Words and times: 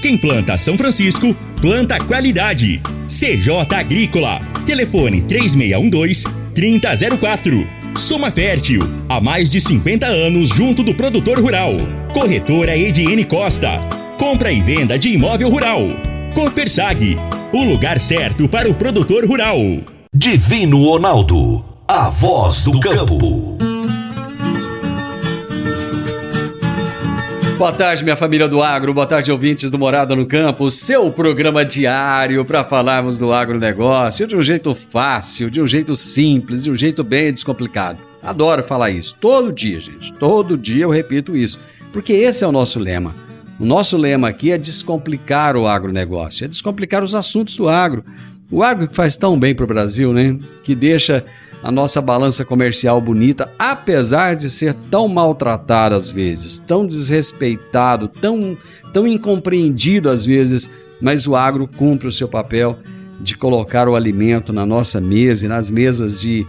Quem 0.00 0.16
planta 0.16 0.56
São 0.56 0.78
Francisco, 0.78 1.34
planta 1.60 1.98
qualidade. 1.98 2.80
CJ 3.08 3.74
Agrícola. 3.74 4.40
Telefone 4.64 5.22
3612-3004. 5.22 7.66
Soma 7.96 8.30
Fértil. 8.30 8.82
Há 9.08 9.20
mais 9.20 9.50
de 9.50 9.60
50 9.60 10.06
anos 10.06 10.50
junto 10.50 10.84
do 10.84 10.94
produtor 10.94 11.40
rural. 11.40 11.72
Corretora 12.14 12.76
Ediene 12.76 13.24
Costa. 13.24 13.80
Compra 14.18 14.52
e 14.52 14.60
venda 14.60 14.96
de 14.96 15.08
imóvel 15.08 15.50
rural. 15.50 15.80
Copersag. 16.32 17.18
O 17.52 17.64
lugar 17.64 17.98
certo 17.98 18.48
para 18.48 18.70
o 18.70 18.74
produtor 18.74 19.26
rural. 19.26 19.58
Divino 20.14 20.84
Ronaldo. 20.84 21.64
A 21.88 22.08
voz 22.08 22.62
do 22.64 22.78
campo. 22.78 23.58
Boa 27.58 27.72
tarde, 27.72 28.04
minha 28.04 28.14
família 28.14 28.46
do 28.46 28.62
agro. 28.62 28.94
Boa 28.94 29.04
tarde, 29.04 29.32
ouvintes 29.32 29.68
do 29.68 29.76
Morada 29.76 30.14
no 30.14 30.24
Campo. 30.24 30.70
Seu 30.70 31.10
programa 31.10 31.64
diário 31.64 32.44
para 32.44 32.62
falarmos 32.62 33.18
do 33.18 33.32
agronegócio 33.32 34.28
de 34.28 34.36
um 34.36 34.40
jeito 34.40 34.72
fácil, 34.76 35.50
de 35.50 35.60
um 35.60 35.66
jeito 35.66 35.96
simples, 35.96 36.62
de 36.62 36.70
um 36.70 36.76
jeito 36.76 37.02
bem 37.02 37.32
descomplicado. 37.32 37.98
Adoro 38.22 38.62
falar 38.62 38.90
isso. 38.90 39.16
Todo 39.20 39.52
dia, 39.52 39.80
gente. 39.80 40.12
Todo 40.12 40.56
dia 40.56 40.84
eu 40.84 40.90
repito 40.90 41.36
isso. 41.36 41.58
Porque 41.92 42.12
esse 42.12 42.44
é 42.44 42.46
o 42.46 42.52
nosso 42.52 42.78
lema. 42.78 43.12
O 43.58 43.66
nosso 43.66 43.96
lema 43.96 44.28
aqui 44.28 44.52
é 44.52 44.56
descomplicar 44.56 45.56
o 45.56 45.66
agronegócio, 45.66 46.44
é 46.44 46.48
descomplicar 46.48 47.02
os 47.02 47.16
assuntos 47.16 47.56
do 47.56 47.68
agro. 47.68 48.04
O 48.52 48.62
agro 48.62 48.86
que 48.86 48.94
faz 48.94 49.16
tão 49.16 49.36
bem 49.36 49.52
para 49.52 49.64
o 49.64 49.68
Brasil, 49.68 50.12
né? 50.12 50.38
Que 50.62 50.76
deixa 50.76 51.24
a 51.62 51.70
nossa 51.70 52.00
balança 52.00 52.44
comercial 52.44 53.00
bonita, 53.00 53.50
apesar 53.58 54.34
de 54.34 54.48
ser 54.48 54.74
tão 54.90 55.08
maltratado 55.08 55.94
às 55.94 56.10
vezes, 56.10 56.60
tão 56.66 56.86
desrespeitado, 56.86 58.08
tão, 58.08 58.56
tão 58.92 59.06
incompreendido 59.06 60.08
às 60.08 60.24
vezes, 60.24 60.70
mas 61.00 61.26
o 61.26 61.34
agro 61.34 61.66
cumpre 61.66 62.06
o 62.06 62.12
seu 62.12 62.28
papel 62.28 62.78
de 63.20 63.36
colocar 63.36 63.88
o 63.88 63.96
alimento 63.96 64.52
na 64.52 64.64
nossa 64.64 65.00
mesa 65.00 65.46
e 65.46 65.48
nas 65.48 65.70
mesas 65.70 66.20
de 66.20 66.46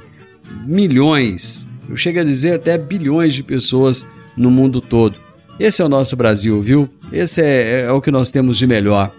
milhões, 0.65 1.67
eu 1.89 1.97
chego 1.97 2.19
a 2.19 2.23
dizer 2.23 2.53
até 2.53 2.77
bilhões 2.77 3.33
de 3.33 3.41
pessoas 3.41 4.05
no 4.37 4.51
mundo 4.51 4.79
todo. 4.79 5.15
Esse 5.59 5.81
é 5.81 5.85
o 5.85 5.89
nosso 5.89 6.15
Brasil, 6.15 6.61
viu? 6.61 6.87
Esse 7.11 7.41
é, 7.41 7.81
é 7.81 7.91
o 7.91 7.99
que 7.99 8.11
nós 8.11 8.31
temos 8.31 8.57
de 8.57 8.67
melhor. 8.67 9.11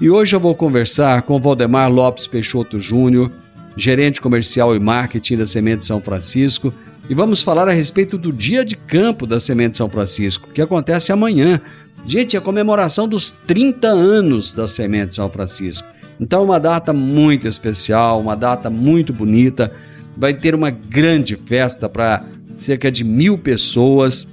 E 0.00 0.08
hoje 0.08 0.36
eu 0.36 0.40
vou 0.40 0.54
conversar 0.54 1.22
com 1.22 1.38
Valdemar 1.38 1.90
Lopes 1.90 2.26
Peixoto 2.26 2.80
Júnior, 2.80 3.30
gerente 3.76 4.20
comercial 4.20 4.74
e 4.74 4.80
marketing 4.80 5.38
da 5.38 5.46
Semente 5.46 5.84
São 5.84 6.00
Francisco, 6.00 6.72
e 7.08 7.14
vamos 7.14 7.42
falar 7.42 7.68
a 7.68 7.72
respeito 7.72 8.16
do 8.16 8.32
dia 8.32 8.64
de 8.64 8.76
campo 8.76 9.26
da 9.26 9.40
Semente 9.40 9.76
São 9.76 9.90
Francisco, 9.90 10.48
que 10.52 10.62
acontece 10.62 11.10
amanhã. 11.10 11.60
Gente, 12.06 12.36
é 12.36 12.38
a 12.38 12.42
comemoração 12.42 13.08
dos 13.08 13.32
30 13.32 13.88
anos 13.88 14.52
da 14.52 14.68
Semente 14.68 15.16
São 15.16 15.28
Francisco. 15.28 15.88
Então, 16.20 16.44
uma 16.44 16.60
data 16.60 16.92
muito 16.92 17.48
especial, 17.48 18.20
uma 18.20 18.36
data 18.36 18.70
muito 18.70 19.12
bonita. 19.12 19.72
Vai 20.16 20.34
ter 20.34 20.54
uma 20.54 20.70
grande 20.70 21.34
festa 21.46 21.88
para 21.88 22.24
cerca 22.54 22.92
de 22.92 23.02
mil 23.02 23.38
pessoas. 23.38 24.28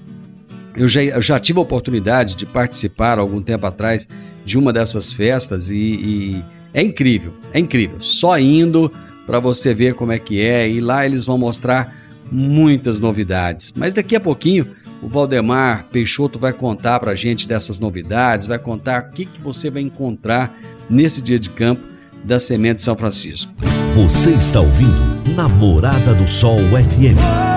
Eu 0.75 0.87
já, 0.87 1.01
eu 1.01 1.21
já, 1.21 1.39
tive 1.39 1.59
a 1.59 1.63
oportunidade 1.63 2.35
de 2.35 2.45
participar 2.45 3.17
algum 3.17 3.41
tempo 3.41 3.65
atrás 3.65 4.07
de 4.45 4.57
uma 4.57 4.71
dessas 4.71 5.13
festas 5.13 5.71
e, 5.71 5.75
e 5.75 6.45
é 6.73 6.83
incrível, 6.83 7.33
é 7.53 7.59
incrível. 7.59 7.97
Só 8.01 8.37
indo 8.37 8.91
para 9.27 9.39
você 9.39 9.73
ver 9.73 9.93
como 9.93 10.13
é 10.13 10.17
que 10.17 10.41
é 10.41 10.67
e 10.67 10.79
lá 10.79 11.05
eles 11.05 11.25
vão 11.25 11.37
mostrar 11.37 11.93
muitas 12.31 12.99
novidades. 12.99 13.73
Mas 13.75 13.93
daqui 13.93 14.15
a 14.15 14.19
pouquinho 14.19 14.75
o 15.01 15.07
Valdemar 15.07 15.85
Peixoto 15.91 16.39
vai 16.39 16.53
contar 16.53 16.99
para 16.99 17.11
a 17.11 17.15
gente 17.15 17.47
dessas 17.47 17.79
novidades, 17.79 18.47
vai 18.47 18.57
contar 18.57 19.03
o 19.03 19.09
que, 19.11 19.25
que 19.25 19.41
você 19.41 19.69
vai 19.69 19.83
encontrar 19.83 20.57
nesse 20.89 21.21
dia 21.21 21.37
de 21.37 21.49
campo 21.49 21.83
da 22.23 22.39
Semente 22.39 22.81
São 22.81 22.95
Francisco. 22.95 23.51
Você 23.95 24.31
está 24.31 24.59
ouvindo 24.59 25.35
Namorada 25.35 26.13
do 26.13 26.27
Sol 26.27 26.57
FM. 26.57 27.56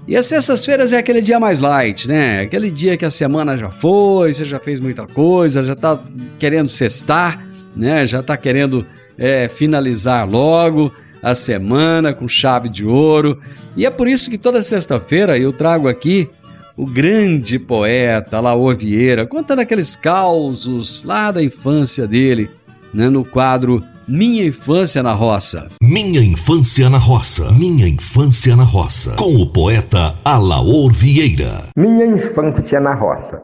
E 0.11 0.17
as 0.17 0.25
sextas-feiras 0.25 0.91
é 0.91 0.97
aquele 0.97 1.21
dia 1.21 1.39
mais 1.39 1.61
light, 1.61 2.05
né? 2.05 2.41
Aquele 2.41 2.69
dia 2.69 2.97
que 2.97 3.05
a 3.05 3.09
semana 3.09 3.57
já 3.57 3.71
foi, 3.71 4.33
você 4.33 4.43
já 4.43 4.59
fez 4.59 4.77
muita 4.77 5.07
coisa, 5.07 5.63
já 5.63 5.73
tá 5.73 5.97
querendo 6.37 6.67
cestar, 6.67 7.47
né? 7.73 8.05
Já 8.05 8.21
tá 8.21 8.35
querendo 8.35 8.85
é, 9.17 9.47
finalizar 9.47 10.29
logo 10.29 10.93
a 11.23 11.33
semana 11.33 12.13
com 12.13 12.27
chave 12.27 12.67
de 12.67 12.85
ouro. 12.85 13.39
E 13.77 13.85
é 13.85 13.89
por 13.89 14.05
isso 14.05 14.29
que 14.29 14.37
toda 14.37 14.61
sexta-feira 14.61 15.39
eu 15.39 15.53
trago 15.53 15.87
aqui 15.87 16.29
o 16.75 16.85
grande 16.85 17.57
poeta 17.57 18.41
Laor 18.41 18.75
Vieira, 18.75 19.25
contando 19.25 19.59
aqueles 19.59 19.95
causos 19.95 21.05
lá 21.05 21.31
da 21.31 21.41
infância 21.41 22.05
dele, 22.05 22.49
né? 22.93 23.09
No 23.09 23.23
quadro 23.23 23.81
minha 24.13 24.45
Infância 24.45 25.01
na 25.01 25.13
Roça. 25.13 25.69
Minha 25.81 26.19
Infância 26.21 26.89
na 26.89 26.97
Roça. 26.97 27.49
Minha 27.53 27.87
Infância 27.87 28.57
na 28.57 28.63
Roça. 28.65 29.15
Com 29.15 29.37
o 29.37 29.49
poeta 29.49 30.15
Alaor 30.25 30.91
Vieira. 30.91 31.69
Minha 31.77 32.05
Infância 32.05 32.81
na 32.81 32.93
Roça. 32.93 33.41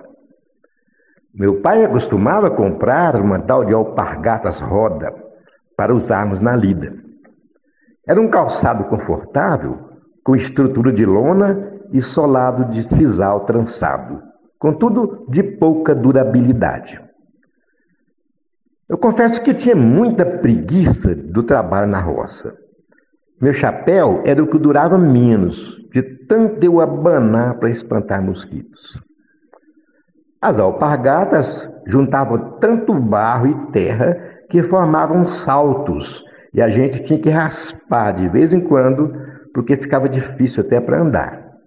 Meu 1.33 1.61
pai 1.61 1.87
costumava 1.87 2.51
comprar 2.51 3.15
uma 3.15 3.39
tal 3.39 3.63
de 3.63 3.73
alpargatas 3.73 4.59
roda 4.59 5.15
para 5.77 5.95
usarmos 5.95 6.41
na 6.41 6.53
lida. 6.53 6.91
Era 8.05 8.19
um 8.19 8.27
calçado 8.27 8.83
confortável, 8.89 9.77
com 10.21 10.35
estrutura 10.35 10.91
de 10.91 11.05
lona 11.05 11.79
e 11.93 12.01
solado 12.01 12.65
de 12.73 12.83
sisal 12.83 13.45
trançado, 13.45 14.21
contudo 14.59 15.25
de 15.29 15.41
pouca 15.41 15.95
durabilidade. 15.95 17.06
Eu 18.89 18.97
confesso 18.97 19.41
que 19.43 19.53
tinha 19.53 19.75
muita 19.75 20.25
preguiça 20.25 21.13
do 21.13 21.43
trabalho 21.43 21.87
na 21.87 21.99
roça. 21.99 22.55
Meu 23.39 23.53
chapéu 23.53 24.23
era 24.25 24.41
o 24.41 24.47
que 24.47 24.57
durava 24.57 24.97
menos, 24.97 25.77
de 25.91 26.01
tanto 26.01 26.63
eu 26.63 26.79
abanar 26.79 27.59
para 27.59 27.69
espantar 27.69 28.23
mosquitos. 28.23 28.99
As 30.41 30.57
alpargatas 30.57 31.69
juntavam 31.85 32.57
tanto 32.59 32.93
barro 32.93 33.47
e 33.47 33.71
terra 33.71 34.17
que 34.49 34.63
formavam 34.63 35.27
saltos 35.27 36.23
e 36.53 36.61
a 36.61 36.69
gente 36.69 37.03
tinha 37.03 37.19
que 37.19 37.29
raspar 37.29 38.13
de 38.13 38.29
vez 38.29 38.53
em 38.53 38.61
quando 38.61 39.13
porque 39.53 39.75
ficava 39.75 40.07
difícil 40.07 40.63
até 40.63 40.79
para 40.79 41.01
andar. 41.01 41.57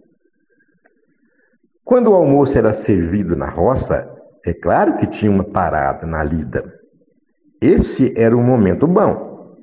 Quando 1.84 2.12
o 2.12 2.14
almoço 2.14 2.56
era 2.56 2.72
servido 2.72 3.36
na 3.36 3.48
roça, 3.48 4.08
é 4.46 4.54
claro 4.54 4.96
que 4.96 5.06
tinha 5.06 5.30
uma 5.30 5.44
parada 5.44 6.06
na 6.06 6.22
lida. 6.22 6.79
Esse 7.60 8.12
era 8.16 8.36
um 8.36 8.42
momento 8.42 8.86
bom. 8.86 9.56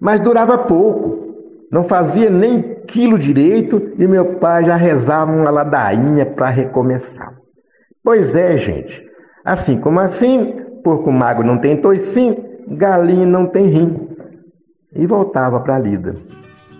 Mas 0.00 0.20
durava 0.20 0.58
pouco. 0.58 1.22
Não 1.70 1.84
fazia 1.84 2.28
nem 2.28 2.82
quilo 2.86 3.18
direito 3.18 3.92
e 3.98 4.06
meu 4.06 4.34
pai 4.34 4.64
já 4.64 4.76
rezava 4.76 5.32
uma 5.32 5.50
ladainha 5.50 6.26
para 6.26 6.50
recomeçar. 6.50 7.34
Pois 8.04 8.34
é, 8.34 8.58
gente. 8.58 9.02
Assim 9.44 9.78
como 9.78 10.00
assim, 10.00 10.54
porco 10.84 11.10
mago 11.10 11.42
não 11.42 11.58
tem 11.58 11.80
toicinho, 11.80 12.36
galinha 12.68 13.24
não 13.24 13.46
tem 13.46 13.66
rim. 13.68 14.08
E 14.94 15.06
voltava 15.06 15.60
para 15.60 15.76
a 15.76 15.78
lida. 15.78 16.16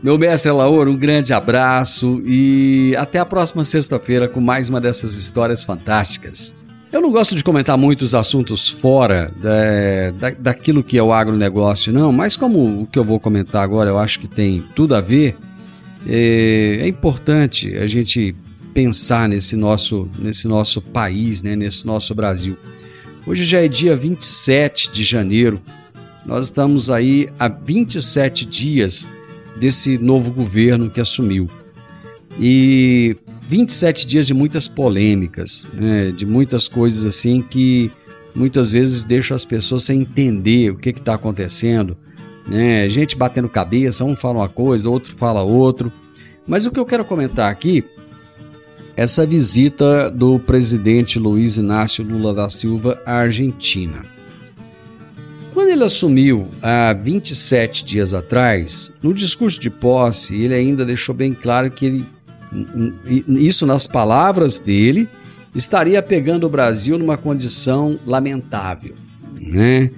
Meu 0.03 0.19
mestre 0.19 0.51
Lauro, 0.51 0.91
um 0.91 0.99
grande 0.99 1.33
abraço 1.33 2.21
e 2.27 2.95
até 2.99 3.21
a 3.21 3.25
próxima 3.25 3.65
sexta-feira 3.65 4.29
com 4.29 4.41
mais 4.41 4.69
uma 4.69 4.81
dessas 4.81 5.15
histórias 5.15 5.65
fantásticas. 5.65 6.55
Eu 6.93 7.01
não 7.01 7.11
gosto 7.11 7.35
de 7.35 7.43
comentar 7.43 7.79
muitos 7.79 8.15
assuntos 8.15 8.69
fora 8.69 9.33
é, 9.43 10.13
da, 10.13 10.29
daquilo 10.29 10.85
que 10.85 10.99
é 10.99 11.03
o 11.03 11.11
agronegócio, 11.11 11.91
não, 11.91 12.13
mas 12.13 12.37
como 12.37 12.83
o 12.83 12.87
que 12.87 12.99
eu 12.99 13.05
vou 13.05 13.19
comentar 13.19 13.63
agora 13.63 13.89
eu 13.89 13.99
acho 13.99 14.21
que 14.21 14.29
tem 14.29 14.63
tudo 14.77 14.95
a 14.95 15.01
ver, 15.01 15.35
é, 16.07 16.81
é 16.83 16.87
importante 16.87 17.75
a 17.79 17.87
gente 17.87 18.37
pensar 18.75 19.27
nesse 19.27 19.57
nosso, 19.57 20.07
nesse 20.19 20.47
nosso 20.47 20.83
país, 20.83 21.43
né, 21.43 21.57
nesse 21.57 21.87
nosso 21.87 22.15
Brasil. 22.15 22.59
Hoje 23.27 23.45
já 23.45 23.63
é 23.63 23.69
dia 23.69 23.97
27 23.97 24.91
de 24.93 25.03
janeiro, 25.03 25.63
nós 26.27 26.45
estamos 26.47 26.91
aí 26.91 27.27
há 27.39 27.49
27 27.49 28.45
dias 28.45 29.09
desse 29.57 29.97
novo 29.97 30.31
governo 30.31 30.91
que 30.91 31.01
assumiu. 31.01 31.49
E 32.39 33.17
27 33.53 34.07
dias 34.07 34.27
de 34.27 34.33
muitas 34.33 34.67
polêmicas, 34.67 35.67
né, 35.75 36.11
de 36.11 36.25
muitas 36.25 36.67
coisas 36.67 37.05
assim 37.05 37.43
que 37.43 37.93
muitas 38.35 38.73
vezes 38.73 39.05
deixam 39.05 39.35
as 39.35 39.45
pessoas 39.45 39.83
sem 39.83 40.01
entender 40.01 40.71
o 40.71 40.79
que 40.79 40.89
está 40.89 41.13
acontecendo. 41.13 41.95
Né? 42.49 42.89
Gente 42.89 43.15
batendo 43.15 43.51
cabeça, 43.51 44.07
um 44.07 44.17
fala 44.17 44.39
uma 44.39 44.49
coisa, 44.49 44.89
outro 44.89 45.15
fala 45.17 45.43
outro. 45.43 45.93
Mas 46.47 46.65
o 46.65 46.71
que 46.71 46.81
eu 46.81 46.87
quero 46.87 47.05
comentar 47.05 47.51
aqui 47.51 47.85
essa 48.97 49.27
visita 49.27 50.11
do 50.11 50.39
presidente 50.39 51.19
Luiz 51.19 51.59
Inácio 51.59 52.03
Lula 52.03 52.33
da 52.33 52.49
Silva 52.49 53.03
à 53.05 53.17
Argentina. 53.17 54.03
Quando 55.53 55.69
ele 55.69 55.85
assumiu 55.85 56.49
há 56.63 56.95
27 56.95 57.85
dias 57.85 58.15
atrás, 58.15 58.91
no 59.03 59.13
discurso 59.13 59.61
de 59.61 59.69
posse, 59.69 60.41
ele 60.41 60.55
ainda 60.55 60.87
deixou 60.87 61.15
bem 61.15 61.35
claro 61.35 61.71
que 61.71 61.85
ele, 61.85 62.07
isso 63.29 63.67
nas 63.67 63.87
palavras 63.87 64.59
dele, 64.59 65.09
estaria 65.55 66.03
pegando 66.03 66.47
o 66.47 66.51
Brasil 66.51 66.99
numa 66.99 67.17
condição 67.17 67.99
lamentável, 68.07 68.95
né? 69.41 69.91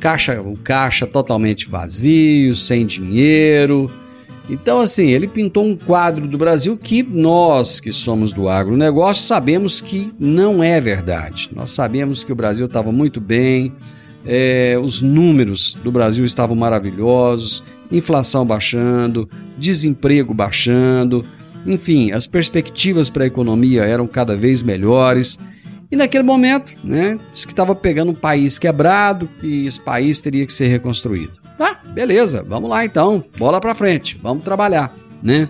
Caixa, 0.00 0.40
o 0.40 0.56
caixa 0.56 1.06
totalmente 1.06 1.68
vazio, 1.68 2.54
sem 2.54 2.84
dinheiro, 2.84 3.90
então, 4.48 4.80
assim, 4.80 5.08
ele 5.08 5.26
pintou 5.26 5.64
um 5.64 5.74
quadro 5.74 6.28
do 6.28 6.36
Brasil 6.36 6.76
que 6.76 7.02
nós, 7.02 7.80
que 7.80 7.90
somos 7.90 8.32
do 8.32 8.48
agronegócio, 8.48 9.24
sabemos 9.24 9.80
que 9.80 10.12
não 10.18 10.62
é 10.62 10.80
verdade. 10.80 11.48
Nós 11.54 11.70
sabemos 11.70 12.22
que 12.22 12.32
o 12.32 12.36
Brasil 12.36 12.66
estava 12.66 12.92
muito 12.92 13.20
bem, 13.20 13.72
é, 14.26 14.78
os 14.82 15.00
números 15.00 15.76
do 15.82 15.90
Brasil 15.90 16.24
estavam 16.24 16.54
maravilhosos, 16.54 17.64
inflação 17.90 18.44
baixando, 18.44 19.28
desemprego 19.56 20.34
baixando, 20.34 21.24
enfim, 21.66 22.12
as 22.12 22.26
perspectivas 22.26 23.08
para 23.08 23.24
a 23.24 23.26
economia 23.26 23.82
eram 23.84 24.06
cada 24.06 24.36
vez 24.36 24.62
melhores. 24.62 25.38
E 25.90 25.96
naquele 25.96 26.24
momento, 26.24 26.72
né, 26.82 27.18
disse 27.32 27.46
que 27.46 27.52
estava 27.52 27.74
pegando 27.74 28.12
um 28.12 28.14
país 28.14 28.58
quebrado, 28.58 29.28
que 29.40 29.66
esse 29.66 29.80
país 29.80 30.20
teria 30.20 30.44
que 30.44 30.52
ser 30.52 30.68
reconstruído. 30.68 31.32
Tá, 31.56 31.80
beleza, 31.92 32.42
vamos 32.42 32.68
lá 32.68 32.84
então, 32.84 33.24
bola 33.38 33.60
para 33.60 33.74
frente, 33.74 34.18
vamos 34.22 34.42
trabalhar, 34.42 34.94
né? 35.22 35.48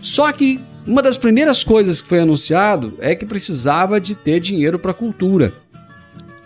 Só 0.00 0.30
que 0.32 0.60
uma 0.86 1.00
das 1.00 1.16
primeiras 1.16 1.64
coisas 1.64 2.02
que 2.02 2.08
foi 2.08 2.20
anunciado 2.20 2.94
é 2.98 3.14
que 3.14 3.24
precisava 3.24 4.00
de 4.00 4.14
ter 4.14 4.40
dinheiro 4.40 4.78
para 4.78 4.92
cultura. 4.92 5.54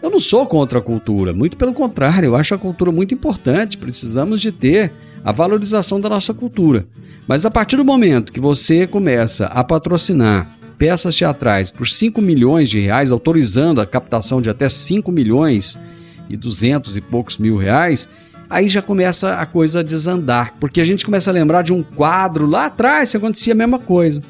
Eu 0.03 0.11
não 0.11 0.21
sou 0.21 0.47
contra 0.47 0.79
a 0.79 0.83
cultura, 0.83 1.33
muito 1.33 1.57
pelo 1.57 1.73
contrário, 1.75 2.27
eu 2.27 2.37
acho 2.37 2.55
a 2.55 2.59
cultura 2.59 2.93
muito 2.93 3.13
importante, 3.13 3.79
precisamos 3.79 4.41
de 4.41 4.53
ter 4.53 4.93
a 5.25 5.33
valorização 5.33 6.01
da 6.01 6.09
nossa 6.09 6.33
cultura. 6.33 6.87
Mas 7.27 7.45
a 7.45 7.51
partir 7.51 7.77
do 7.77 7.85
momento 7.85 8.33
que 8.33 8.41
você 8.41 8.87
começa 8.87 9.47
a 9.47 9.65
patrocinar 9.65 10.49
peças 10.79 11.17
teatrais 11.17 11.71
por 11.71 11.89
5 11.89 12.21
milhões 12.21 12.71
de 12.71 12.79
reais, 12.79 13.11
autorizando 13.11 13.81
a 13.81 13.87
captação 13.87 14.41
de 14.41 14.51
até 14.51 14.69
5 14.69 15.11
milhões 15.11 15.81
e 16.29 16.37
200 16.37 16.97
e 16.97 17.01
poucos 17.01 17.39
mil 17.39 17.57
reais, 17.57 18.09
aí 18.49 18.69
já 18.69 18.83
começa 18.83 19.35
a 19.35 19.47
coisa 19.47 19.81
a 19.81 19.83
desandar, 19.83 20.55
porque 20.61 20.81
a 20.81 20.85
gente 20.85 21.05
começa 21.05 21.31
a 21.31 21.33
lembrar 21.35 21.63
de 21.63 21.73
um 21.73 21.83
quadro 21.83 22.47
lá 22.47 22.67
atrás 22.67 23.11
que 23.11 23.17
acontecia 23.17 23.55
a 23.55 23.57
mesma 23.57 23.79
coisa. 23.79 24.23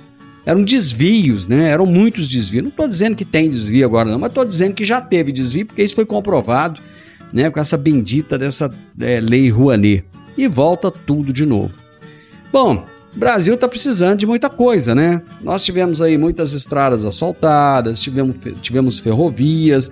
Eram 0.47 0.63
desvios, 0.63 1.49
né? 1.49 1.71
Eram 1.71 1.87
muitos 1.87 2.29
desvios. 2.29 2.63
Não 2.63 2.71
estou 2.71 2.87
dizendo 2.87 3.17
que 3.17 3.25
tem 3.25 3.51
desvio 3.51 3.85
agora, 3.85 4.09
não, 4.11 4.19
mas 4.19 4.31
estou 4.31 4.45
dizendo 4.45 4.75
que 4.75 4.85
já 4.85 5.01
teve 5.01 5.33
desvio, 5.33 5.67
porque 5.67 5.83
isso 5.83 5.97
foi 5.97 6.07
comprovado 6.07 6.81
né, 7.33 7.51
com 7.51 7.59
essa 7.59 7.77
bendita 7.77 8.39
dessa 8.39 8.73
é, 9.01 9.21
lei 9.21 9.51
Rouanet. 9.51 10.05
E 10.39 10.47
volta 10.47 10.91
tudo 10.91 11.33
de 11.33 11.45
novo. 11.45 11.86
Bom, 12.57 12.87
Brasil 13.13 13.53
está 13.53 13.69
precisando 13.69 14.21
de 14.21 14.27
muita 14.27 14.49
coisa, 14.49 14.95
né? 14.95 15.21
Nós 15.43 15.63
tivemos 15.63 16.01
aí 16.01 16.17
muitas 16.17 16.55
estradas 16.55 17.05
asfaltadas, 17.05 18.01
tivemos, 18.01 18.37
tivemos 18.63 18.99
ferrovias, 18.99 19.91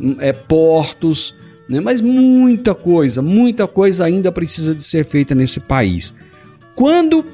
hum, 0.00 0.14
é, 0.20 0.32
portos, 0.32 1.34
né? 1.68 1.80
Mas 1.80 2.00
muita 2.00 2.72
coisa, 2.72 3.20
muita 3.20 3.66
coisa 3.66 4.04
ainda 4.04 4.30
precisa 4.30 4.76
de 4.76 4.84
ser 4.84 5.04
feita 5.04 5.34
nesse 5.34 5.58
país. 5.58 6.14
Quando 6.76 7.24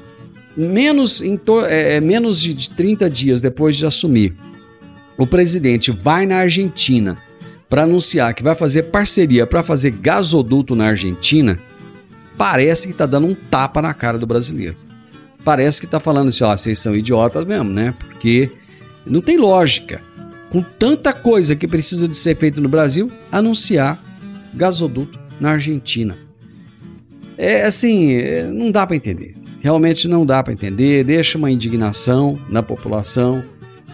menos, 0.57 1.21
em 1.21 1.39
é, 1.67 1.97
é, 1.97 2.01
menos 2.01 2.41
de 2.41 2.71
30 2.71 3.07
dias 3.07 3.39
depois 3.39 3.77
de 3.77 3.85
assumir, 3.85 4.33
o 5.15 5.27
presidente 5.27 5.91
vai 5.91 6.25
na 6.25 6.37
Argentina 6.37 7.19
para 7.69 7.83
anunciar 7.83 8.33
que 8.33 8.41
vai 8.41 8.55
fazer 8.55 8.81
parceria 8.85 9.45
para 9.45 9.61
fazer 9.61 9.91
gasoduto 9.91 10.75
na 10.75 10.87
Argentina, 10.87 11.59
parece 12.37 12.87
que 12.87 12.93
está 12.93 13.05
dando 13.05 13.27
um 13.27 13.35
tapa 13.35 13.81
na 13.81 13.93
cara 13.93 14.17
do 14.17 14.27
brasileiro. 14.27 14.75
Parece 15.43 15.79
que 15.79 15.85
está 15.85 15.99
falando 15.99 16.29
assim, 16.29 16.43
ó, 16.43 16.55
vocês 16.55 16.79
são 16.79 16.95
idiotas 16.95 17.45
mesmo, 17.45 17.69
né? 17.71 17.93
Porque 17.97 18.49
não 19.05 19.21
tem 19.21 19.37
lógica. 19.37 20.01
Com 20.49 20.61
tanta 20.61 21.13
coisa 21.13 21.55
que 21.55 21.67
precisa 21.67 22.07
de 22.07 22.15
ser 22.15 22.35
feita 22.35 22.59
no 22.59 22.69
Brasil, 22.69 23.11
anunciar 23.31 24.03
gasoduto 24.53 25.17
na 25.39 25.51
Argentina. 25.51 26.17
É 27.37 27.63
assim, 27.63 28.13
é, 28.13 28.43
não 28.43 28.69
dá 28.69 28.85
para 28.85 28.95
entender. 28.95 29.35
Realmente 29.61 30.07
não 30.07 30.25
dá 30.25 30.43
para 30.43 30.53
entender. 30.53 31.03
Deixa 31.03 31.37
uma 31.37 31.49
indignação 31.49 32.37
na 32.49 32.61
população, 32.61 33.43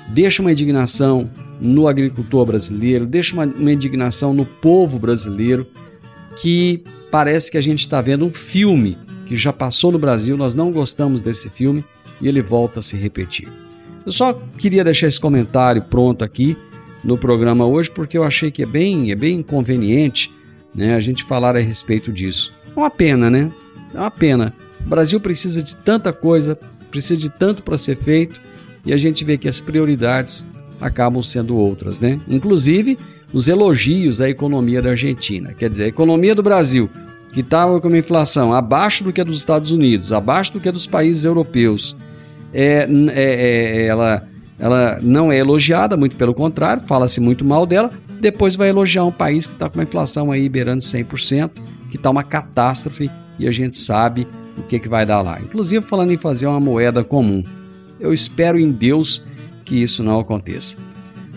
deixa 0.09 0.41
uma 0.41 0.51
indignação 0.51 1.29
no 1.59 1.87
agricultor 1.87 2.45
brasileiro, 2.45 3.05
deixa 3.05 3.33
uma, 3.33 3.45
uma 3.45 3.71
indignação 3.71 4.33
no 4.33 4.45
povo 4.45 4.99
brasileiro 4.99 5.67
que 6.41 6.83
parece 7.11 7.51
que 7.51 7.57
a 7.57 7.61
gente 7.61 7.79
está 7.79 8.01
vendo 8.01 8.25
um 8.25 8.33
filme 8.33 8.97
que 9.25 9.35
já 9.35 9.51
passou 9.51 9.91
no 9.91 9.99
Brasil, 9.99 10.37
nós 10.37 10.55
não 10.55 10.71
gostamos 10.71 11.21
desse 11.21 11.49
filme 11.49 11.83
e 12.21 12.27
ele 12.27 12.41
volta 12.41 12.79
a 12.79 12.81
se 12.81 12.97
repetir. 12.97 13.47
Eu 14.05 14.11
só 14.11 14.33
queria 14.57 14.83
deixar 14.83 15.07
esse 15.07 15.19
comentário 15.19 15.81
pronto 15.81 16.23
aqui 16.23 16.57
no 17.03 17.17
programa 17.17 17.65
hoje 17.65 17.91
porque 17.91 18.17
eu 18.17 18.23
achei 18.23 18.49
que 18.49 18.63
é 18.63 18.65
bem, 18.65 19.11
é 19.11 19.15
bem 19.15 19.39
inconveniente 19.39 20.31
né, 20.73 20.95
a 20.95 20.99
gente 21.01 21.23
falar 21.23 21.55
a 21.55 21.59
respeito 21.59 22.11
disso. 22.11 22.53
É 22.75 22.79
uma 22.79 22.89
pena, 22.89 23.29
né? 23.29 23.51
É 23.93 23.99
uma 23.99 24.11
pena. 24.11 24.53
O 24.85 24.89
Brasil 24.89 25.19
precisa 25.19 25.61
de 25.61 25.75
tanta 25.75 26.13
coisa, 26.13 26.57
precisa 26.89 27.17
de 27.19 27.29
tanto 27.29 27.63
para 27.63 27.77
ser 27.77 27.95
feito 27.95 28.39
e 28.85 28.93
a 28.93 28.97
gente 28.97 29.25
vê 29.25 29.37
que 29.37 29.49
as 29.49 29.59
prioridades 29.59 30.47
acabam 30.79 31.21
sendo 31.21 31.57
outras, 31.57 31.99
né? 31.99 32.21
Inclusive 32.27 32.97
os 33.37 33.47
elogios 33.47 34.19
à 34.19 34.27
economia 34.27 34.81
da 34.81 34.89
Argentina. 34.89 35.53
Quer 35.53 35.69
dizer, 35.69 35.83
a 35.83 35.87
economia 35.87 36.33
do 36.33 36.41
Brasil, 36.41 36.89
que 37.31 37.41
estava 37.41 37.79
com 37.79 37.87
uma 37.87 37.99
inflação 37.99 38.51
abaixo 38.51 39.03
do 39.03 39.13
que 39.13 39.21
a 39.21 39.23
dos 39.23 39.37
Estados 39.37 39.71
Unidos, 39.71 40.11
abaixo 40.11 40.53
do 40.53 40.59
que 40.59 40.67
a 40.67 40.71
dos 40.71 40.87
países 40.87 41.23
europeus, 41.23 41.95
é, 42.51 42.87
é, 42.89 43.11
é 43.13 43.85
ela, 43.85 44.27
ela 44.57 44.97
não 45.03 45.31
é 45.31 45.37
elogiada, 45.37 45.95
muito 45.95 46.15
pelo 46.15 46.33
contrário, 46.33 46.81
fala-se 46.87 47.21
muito 47.21 47.45
mal 47.45 47.67
dela, 47.67 47.91
depois 48.19 48.55
vai 48.55 48.69
elogiar 48.69 49.05
um 49.05 49.11
país 49.11 49.45
que 49.45 49.53
está 49.53 49.69
com 49.69 49.77
uma 49.77 49.83
inflação 49.83 50.31
aí 50.31 50.49
beirando 50.49 50.83
100%, 50.83 51.51
que 51.91 51.97
está 51.97 52.09
uma 52.09 52.23
catástrofe 52.23 53.11
e 53.37 53.47
a 53.47 53.51
gente 53.51 53.79
sabe 53.79 54.27
o 54.57 54.63
que, 54.63 54.79
que 54.79 54.89
vai 54.89 55.05
dar 55.05 55.21
lá. 55.21 55.39
Inclusive 55.39 55.85
falando 55.85 56.11
em 56.11 56.17
fazer 56.17 56.47
uma 56.47 56.59
moeda 56.59 57.03
comum. 57.03 57.43
Eu 57.99 58.11
espero 58.11 58.59
em 58.59 58.71
Deus 58.71 59.23
que 59.63 59.75
isso 59.75 60.03
não 60.03 60.19
aconteça. 60.19 60.75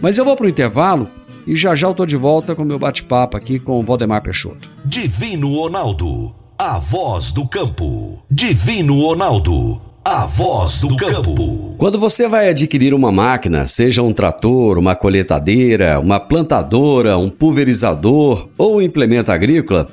Mas 0.00 0.16
eu 0.16 0.25
vou 0.25 0.35
para 0.35 0.47
o 0.47 0.49
intervalo 0.49 1.11
e 1.50 1.57
já 1.57 1.75
já 1.75 1.88
eu 1.88 1.90
estou 1.90 2.07
de 2.07 2.16
volta 2.16 2.54
com 2.54 2.64
meu 2.64 2.78
bate-papo 2.78 3.37
aqui 3.37 3.59
com 3.59 3.80
o 3.80 3.83
Valdemar 3.83 4.23
Peixoto. 4.23 4.71
Divino 4.85 5.52
Ronaldo, 5.57 6.33
a 6.57 6.78
voz 6.78 7.33
do 7.33 7.45
campo. 7.45 8.23
Divino 8.30 9.00
Ronaldo 9.00 9.83
a 10.02 10.25
voz 10.25 10.80
do 10.80 10.97
campo. 10.97 11.75
Quando 11.76 11.99
você 12.00 12.26
vai 12.26 12.49
adquirir 12.49 12.95
uma 12.95 13.12
máquina, 13.12 13.66
seja 13.66 14.02
um 14.02 14.14
trator, 14.14 14.78
uma 14.78 14.95
colheitadeira, 14.95 16.00
uma 16.00 16.19
plantadora, 16.19 17.19
um 17.19 17.28
pulverizador 17.28 18.49
ou 18.57 18.76
um 18.76 18.83
implemento 18.83 19.30
agrícola, 19.30 19.90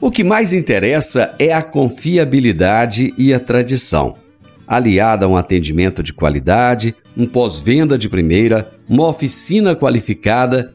o 0.00 0.10
que 0.10 0.24
mais 0.24 0.54
interessa 0.54 1.34
é 1.38 1.52
a 1.52 1.62
confiabilidade 1.62 3.12
e 3.18 3.34
a 3.34 3.38
tradição, 3.38 4.14
aliada 4.66 5.26
a 5.26 5.28
um 5.28 5.36
atendimento 5.36 6.02
de 6.02 6.14
qualidade, 6.14 6.94
um 7.14 7.26
pós-venda 7.26 7.98
de 7.98 8.08
primeira, 8.08 8.72
uma 8.88 9.06
oficina 9.06 9.76
qualificada 9.76 10.74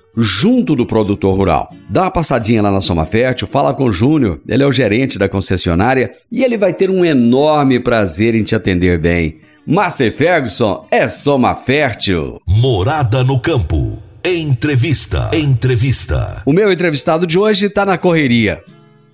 junto 0.15 0.75
do 0.75 0.85
produtor 0.85 1.35
rural. 1.35 1.73
Dá 1.89 2.03
uma 2.03 2.11
passadinha 2.11 2.61
lá 2.61 2.71
na 2.71 2.81
Soma 2.81 3.05
Fértil, 3.05 3.47
fala 3.47 3.73
com 3.73 3.85
o 3.85 3.93
Júnior, 3.93 4.39
ele 4.47 4.63
é 4.63 4.67
o 4.67 4.71
gerente 4.71 5.17
da 5.17 5.29
concessionária 5.29 6.13
e 6.31 6.43
ele 6.43 6.57
vai 6.57 6.73
ter 6.73 6.89
um 6.89 7.05
enorme 7.05 7.79
prazer 7.79 8.35
em 8.35 8.43
te 8.43 8.55
atender 8.55 8.99
bem. 8.99 9.39
Márcia 9.65 10.11
Ferguson 10.11 10.87
é 10.89 11.07
Soma 11.07 11.55
Fértil. 11.55 12.41
Morada 12.47 13.23
no 13.23 13.39
campo. 13.39 14.01
Entrevista. 14.23 15.29
Entrevista. 15.33 16.41
O 16.45 16.53
meu 16.53 16.71
entrevistado 16.71 17.25
de 17.25 17.39
hoje 17.39 17.67
está 17.67 17.85
na 17.85 17.97
correria. 17.97 18.63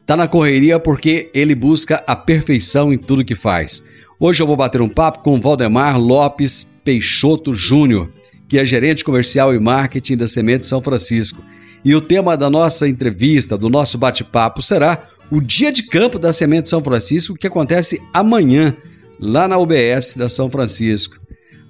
Está 0.02 0.16
na 0.16 0.28
correria 0.28 0.80
porque 0.80 1.30
ele 1.34 1.54
busca 1.54 2.04
a 2.08 2.16
perfeição 2.16 2.94
em 2.94 2.98
tudo 2.98 3.26
que 3.26 3.36
faz. 3.36 3.84
Hoje 4.20 4.42
eu 4.42 4.48
vou 4.48 4.56
bater 4.56 4.82
um 4.82 4.90
papo 4.90 5.22
com 5.22 5.40
Valdemar 5.40 6.00
Lopes 6.00 6.74
Peixoto 6.84 7.54
Júnior, 7.54 8.10
que 8.48 8.58
é 8.58 8.66
gerente 8.66 9.04
comercial 9.04 9.54
e 9.54 9.60
marketing 9.60 10.18
da 10.18 10.28
Semente 10.28 10.66
São 10.66 10.82
Francisco. 10.82 11.44
E 11.84 11.94
o 11.96 12.02
tema 12.02 12.36
da 12.36 12.50
nossa 12.50 12.88
entrevista, 12.88 13.58
do 13.58 13.70
nosso 13.70 13.98
bate-papo, 13.98 14.62
será 14.62 15.10
o 15.30 15.42
dia 15.42 15.72
de 15.72 15.84
campo 15.84 16.18
da 16.18 16.32
Semente 16.32 16.70
São 16.70 16.84
Francisco, 16.84 17.36
que 17.36 17.48
acontece 17.48 18.02
amanhã, 18.14 18.76
lá 19.20 19.48
na 19.48 19.58
UBS 19.58 20.16
da 20.16 20.30
São 20.30 20.50
Francisco. 20.50 21.18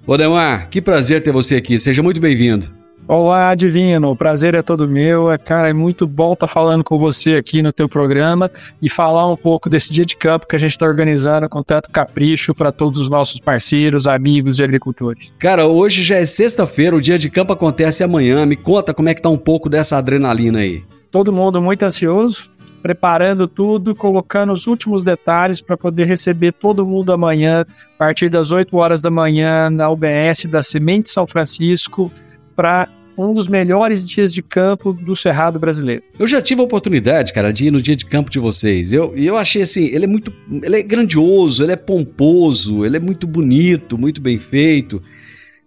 Valdemar, 0.05 0.69
que 0.69 0.81
prazer 0.81 1.21
ter 1.21 1.33
você 1.33 1.55
aqui. 1.57 1.77
Seja 1.77 2.01
muito 2.01 2.21
bem-vindo. 2.21 2.76
Olá, 3.09 3.55
Divino. 3.55 4.11
O 4.11 4.17
prazer 4.17 4.53
é 4.53 4.61
todo 4.61 4.85
meu. 4.85 5.31
É, 5.31 5.37
cara, 5.37 5.69
é 5.69 5.73
muito 5.73 6.05
bom 6.05 6.33
estar 6.33 6.45
tá 6.45 6.53
falando 6.53 6.83
com 6.83 6.99
você 6.99 7.37
aqui 7.37 7.61
no 7.61 7.71
teu 7.71 7.87
programa 7.87 8.51
e 8.81 8.89
falar 8.89 9.31
um 9.31 9.37
pouco 9.37 9.69
desse 9.69 9.93
dia 9.93 10.05
de 10.05 10.17
campo 10.17 10.45
que 10.45 10.57
a 10.57 10.59
gente 10.59 10.71
está 10.71 10.85
organizando 10.85 11.47
com 11.47 11.63
tanto 11.63 11.89
capricho 11.89 12.53
para 12.53 12.69
todos 12.69 12.99
os 12.99 13.07
nossos 13.07 13.39
parceiros, 13.39 14.07
amigos 14.07 14.59
e 14.59 14.63
agricultores. 14.63 15.33
Cara, 15.39 15.65
hoje 15.65 16.03
já 16.03 16.17
é 16.17 16.25
sexta-feira, 16.25 16.97
o 16.97 17.01
dia 17.01 17.17
de 17.17 17.29
campo 17.29 17.53
acontece 17.53 18.03
amanhã. 18.03 18.45
Me 18.45 18.57
conta 18.57 18.93
como 18.93 19.07
é 19.07 19.15
que 19.15 19.21
tá 19.21 19.29
um 19.29 19.37
pouco 19.37 19.69
dessa 19.69 19.97
adrenalina 19.97 20.59
aí. 20.59 20.83
Todo 21.09 21.31
mundo 21.31 21.61
muito 21.61 21.83
ansioso, 21.83 22.49
preparando 22.81 23.47
tudo, 23.47 23.95
colocando 23.95 24.51
os 24.51 24.67
últimos 24.67 25.05
detalhes 25.05 25.61
para 25.61 25.77
poder 25.77 26.07
receber 26.07 26.51
todo 26.51 26.85
mundo 26.85 27.13
amanhã, 27.13 27.61
a 27.61 27.97
partir 27.97 28.27
das 28.27 28.51
8 28.51 28.75
horas 28.75 29.01
da 29.01 29.09
manhã, 29.09 29.69
na 29.69 29.89
UBS 29.89 30.43
da 30.51 30.61
Semente 30.61 31.09
São 31.09 31.25
Francisco, 31.25 32.11
para 32.53 32.89
um 33.17 33.33
dos 33.33 33.47
melhores 33.47 34.07
dias 34.07 34.31
de 34.31 34.41
campo 34.41 34.93
do 34.93 35.15
Cerrado 35.15 35.57
brasileiro. 35.57 36.03
Eu 36.19 36.27
já 36.27 36.41
tive 36.41 36.61
a 36.61 36.63
oportunidade, 36.63 37.33
cara, 37.33 37.51
de 37.51 37.65
ir 37.65 37.71
no 37.71 37.81
dia 37.81 37.95
de 37.95 38.05
campo 38.05 38.29
de 38.29 38.39
vocês. 38.39 38.93
Eu, 38.93 39.15
eu 39.15 39.35
achei 39.35 39.61
assim, 39.63 39.85
ele 39.85 40.05
é 40.05 40.07
muito. 40.07 40.31
Ele 40.63 40.77
é 40.77 40.83
grandioso, 40.83 41.63
ele 41.63 41.71
é 41.71 41.75
pomposo, 41.75 42.85
ele 42.85 42.97
é 42.97 42.99
muito 42.99 43.25
bonito, 43.25 43.97
muito 43.97 44.21
bem 44.21 44.37
feito. 44.37 45.01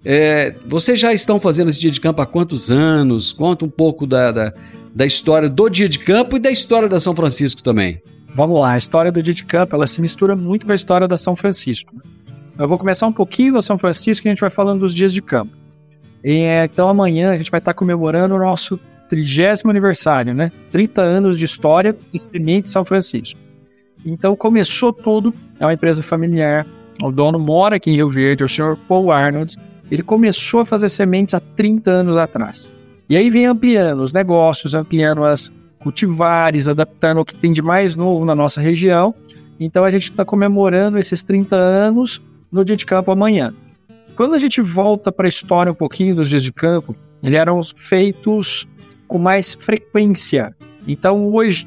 É, 0.05 0.55
vocês 0.67 0.99
já 0.99 1.13
estão 1.13 1.39
fazendo 1.39 1.69
esse 1.69 1.81
dia 1.81 1.91
de 1.91 2.01
campo 2.01 2.23
há 2.23 2.27
quantos 2.27 2.71
anos? 2.71 3.33
Conta 3.33 3.65
um 3.65 3.69
pouco 3.69 4.07
da, 4.07 4.33
da, 4.33 4.55
da 4.95 5.05
história 5.05 5.49
do 5.49 5.69
dia 5.69 5.89
de 5.89 5.99
campo 5.99 6.37
e 6.37 6.41
da 6.41 6.51
história 6.51 6.89
da 6.89 7.01
São 7.01 7.15
Francisco 7.15 7.63
também. 7.63 8.01
Vamos 8.35 8.61
lá, 8.61 8.73
a 8.73 8.77
história 8.77 9.11
do 9.11 9.23
dia 9.23 9.35
de 9.35 9.45
campo 9.45 9.75
ela 9.75 9.87
se 9.87 10.01
mistura 10.01 10.37
muito 10.37 10.65
com 10.65 10.73
a 10.73 10.75
história 10.75 11.09
da 11.09 11.17
São 11.17 11.35
Francisco. 11.35 11.93
Eu 12.59 12.69
vou 12.69 12.79
começar 12.79 13.07
um 13.07 13.13
pouquinho 13.13 13.55
da 13.55 13.63
São 13.63 13.77
Francisco 13.77 14.27
e 14.27 14.29
a 14.29 14.33
gente 14.33 14.41
vai 14.41 14.51
falando 14.51 14.81
dos 14.81 14.95
dias 14.95 15.13
de 15.13 15.21
campo. 15.21 15.60
É, 16.23 16.65
então 16.65 16.89
amanhã 16.89 17.31
a 17.31 17.37
gente 17.37 17.51
vai 17.51 17.59
estar 17.59 17.75
comemorando 17.75 18.35
o 18.35 18.39
nosso 18.39 18.79
trigésimo 19.09 19.71
aniversário, 19.71 20.35
né? 20.35 20.53
30 20.71 21.01
anos 21.01 21.39
de 21.39 21.45
história 21.45 21.97
Experimente 22.13 22.71
São 22.71 22.85
Francisco. 22.85 23.39
Então 24.05 24.37
começou 24.37 24.93
tudo, 24.93 25.35
é 25.59 25.65
uma 25.65 25.73
empresa 25.73 26.03
familiar, 26.03 26.67
o 27.03 27.11
dono 27.11 27.39
mora 27.39 27.77
aqui 27.77 27.91
em 27.91 27.97
Rio 27.97 28.09
Verde, 28.09 28.45
o 28.45 28.49
senhor 28.49 28.77
Paul 28.89 29.11
Arnold, 29.11 29.57
ele 29.91 30.03
começou 30.03 30.61
a 30.61 30.67
fazer 30.67 30.89
sementes 30.89 31.35
há 31.35 31.41
30 31.41 31.91
anos 31.91 32.17
atrás. 32.17 32.71
E 33.09 33.17
aí 33.17 33.29
vem 33.29 33.47
ampliando 33.47 34.01
os 34.01 34.13
negócios, 34.13 34.75
ampliando 34.75 35.25
as 35.25 35.51
cultivares, 35.81 36.69
adaptando 36.69 37.21
o 37.21 37.25
que 37.25 37.35
tem 37.35 37.53
de 37.53 37.61
mais 37.61 37.97
novo 37.97 38.25
na 38.25 38.35
nossa 38.35 38.61
região. 38.61 39.15
Então 39.59 39.85
a 39.85 39.91
gente 39.91 40.05
está 40.05 40.25
comemorando 40.25 40.99
esses 40.99 41.23
30 41.23 41.57
anos 41.57 42.23
no 42.53 42.65
dia 42.65 42.77
de 42.77 42.87
campo 42.87 43.11
amanhã. 43.11 43.53
Quando 44.21 44.35
a 44.35 44.39
gente 44.39 44.61
volta 44.61 45.11
para 45.11 45.27
a 45.27 45.31
história 45.31 45.73
um 45.73 45.75
pouquinho 45.75 46.15
dos 46.15 46.29
dias 46.29 46.43
de 46.43 46.53
campo, 46.53 46.95
eles 47.23 47.39
eram 47.39 47.59
feitos 47.65 48.69
com 49.09 49.17
mais 49.17 49.55
frequência. 49.55 50.55
Então 50.87 51.25
hoje, 51.33 51.67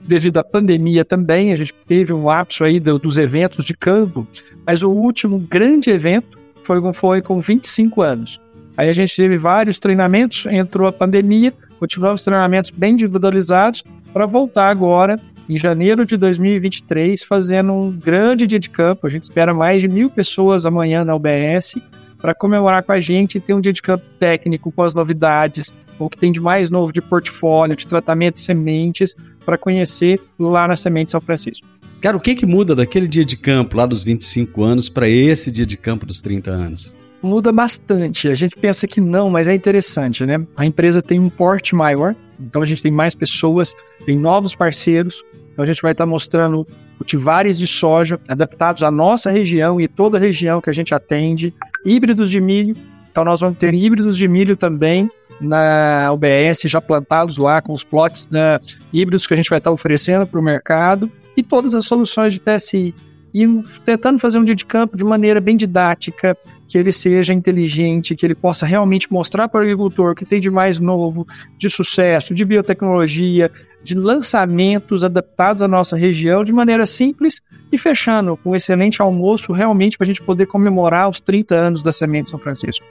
devido 0.00 0.38
à 0.38 0.42
pandemia 0.42 1.04
também, 1.04 1.52
a 1.52 1.56
gente 1.56 1.72
teve 1.86 2.12
um 2.12 2.24
lapso 2.24 2.64
aí 2.64 2.80
dos 2.80 3.18
eventos 3.18 3.64
de 3.64 3.72
campo, 3.72 4.26
mas 4.66 4.82
o 4.82 4.90
último 4.90 5.38
grande 5.38 5.90
evento 5.90 6.36
foi, 6.64 6.80
foi 6.92 7.22
com 7.22 7.40
25 7.40 8.02
anos. 8.02 8.40
Aí 8.76 8.88
a 8.88 8.92
gente 8.92 9.14
teve 9.14 9.38
vários 9.38 9.78
treinamentos, 9.78 10.44
entrou 10.46 10.88
a 10.88 10.92
pandemia, 10.92 11.52
continuamos 11.78 12.24
treinamentos 12.24 12.72
bem 12.72 12.94
individualizados 12.94 13.84
para 14.12 14.26
voltar 14.26 14.70
agora 14.70 15.20
em 15.52 15.58
janeiro 15.58 16.06
de 16.06 16.16
2023, 16.16 17.24
fazendo 17.24 17.74
um 17.74 17.92
grande 17.92 18.46
dia 18.46 18.58
de 18.58 18.70
campo. 18.70 19.06
A 19.06 19.10
gente 19.10 19.24
espera 19.24 19.52
mais 19.52 19.82
de 19.82 19.88
mil 19.88 20.08
pessoas 20.08 20.64
amanhã 20.64 21.04
na 21.04 21.14
UBS 21.14 21.76
para 22.18 22.34
comemorar 22.34 22.82
com 22.82 22.92
a 22.92 23.00
gente 23.00 23.36
e 23.36 23.40
ter 23.40 23.52
um 23.52 23.60
dia 23.60 23.72
de 23.72 23.82
campo 23.82 24.04
técnico 24.18 24.72
com 24.72 24.82
as 24.82 24.94
novidades, 24.94 25.74
o 25.98 26.08
que 26.08 26.16
tem 26.16 26.32
de 26.32 26.40
mais 26.40 26.70
novo 26.70 26.92
de 26.92 27.02
portfólio, 27.02 27.76
de 27.76 27.86
tratamento 27.86 28.36
de 28.36 28.40
sementes, 28.40 29.14
para 29.44 29.58
conhecer 29.58 30.20
lá 30.38 30.66
na 30.66 30.76
Semente 30.76 31.10
São 31.10 31.20
Francisco. 31.20 31.66
Cara, 32.00 32.16
o 32.16 32.20
que, 32.20 32.34
que 32.34 32.46
muda 32.46 32.74
daquele 32.74 33.06
dia 33.06 33.24
de 33.24 33.36
campo 33.36 33.76
lá 33.76 33.84
dos 33.84 34.02
25 34.02 34.62
anos 34.62 34.88
para 34.88 35.08
esse 35.08 35.52
dia 35.52 35.66
de 35.66 35.76
campo 35.76 36.06
dos 36.06 36.20
30 36.22 36.50
anos? 36.50 36.94
Muda 37.22 37.52
bastante. 37.52 38.28
A 38.28 38.34
gente 38.34 38.56
pensa 38.56 38.88
que 38.88 39.00
não, 39.00 39.30
mas 39.30 39.46
é 39.46 39.54
interessante, 39.54 40.24
né? 40.24 40.44
A 40.56 40.64
empresa 40.64 41.02
tem 41.02 41.20
um 41.20 41.28
porte 41.28 41.74
maior, 41.74 42.16
então 42.40 42.62
a 42.62 42.66
gente 42.66 42.82
tem 42.82 42.90
mais 42.90 43.14
pessoas, 43.14 43.74
tem 44.04 44.18
novos 44.18 44.54
parceiros, 44.54 45.22
então 45.52 45.62
a 45.62 45.66
gente 45.66 45.82
vai 45.82 45.92
estar 45.92 46.06
mostrando 46.06 46.66
cultivares 46.96 47.58
de 47.58 47.66
soja 47.66 48.18
adaptados 48.28 48.82
à 48.82 48.90
nossa 48.90 49.30
região 49.30 49.80
e 49.80 49.88
toda 49.88 50.16
a 50.16 50.20
região 50.20 50.60
que 50.60 50.70
a 50.70 50.72
gente 50.72 50.94
atende, 50.94 51.52
híbridos 51.84 52.30
de 52.30 52.40
milho. 52.40 52.76
Então 53.10 53.24
nós 53.24 53.40
vamos 53.40 53.58
ter 53.58 53.74
híbridos 53.74 54.16
de 54.16 54.26
milho 54.26 54.56
também 54.56 55.10
na 55.40 56.10
UBS, 56.12 56.62
já 56.64 56.80
plantados 56.80 57.36
lá 57.36 57.60
com 57.60 57.72
os 57.72 57.84
plots 57.84 58.28
né, 58.30 58.58
híbridos 58.92 59.26
que 59.26 59.34
a 59.34 59.36
gente 59.36 59.50
vai 59.50 59.58
estar 59.58 59.70
oferecendo 59.70 60.26
para 60.26 60.40
o 60.40 60.42
mercado 60.42 61.10
e 61.36 61.42
todas 61.42 61.74
as 61.74 61.86
soluções 61.86 62.32
de 62.32 62.40
TSI. 62.40 62.94
E 63.34 63.46
tentando 63.84 64.18
fazer 64.18 64.38
um 64.38 64.44
dia 64.44 64.54
de 64.54 64.64
campo 64.64 64.96
de 64.96 65.04
maneira 65.04 65.40
bem 65.40 65.56
didática, 65.56 66.36
que 66.72 66.78
ele 66.78 66.90
seja 66.90 67.34
inteligente, 67.34 68.16
que 68.16 68.24
ele 68.24 68.34
possa 68.34 68.64
realmente 68.64 69.12
mostrar 69.12 69.46
para 69.46 69.60
o 69.60 69.62
agricultor 69.62 70.12
o 70.12 70.14
que 70.14 70.24
tem 70.24 70.40
de 70.40 70.48
mais 70.48 70.78
novo, 70.78 71.26
de 71.58 71.68
sucesso, 71.68 72.32
de 72.32 72.46
biotecnologia, 72.46 73.50
de 73.84 73.94
lançamentos 73.94 75.04
adaptados 75.04 75.60
à 75.60 75.68
nossa 75.68 75.98
região 75.98 76.42
de 76.42 76.50
maneira 76.50 76.86
simples 76.86 77.42
e 77.70 77.76
fechando 77.76 78.38
com 78.38 78.52
um 78.52 78.56
excelente 78.56 79.02
almoço 79.02 79.52
realmente 79.52 79.98
para 79.98 80.06
a 80.06 80.08
gente 80.08 80.22
poder 80.22 80.46
comemorar 80.46 81.10
os 81.10 81.20
30 81.20 81.54
anos 81.54 81.82
da 81.82 81.92
Semente 81.92 82.30
São 82.30 82.38
Francisco. 82.38 82.86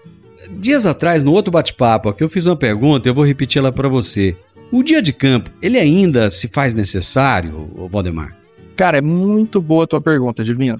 Dias 0.52 0.86
atrás, 0.86 1.24
no 1.24 1.32
outro 1.32 1.52
bate-papo, 1.52 2.10
aqui 2.10 2.24
eu 2.24 2.30
fiz 2.30 2.46
uma 2.46 2.56
pergunta, 2.56 3.10
eu 3.10 3.16
vou 3.16 3.26
repetir 3.26 3.58
ela 3.58 3.72
para 3.72 3.90
você. 3.90 4.38
O 4.72 4.84
dia 4.84 5.02
de 5.02 5.12
campo, 5.12 5.50
ele 5.60 5.80
ainda 5.80 6.30
se 6.30 6.48
faz 6.48 6.76
necessário, 6.76 7.68
Valdemar? 7.90 8.38
Cara, 8.76 9.00
é 9.00 9.02
muito 9.02 9.60
boa 9.60 9.86
a 9.86 9.88
tua 9.88 10.02
pergunta, 10.02 10.44
Divino. 10.44 10.80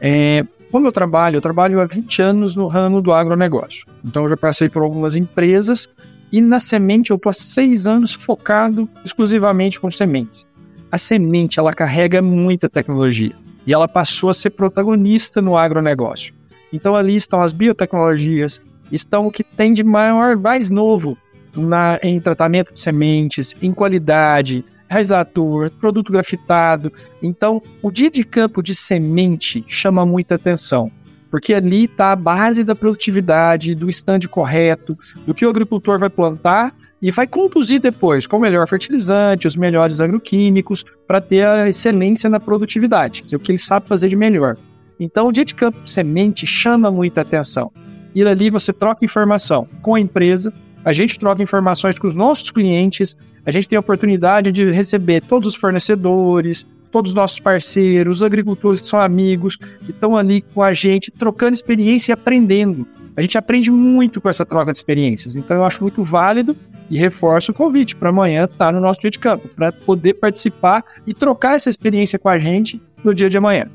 É, 0.00 0.42
como 0.70 0.86
eu 0.86 0.92
trabalho, 0.92 1.36
eu 1.36 1.40
trabalho 1.40 1.80
há 1.80 1.86
20 1.86 2.22
anos 2.22 2.56
no 2.56 2.68
ramo 2.68 3.02
do 3.02 3.12
agronegócio. 3.12 3.86
Então 4.04 4.22
eu 4.22 4.28
já 4.28 4.36
passei 4.36 4.68
por 4.68 4.82
algumas 4.82 5.16
empresas 5.16 5.88
e 6.32 6.40
na 6.40 6.60
semente 6.60 7.10
eu 7.10 7.16
estou 7.16 7.30
há 7.30 7.32
seis 7.32 7.88
anos 7.88 8.14
focado 8.14 8.88
exclusivamente 9.04 9.80
com 9.80 9.90
sementes. 9.90 10.46
A 10.90 10.98
semente 10.98 11.58
ela 11.58 11.72
carrega 11.72 12.22
muita 12.22 12.68
tecnologia 12.68 13.32
e 13.66 13.72
ela 13.72 13.88
passou 13.88 14.30
a 14.30 14.34
ser 14.34 14.50
protagonista 14.50 15.42
no 15.42 15.56
agronegócio. 15.56 16.32
Então 16.72 16.94
ali 16.94 17.16
estão 17.16 17.42
as 17.42 17.52
biotecnologias, 17.52 18.62
estão 18.92 19.26
o 19.26 19.30
que 19.30 19.42
tem 19.42 19.72
de 19.72 19.82
maior, 19.82 20.36
mais 20.36 20.68
novo 20.68 21.18
na, 21.56 21.98
em 22.02 22.20
tratamento 22.20 22.72
de 22.72 22.80
sementes, 22.80 23.56
em 23.60 23.72
qualidade, 23.72 24.64
raizador, 24.90 25.70
produto 25.78 26.12
grafitado. 26.12 26.92
Então, 27.22 27.62
o 27.80 27.90
dia 27.90 28.10
de 28.10 28.24
campo 28.24 28.62
de 28.62 28.74
semente 28.74 29.64
chama 29.68 30.04
muita 30.04 30.34
atenção 30.34 30.90
porque 31.30 31.54
ali 31.54 31.84
está 31.84 32.12
a 32.12 32.16
base 32.16 32.64
da 32.64 32.74
produtividade, 32.74 33.74
do 33.74 33.88
estande 33.88 34.28
correto, 34.28 34.98
do 35.24 35.32
que 35.32 35.46
o 35.46 35.48
agricultor 35.48 35.98
vai 35.98 36.10
plantar 36.10 36.74
e 37.00 37.10
vai 37.10 37.26
conduzir 37.26 37.80
depois 37.80 38.26
com 38.26 38.36
o 38.36 38.40
melhor 38.40 38.66
fertilizante, 38.68 39.46
os 39.46 39.56
melhores 39.56 40.00
agroquímicos, 40.00 40.84
para 41.06 41.20
ter 41.20 41.46
a 41.46 41.68
excelência 41.68 42.28
na 42.28 42.40
produtividade, 42.40 43.22
que 43.22 43.34
é 43.34 43.38
o 43.38 43.40
que 43.40 43.52
ele 43.52 43.58
sabe 43.58 43.86
fazer 43.86 44.08
de 44.08 44.16
melhor. 44.16 44.56
Então, 44.98 45.28
o 45.28 45.32
dia 45.32 45.44
de 45.44 45.54
campo 45.54 45.80
de 45.82 45.90
semente 45.90 46.46
chama 46.46 46.90
muita 46.90 47.22
atenção. 47.22 47.72
E 48.14 48.22
ali 48.22 48.50
você 48.50 48.72
troca 48.72 49.04
informação 49.04 49.66
com 49.80 49.94
a 49.94 50.00
empresa, 50.00 50.52
a 50.84 50.92
gente 50.92 51.18
troca 51.18 51.42
informações 51.42 51.98
com 51.98 52.08
os 52.08 52.14
nossos 52.14 52.50
clientes, 52.50 53.16
a 53.44 53.50
gente 53.50 53.68
tem 53.68 53.76
a 53.76 53.80
oportunidade 53.80 54.52
de 54.52 54.70
receber 54.70 55.22
todos 55.22 55.48
os 55.48 55.54
fornecedores, 55.54 56.66
todos 56.90 57.12
os 57.12 57.14
nossos 57.14 57.38
parceiros, 57.38 58.18
os 58.18 58.22
agricultores 58.22 58.80
que 58.80 58.86
são 58.86 59.00
amigos, 59.00 59.56
que 59.56 59.90
estão 59.90 60.16
ali 60.16 60.42
com 60.42 60.62
a 60.62 60.72
gente, 60.72 61.10
trocando 61.10 61.54
experiência 61.54 62.12
e 62.12 62.14
aprendendo. 62.14 62.86
A 63.16 63.22
gente 63.22 63.36
aprende 63.36 63.70
muito 63.70 64.20
com 64.20 64.28
essa 64.28 64.46
troca 64.46 64.72
de 64.72 64.78
experiências. 64.78 65.36
Então 65.36 65.56
eu 65.56 65.64
acho 65.64 65.82
muito 65.82 66.02
válido 66.02 66.56
e 66.88 66.98
reforço 66.98 67.52
o 67.52 67.54
convite 67.54 67.94
para 67.94 68.10
amanhã 68.10 68.44
estar 68.44 68.72
no 68.72 68.80
nosso 68.80 69.00
dia 69.00 69.10
de 69.10 69.18
campo, 69.18 69.48
para 69.48 69.70
poder 69.70 70.14
participar 70.14 70.84
e 71.06 71.14
trocar 71.14 71.54
essa 71.54 71.70
experiência 71.70 72.18
com 72.18 72.28
a 72.28 72.38
gente 72.38 72.80
no 73.04 73.14
dia 73.14 73.30
de 73.30 73.38
amanhã. 73.38 73.66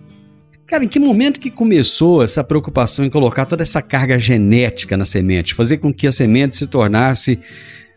Cara, 0.67 0.84
em 0.84 0.88
que 0.88 1.00
momento 1.00 1.39
que 1.39 1.51
começou 1.51 2.24
essa 2.24 2.43
preocupação 2.43 3.05
em 3.05 3.10
colocar 3.10 3.45
toda 3.45 3.62
essa 3.62 3.81
carga 3.84 4.17
genética 4.17 4.98
na 4.98 5.05
semente, 5.05 5.53
fazer 5.53 5.77
com 5.77 5.93
que 5.93 6.07
a 6.07 6.12
semente 6.12 6.55
se 6.55 6.65
tornasse 6.65 7.39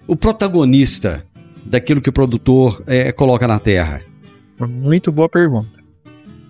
o 0.07 0.15
protagonista 0.15 1.25
daquilo 1.69 2.01
que 2.01 2.11
o 2.11 2.13
produtor 2.13 2.83
é, 2.87 3.13
coloca 3.13 3.47
na 3.47 3.59
terra? 3.59 4.01
Muito 4.59 5.13
boa 5.13 5.29
pergunta. 5.29 5.79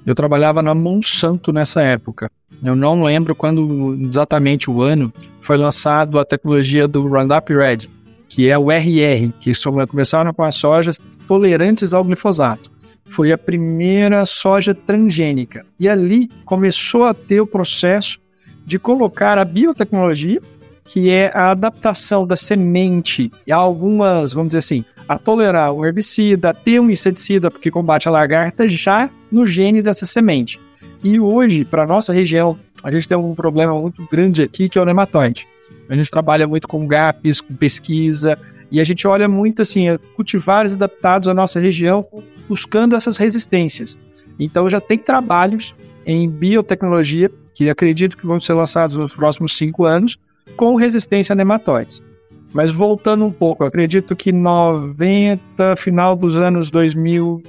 Eu 0.07 0.15
trabalhava 0.15 0.63
na 0.63 0.75
Monsanto 0.75 1.53
nessa 1.53 1.83
época. 1.83 2.31
Eu 2.65 2.75
não 2.75 3.03
lembro 3.03 3.35
quando 3.35 3.95
exatamente 4.01 4.71
o 4.71 4.83
ano 4.83 5.13
foi 5.43 5.59
lançado 5.59 6.19
a 6.19 6.25
tecnologia 6.25 6.89
do 6.89 7.07
Roundup 7.07 7.53
Red, 7.53 7.89
que 8.29 8.49
é 8.49 8.59
o 8.59 8.71
RR, 8.71 9.33
que 9.41 9.53
começaram 9.89 10.33
com 10.33 10.43
as 10.43 10.57
sojas 10.57 10.99
tolerantes 11.27 11.93
ao 11.93 12.03
glifosato 12.03 12.79
foi 13.11 13.33
a 13.33 13.39
primeira 13.39 14.25
soja 14.27 14.75
transgênica. 14.75 15.65
E 15.79 15.89
ali 15.89 16.29
começou 16.45 17.05
a 17.05 17.15
ter 17.15 17.41
o 17.41 17.47
processo 17.47 18.19
de 18.67 18.79
colocar 18.79 19.39
a 19.39 19.45
biotecnologia, 19.45 20.41
que 20.85 21.11
é 21.11 21.31
a 21.35 21.51
adaptação 21.51 22.27
da 22.27 22.37
semente 22.37 23.31
a 23.51 23.57
algumas, 23.57 24.33
vamos 24.33 24.49
dizer 24.49 24.59
assim, 24.59 24.85
a 25.09 25.19
tolerar 25.19 25.73
o 25.73 25.87
herbicida, 25.87 26.51
a 26.51 26.55
ter 26.55 26.81
um 26.81 26.91
inseticida 26.91 27.51
porque 27.51 27.71
combate 27.71 28.09
a 28.09 28.11
lagarta 28.11 28.69
já 28.69 29.09
no 29.33 29.47
gene 29.47 29.83
dessa 29.83 30.05
semente. 30.05 30.61
E 31.03 31.19
hoje, 31.19 31.65
para 31.65 31.87
nossa 31.87 32.13
região, 32.13 32.59
a 32.83 32.91
gente 32.91 33.09
tem 33.09 33.17
um 33.17 33.35
problema 33.35 33.73
muito 33.73 34.07
grande 34.11 34.43
aqui 34.43 34.69
que 34.69 34.79
é 34.79 34.83
o 34.83 34.85
nematóide. 34.85 35.47
A 35.89 35.97
gente 35.97 36.11
trabalha 36.11 36.47
muito 36.47 36.69
com 36.69 36.87
GAPs, 36.87 37.41
com 37.41 37.55
pesquisa, 37.55 38.39
e 38.71 38.81
a 38.81 38.85
gente 38.85 39.07
olha 39.07 39.29
muito 39.29 39.63
assim, 39.63 39.87
cultivares 40.15 40.75
adaptados 40.75 41.29
à 41.29 41.35
nossa 41.35 41.59
região, 41.59 42.07
buscando 42.49 42.95
essas 42.95 43.17
resistências. 43.17 43.97
Então 44.39 44.69
já 44.69 44.81
tem 44.81 44.99
trabalhos 44.99 45.75
em 46.05 46.29
biotecnologia 46.29 47.31
que 47.55 47.71
acredito 47.71 48.17
que 48.17 48.27
vão 48.27 48.39
ser 48.39 48.53
lançados 48.53 48.97
nos 48.97 49.15
próximos 49.15 49.57
cinco 49.57 49.85
anos 49.85 50.19
com 50.57 50.75
resistência 50.77 51.33
a 51.33 51.37
nematóides. 51.37 52.03
Mas 52.53 52.73
voltando 52.73 53.25
um 53.25 53.31
pouco, 53.31 53.65
acredito 53.65 54.17
que 54.17 54.33
90, 54.33 55.77
final 55.77 56.17
dos 56.17 56.41
anos 56.41 56.71
2000, 56.71 57.43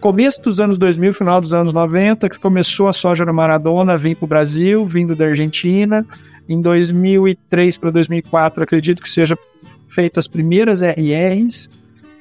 começo 0.00 0.42
dos 0.42 0.60
anos 0.60 0.78
2000, 0.78 1.14
final 1.14 1.40
dos 1.40 1.54
anos 1.54 1.72
90, 1.72 2.28
que 2.28 2.38
começou 2.38 2.86
a 2.88 2.92
soja 2.92 3.24
no 3.24 3.32
Maradona 3.32 3.96
vir 3.96 4.16
para 4.16 4.24
o 4.24 4.28
Brasil, 4.28 4.86
vindo 4.86 5.16
da 5.16 5.26
Argentina. 5.26 6.04
Em 6.48 6.60
2003 6.60 7.78
para 7.78 7.90
2004, 7.90 8.62
acredito 8.62 9.00
que 9.00 9.10
seja 9.10 9.38
feito 9.88 10.18
as 10.18 10.28
primeiras 10.28 10.82
RRs, 10.82 11.68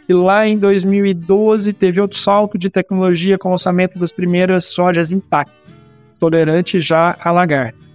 e 0.07 0.13
lá 0.13 0.47
em 0.47 0.57
2012 0.57 1.71
teve 1.73 2.01
outro 2.01 2.17
salto 2.17 2.57
de 2.57 2.69
tecnologia 2.69 3.37
com 3.37 3.49
o 3.49 3.51
lançamento 3.51 3.99
das 3.99 4.11
primeiras 4.11 4.65
sojas 4.65 5.11
intactas, 5.11 5.55
tolerante 6.19 6.79
já 6.79 7.15
a 7.19 7.31
lagarta. 7.31 7.88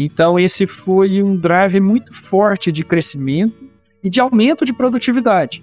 Então 0.00 0.38
esse 0.38 0.64
foi 0.64 1.20
um 1.20 1.36
drive 1.36 1.80
muito 1.80 2.14
forte 2.14 2.70
de 2.70 2.84
crescimento 2.84 3.68
e 4.02 4.08
de 4.08 4.20
aumento 4.20 4.64
de 4.64 4.72
produtividade. 4.72 5.60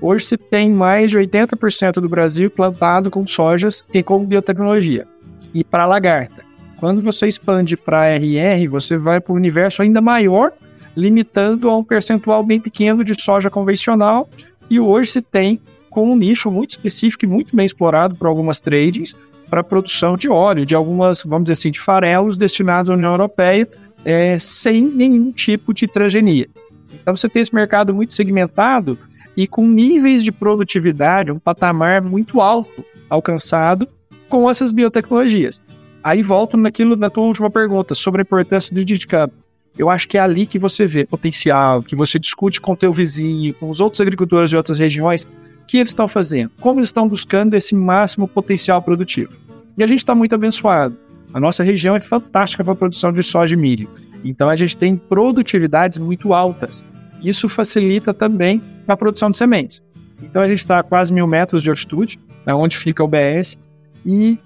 Hoje 0.00 0.24
se 0.24 0.38
tem 0.38 0.72
mais 0.72 1.10
de 1.10 1.18
80% 1.18 2.00
do 2.00 2.08
Brasil 2.08 2.50
plantado 2.50 3.10
com 3.10 3.26
sojas 3.26 3.84
e 3.92 4.02
com 4.02 4.24
biotecnologia. 4.24 5.06
E 5.52 5.62
para 5.62 5.86
lagarta, 5.86 6.42
quando 6.78 7.02
você 7.02 7.28
expande 7.28 7.76
para 7.76 8.08
RR, 8.08 8.66
você 8.70 8.96
vai 8.96 9.20
para 9.20 9.34
um 9.34 9.36
universo 9.36 9.82
ainda 9.82 10.00
maior 10.00 10.50
limitando 10.96 11.68
a 11.68 11.76
um 11.76 11.84
percentual 11.84 12.42
bem 12.42 12.58
pequeno 12.58 13.04
de 13.04 13.20
soja 13.20 13.50
convencional. 13.50 14.30
E 14.70 14.80
hoje 14.80 15.10
se 15.10 15.20
tem 15.20 15.60
com 15.90 16.10
um 16.10 16.16
nicho 16.16 16.50
muito 16.50 16.70
específico 16.70 17.26
e 17.26 17.28
muito 17.28 17.54
bem 17.54 17.66
explorado 17.66 18.16
por 18.16 18.28
algumas 18.28 18.62
tradings 18.62 19.14
para 19.48 19.60
a 19.60 19.64
produção 19.64 20.16
de 20.16 20.28
óleo, 20.28 20.66
de 20.66 20.74
algumas, 20.74 21.22
vamos 21.22 21.44
dizer 21.44 21.54
assim, 21.54 21.70
de 21.70 21.80
farelos 21.80 22.38
destinados 22.38 22.90
à 22.90 22.94
União 22.94 23.12
Europeia, 23.12 23.68
é, 24.04 24.38
sem 24.38 24.82
nenhum 24.82 25.32
tipo 25.32 25.72
de 25.72 25.86
transgenia. 25.86 26.48
Então 26.92 27.14
você 27.14 27.28
tem 27.28 27.42
esse 27.42 27.54
mercado 27.54 27.94
muito 27.94 28.14
segmentado 28.14 28.98
e 29.36 29.46
com 29.46 29.66
níveis 29.66 30.22
de 30.22 30.30
produtividade, 30.30 31.30
um 31.30 31.38
patamar 31.38 32.02
muito 32.02 32.40
alto 32.40 32.84
alcançado 33.08 33.88
com 34.28 34.48
essas 34.48 34.72
biotecnologias. 34.72 35.62
Aí 36.02 36.22
volto 36.22 36.56
naquilo 36.56 36.96
na 36.96 37.10
tua 37.10 37.24
última 37.24 37.50
pergunta 37.50 37.94
sobre 37.94 38.20
a 38.20 38.24
importância 38.24 38.74
do 38.74 38.84
DITCAM. 38.84 39.30
Eu 39.76 39.90
acho 39.90 40.06
que 40.06 40.16
é 40.16 40.20
ali 40.20 40.46
que 40.46 40.58
você 40.58 40.86
vê 40.86 41.04
potencial, 41.04 41.82
que 41.82 41.96
você 41.96 42.18
discute 42.18 42.60
com 42.60 42.72
o 42.72 42.76
teu 42.76 42.92
vizinho, 42.92 43.52
com 43.54 43.70
os 43.70 43.80
outros 43.80 44.00
agricultores 44.00 44.50
de 44.50 44.56
outras 44.56 44.78
regiões, 44.78 45.26
que 45.66 45.78
eles 45.78 45.90
estão 45.90 46.06
fazendo, 46.06 46.50
como 46.60 46.80
eles 46.80 46.88
estão 46.88 47.08
buscando 47.08 47.54
esse 47.54 47.74
máximo 47.74 48.28
potencial 48.28 48.80
produtivo. 48.82 49.32
E 49.76 49.82
a 49.82 49.86
gente 49.86 50.00
está 50.00 50.14
muito 50.14 50.34
abençoado. 50.34 50.96
A 51.32 51.40
nossa 51.40 51.64
região 51.64 51.96
é 51.96 52.00
fantástica 52.00 52.62
para 52.62 52.72
a 52.72 52.76
produção 52.76 53.10
de 53.12 53.22
soja 53.22 53.54
e 53.54 53.56
milho. 53.56 53.88
Então 54.24 54.48
a 54.48 54.56
gente 54.56 54.76
tem 54.76 54.96
produtividades 54.96 55.98
muito 55.98 56.32
altas. 56.32 56.84
Isso 57.22 57.48
facilita 57.48 58.14
também 58.14 58.62
a 58.86 58.96
produção 58.96 59.30
de 59.30 59.38
sementes. 59.38 59.82
Então 60.22 60.40
a 60.40 60.48
gente 60.48 60.58
está 60.58 60.78
a 60.78 60.82
quase 60.82 61.12
mil 61.12 61.26
metros 61.26 61.62
de 61.62 61.70
altitude, 61.70 62.18
é 62.46 62.54
onde 62.54 62.76
fica 62.76 63.02
o 63.02 63.08
BS, 63.08 63.58
e 64.06 64.38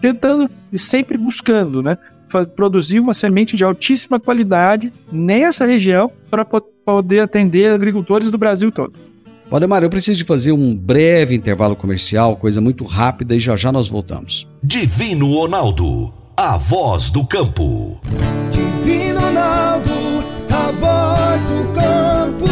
tentando 0.00 0.50
e 0.72 0.78
sempre 0.78 1.16
buscando, 1.16 1.82
né? 1.82 1.96
produzir 2.54 2.98
uma 3.00 3.14
semente 3.14 3.56
de 3.56 3.64
altíssima 3.64 4.18
qualidade 4.18 4.92
nessa 5.10 5.64
região 5.64 6.10
para 6.30 6.44
poder 6.44 7.20
atender 7.20 7.70
agricultores 7.70 8.30
do 8.30 8.36
Brasil 8.36 8.70
todo. 8.70 8.92
Valdemar, 9.50 9.82
eu 9.82 9.90
preciso 9.90 10.18
de 10.18 10.24
fazer 10.24 10.52
um 10.52 10.74
breve 10.74 11.34
intervalo 11.34 11.76
comercial, 11.76 12.36
coisa 12.36 12.60
muito 12.60 12.84
rápida, 12.84 13.34
e 13.34 13.40
já 13.40 13.56
já 13.56 13.70
nós 13.70 13.88
voltamos. 13.88 14.46
Divino 14.62 15.32
Ronaldo, 15.32 16.12
a 16.36 16.56
voz 16.56 17.10
do 17.10 17.24
campo. 17.24 18.00
Divino 18.50 19.20
Ronaldo, 19.20 19.90
a 20.50 20.72
voz 20.72 21.44
do 21.44 21.72
campo. 21.72 22.46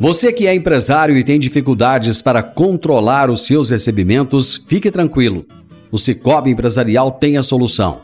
Você 0.00 0.32
que 0.32 0.46
é 0.46 0.54
empresário 0.54 1.16
e 1.16 1.24
tem 1.24 1.38
dificuldades 1.38 2.20
para 2.20 2.42
controlar 2.42 3.30
os 3.30 3.46
seus 3.46 3.70
recebimentos, 3.70 4.64
fique 4.68 4.90
tranquilo 4.90 5.46
o 5.94 5.98
Cicobi 5.98 6.50
Empresarial 6.50 7.12
tem 7.12 7.36
a 7.36 7.42
solução. 7.44 8.00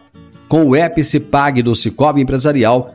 Com 0.49 0.65
o 0.67 0.77
app 0.77 1.03
Cipag 1.03 1.61
do 1.61 1.75
Cicobi 1.75 2.21
Empresarial, 2.21 2.95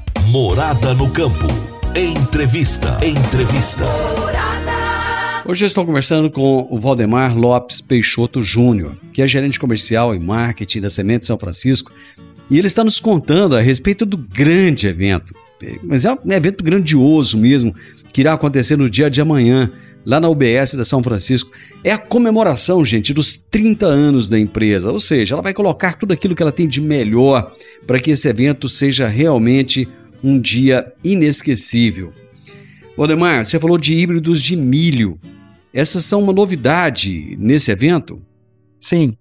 Morada 0.31 0.93
no 0.93 1.11
campo. 1.11 1.45
Entrevista. 1.93 2.97
Entrevista. 3.05 3.83
Hoje 5.45 5.65
eu 5.65 5.67
estou 5.67 5.85
conversando 5.85 6.31
com 6.31 6.65
o 6.71 6.79
Valdemar 6.79 7.37
Lopes 7.37 7.81
Peixoto 7.81 8.41
Júnior, 8.41 8.95
que 9.11 9.21
é 9.21 9.27
gerente 9.27 9.59
comercial 9.59 10.15
e 10.15 10.19
marketing 10.19 10.79
da 10.79 10.89
Semente 10.89 11.25
São 11.25 11.37
Francisco, 11.37 11.91
e 12.49 12.57
ele 12.57 12.67
está 12.67 12.81
nos 12.81 12.97
contando 12.97 13.57
a 13.57 13.59
respeito 13.59 14.05
do 14.05 14.15
grande 14.15 14.87
evento. 14.87 15.35
Mas 15.83 16.05
é 16.05 16.13
um 16.13 16.31
evento 16.31 16.63
grandioso 16.63 17.37
mesmo, 17.37 17.75
que 18.13 18.21
irá 18.21 18.31
acontecer 18.31 18.77
no 18.77 18.89
dia 18.89 19.09
de 19.09 19.19
amanhã, 19.19 19.69
lá 20.05 20.17
na 20.17 20.29
UBS 20.29 20.75
da 20.75 20.85
São 20.85 21.03
Francisco. 21.03 21.51
É 21.83 21.91
a 21.91 21.97
comemoração, 21.97 22.85
gente, 22.85 23.13
dos 23.13 23.37
30 23.37 23.85
anos 23.85 24.29
da 24.29 24.39
empresa. 24.39 24.93
Ou 24.93 24.99
seja, 24.99 25.35
ela 25.35 25.43
vai 25.43 25.53
colocar 25.53 25.97
tudo 25.97 26.13
aquilo 26.13 26.35
que 26.35 26.41
ela 26.41 26.53
tem 26.53 26.69
de 26.69 26.79
melhor 26.79 27.53
para 27.85 27.99
que 27.99 28.11
esse 28.11 28.29
evento 28.29 28.69
seja 28.69 29.09
realmente 29.09 29.89
um 30.23 30.39
dia 30.39 30.93
inesquecível. 31.03 32.13
Odemar, 32.95 33.45
você 33.45 33.59
falou 33.59 33.77
de 33.77 33.95
híbridos 33.95 34.41
de 34.41 34.55
milho. 34.55 35.19
Essas 35.73 36.05
são 36.05 36.21
uma 36.21 36.33
novidade 36.33 37.35
nesse 37.39 37.71
evento? 37.71 38.21
Sim. 38.79 39.13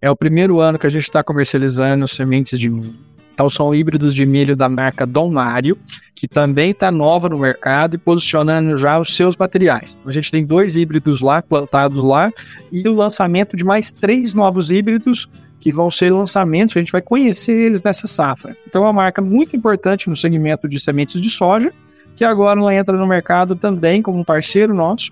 É 0.00 0.10
o 0.10 0.16
primeiro 0.16 0.60
ano 0.60 0.78
que 0.78 0.86
a 0.86 0.90
gente 0.90 1.04
está 1.04 1.22
comercializando 1.22 2.06
sementes 2.06 2.58
de 2.58 2.68
milho. 2.68 2.94
Então 3.34 3.50
são 3.50 3.74
híbridos 3.74 4.14
de 4.14 4.24
milho 4.24 4.54
da 4.54 4.68
marca 4.68 5.04
Dom 5.04 5.32
Mário, 5.32 5.76
que 6.14 6.28
também 6.28 6.70
está 6.70 6.90
nova 6.92 7.28
no 7.28 7.38
mercado 7.38 7.96
e 7.96 7.98
posicionando 7.98 8.76
já 8.76 8.98
os 8.98 9.14
seus 9.16 9.36
materiais. 9.36 9.98
A 10.06 10.12
gente 10.12 10.30
tem 10.30 10.46
dois 10.46 10.76
híbridos 10.76 11.20
lá, 11.20 11.42
plantados 11.42 12.02
lá, 12.02 12.30
e 12.70 12.88
o 12.88 12.94
lançamento 12.94 13.56
de 13.56 13.64
mais 13.64 13.90
três 13.90 14.34
novos 14.34 14.70
híbridos 14.70 15.28
que 15.64 15.72
vão 15.72 15.90
ser 15.90 16.12
lançamentos, 16.12 16.76
a 16.76 16.78
gente 16.78 16.92
vai 16.92 17.00
conhecer 17.00 17.56
eles 17.56 17.82
nessa 17.82 18.06
safra. 18.06 18.54
Então 18.68 18.82
é 18.82 18.84
uma 18.84 18.92
marca 18.92 19.22
muito 19.22 19.56
importante 19.56 20.10
no 20.10 20.16
segmento 20.16 20.68
de 20.68 20.78
sementes 20.78 21.22
de 21.22 21.30
soja, 21.30 21.72
que 22.14 22.22
agora 22.22 22.60
ela 22.60 22.74
entra 22.74 22.94
no 22.98 23.06
mercado 23.06 23.56
também 23.56 24.02
como 24.02 24.18
um 24.18 24.24
parceiro 24.24 24.74
nosso, 24.74 25.10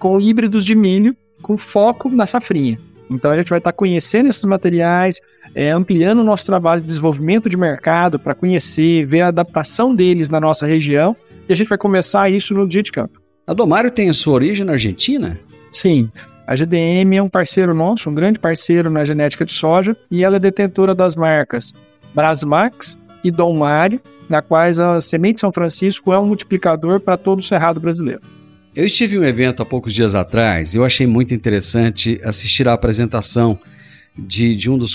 com 0.00 0.20
híbridos 0.20 0.64
de 0.64 0.74
milho, 0.74 1.14
com 1.40 1.56
foco 1.56 2.10
na 2.10 2.26
safrinha. 2.26 2.80
Então 3.08 3.30
a 3.30 3.36
gente 3.36 3.48
vai 3.50 3.58
estar 3.58 3.72
conhecendo 3.72 4.28
esses 4.28 4.44
materiais, 4.44 5.20
é, 5.54 5.70
ampliando 5.70 6.18
o 6.18 6.24
nosso 6.24 6.44
trabalho 6.44 6.80
de 6.80 6.88
desenvolvimento 6.88 7.48
de 7.48 7.56
mercado 7.56 8.18
para 8.18 8.34
conhecer, 8.34 9.06
ver 9.06 9.20
a 9.20 9.28
adaptação 9.28 9.94
deles 9.94 10.28
na 10.28 10.40
nossa 10.40 10.66
região, 10.66 11.14
e 11.48 11.52
a 11.52 11.56
gente 11.56 11.68
vai 11.68 11.78
começar 11.78 12.28
isso 12.28 12.52
no 12.54 12.66
dia 12.66 12.82
de 12.82 12.90
campo. 12.90 13.22
A 13.46 13.54
Domário 13.54 13.92
tem 13.92 14.10
a 14.10 14.14
sua 14.14 14.34
origem 14.34 14.66
na 14.66 14.72
Argentina? 14.72 15.38
Sim. 15.72 16.10
A 16.52 16.54
GDM 16.54 17.16
é 17.16 17.22
um 17.22 17.30
parceiro 17.30 17.72
nosso, 17.72 18.10
um 18.10 18.14
grande 18.14 18.38
parceiro 18.38 18.90
na 18.90 19.06
genética 19.06 19.42
de 19.42 19.54
soja, 19.54 19.96
e 20.10 20.22
ela 20.22 20.36
é 20.36 20.38
detentora 20.38 20.94
das 20.94 21.16
marcas 21.16 21.72
Brasmax 22.14 22.94
e 23.24 23.30
Dom 23.30 23.56
Mário, 23.56 23.98
na 24.28 24.42
quais 24.42 24.78
a 24.78 25.00
semente 25.00 25.40
São 25.40 25.50
Francisco 25.50 26.12
é 26.12 26.20
um 26.20 26.26
multiplicador 26.26 27.00
para 27.00 27.16
todo 27.16 27.38
o 27.38 27.42
cerrado 27.42 27.80
brasileiro. 27.80 28.20
Eu 28.76 28.84
estive 28.84 29.16
em 29.16 29.20
um 29.20 29.24
evento 29.24 29.62
há 29.62 29.64
poucos 29.64 29.94
dias 29.94 30.14
atrás 30.14 30.74
e 30.74 30.76
eu 30.76 30.84
achei 30.84 31.06
muito 31.06 31.32
interessante 31.32 32.20
assistir 32.22 32.68
à 32.68 32.74
apresentação 32.74 33.58
de, 34.14 34.54
de 34.54 34.68
um 34.68 34.76
dos, 34.76 34.94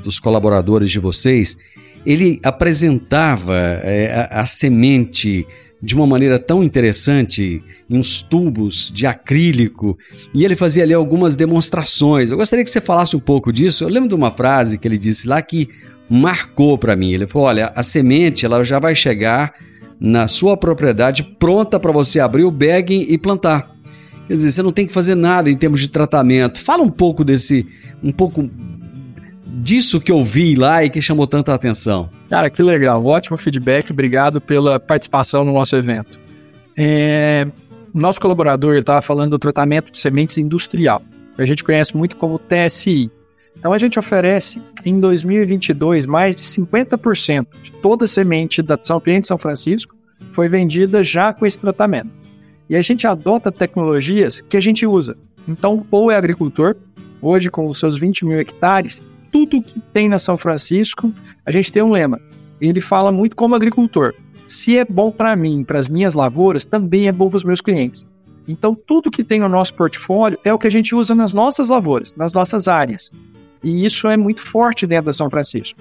dos 0.00 0.20
colaboradores 0.20 0.92
de 0.92 1.00
vocês. 1.00 1.58
Ele 2.06 2.38
apresentava 2.44 3.56
é, 3.82 4.28
a, 4.30 4.42
a 4.42 4.46
semente 4.46 5.44
de 5.80 5.94
uma 5.94 6.06
maneira 6.06 6.38
tão 6.38 6.62
interessante, 6.62 7.62
em 7.88 7.96
uns 7.96 8.20
tubos 8.20 8.90
de 8.92 9.06
acrílico, 9.06 9.96
e 10.34 10.44
ele 10.44 10.56
fazia 10.56 10.82
ali 10.82 10.92
algumas 10.92 11.36
demonstrações. 11.36 12.30
Eu 12.30 12.36
gostaria 12.36 12.64
que 12.64 12.70
você 12.70 12.80
falasse 12.80 13.16
um 13.16 13.20
pouco 13.20 13.52
disso. 13.52 13.84
Eu 13.84 13.88
lembro 13.88 14.08
de 14.08 14.14
uma 14.14 14.32
frase 14.32 14.76
que 14.76 14.88
ele 14.88 14.98
disse 14.98 15.28
lá 15.28 15.40
que 15.40 15.68
marcou 16.10 16.76
para 16.76 16.96
mim. 16.96 17.12
Ele 17.12 17.26
falou: 17.26 17.48
"Olha, 17.48 17.72
a 17.74 17.82
semente 17.82 18.44
ela 18.44 18.64
já 18.64 18.78
vai 18.78 18.96
chegar 18.96 19.54
na 20.00 20.28
sua 20.28 20.56
propriedade 20.56 21.24
pronta 21.38 21.78
para 21.78 21.92
você 21.92 22.20
abrir 22.20 22.44
o 22.44 22.50
bagging 22.50 23.06
e 23.08 23.18
plantar. 23.18 23.74
Quer 24.26 24.34
dizer, 24.34 24.52
você 24.52 24.62
não 24.62 24.72
tem 24.72 24.86
que 24.86 24.92
fazer 24.92 25.14
nada 25.14 25.50
em 25.50 25.56
termos 25.56 25.80
de 25.80 25.88
tratamento. 25.88 26.60
Fala 26.60 26.82
um 26.82 26.90
pouco 26.90 27.24
desse, 27.24 27.66
um 28.02 28.12
pouco 28.12 28.48
disso 29.62 30.00
que 30.00 30.12
eu 30.12 30.24
vi 30.24 30.54
lá 30.54 30.84
e 30.84 30.90
que 30.90 31.02
chamou 31.02 31.26
tanta 31.26 31.54
atenção. 31.54 32.08
Cara, 32.30 32.48
que 32.48 32.62
legal, 32.62 33.04
ótimo 33.04 33.36
feedback, 33.36 33.90
obrigado 33.90 34.40
pela 34.40 34.78
participação 34.78 35.44
no 35.44 35.52
nosso 35.52 35.76
evento. 35.76 36.18
É, 36.76 37.46
nosso 37.92 38.20
colaborador 38.20 38.76
estava 38.76 39.02
falando 39.02 39.30
do 39.30 39.38
tratamento 39.38 39.90
de 39.90 39.98
sementes 39.98 40.38
industrial, 40.38 41.02
a 41.36 41.44
gente 41.44 41.62
conhece 41.62 41.96
muito 41.96 42.16
como 42.16 42.38
TSI. 42.38 43.10
Então 43.56 43.72
a 43.72 43.78
gente 43.78 43.98
oferece 43.98 44.62
em 44.84 45.00
2022 45.00 46.06
mais 46.06 46.36
de 46.36 46.42
50% 46.42 47.46
de 47.62 47.72
toda 47.72 48.04
a 48.04 48.08
semente 48.08 48.62
da 48.62 48.78
São 48.80 49.00
Cliente 49.00 49.26
São 49.26 49.38
Francisco 49.38 49.96
foi 50.32 50.48
vendida 50.48 51.02
já 51.02 51.32
com 51.32 51.44
esse 51.44 51.58
tratamento. 51.58 52.10
E 52.70 52.76
a 52.76 52.82
gente 52.82 53.06
adota 53.06 53.50
tecnologias 53.50 54.40
que 54.40 54.56
a 54.56 54.60
gente 54.60 54.86
usa. 54.86 55.16
Então 55.46 55.74
o 55.74 55.84
Paul 55.84 56.10
é 56.10 56.16
agricultor, 56.16 56.76
hoje 57.20 57.50
com 57.50 57.66
os 57.66 57.78
seus 57.78 57.98
20 57.98 58.24
mil 58.24 58.38
hectares, 58.38 59.02
tudo 59.30 59.62
que 59.62 59.80
tem 59.80 60.08
na 60.08 60.18
São 60.18 60.36
Francisco, 60.36 61.12
a 61.44 61.50
gente 61.50 61.72
tem 61.72 61.82
um 61.82 61.92
lema. 61.92 62.20
Ele 62.60 62.80
fala 62.80 63.12
muito 63.12 63.36
como 63.36 63.54
agricultor. 63.54 64.14
Se 64.48 64.78
é 64.78 64.84
bom 64.84 65.10
para 65.10 65.36
mim, 65.36 65.62
para 65.62 65.78
as 65.78 65.88
minhas 65.88 66.14
lavouras, 66.14 66.64
também 66.64 67.06
é 67.06 67.12
bom 67.12 67.28
para 67.28 67.36
os 67.36 67.44
meus 67.44 67.60
clientes. 67.60 68.06
Então, 68.48 68.74
tudo 68.74 69.10
que 69.10 69.22
tem 69.22 69.40
no 69.40 69.48
nosso 69.48 69.74
portfólio 69.74 70.38
é 70.42 70.52
o 70.52 70.58
que 70.58 70.66
a 70.66 70.70
gente 70.70 70.94
usa 70.94 71.14
nas 71.14 71.34
nossas 71.34 71.68
lavouras, 71.68 72.14
nas 72.14 72.32
nossas 72.32 72.66
áreas. 72.66 73.12
E 73.62 73.84
isso 73.84 74.08
é 74.08 74.16
muito 74.16 74.40
forte 74.40 74.86
dentro 74.86 75.06
da 75.06 75.12
São 75.12 75.28
Francisco. 75.28 75.78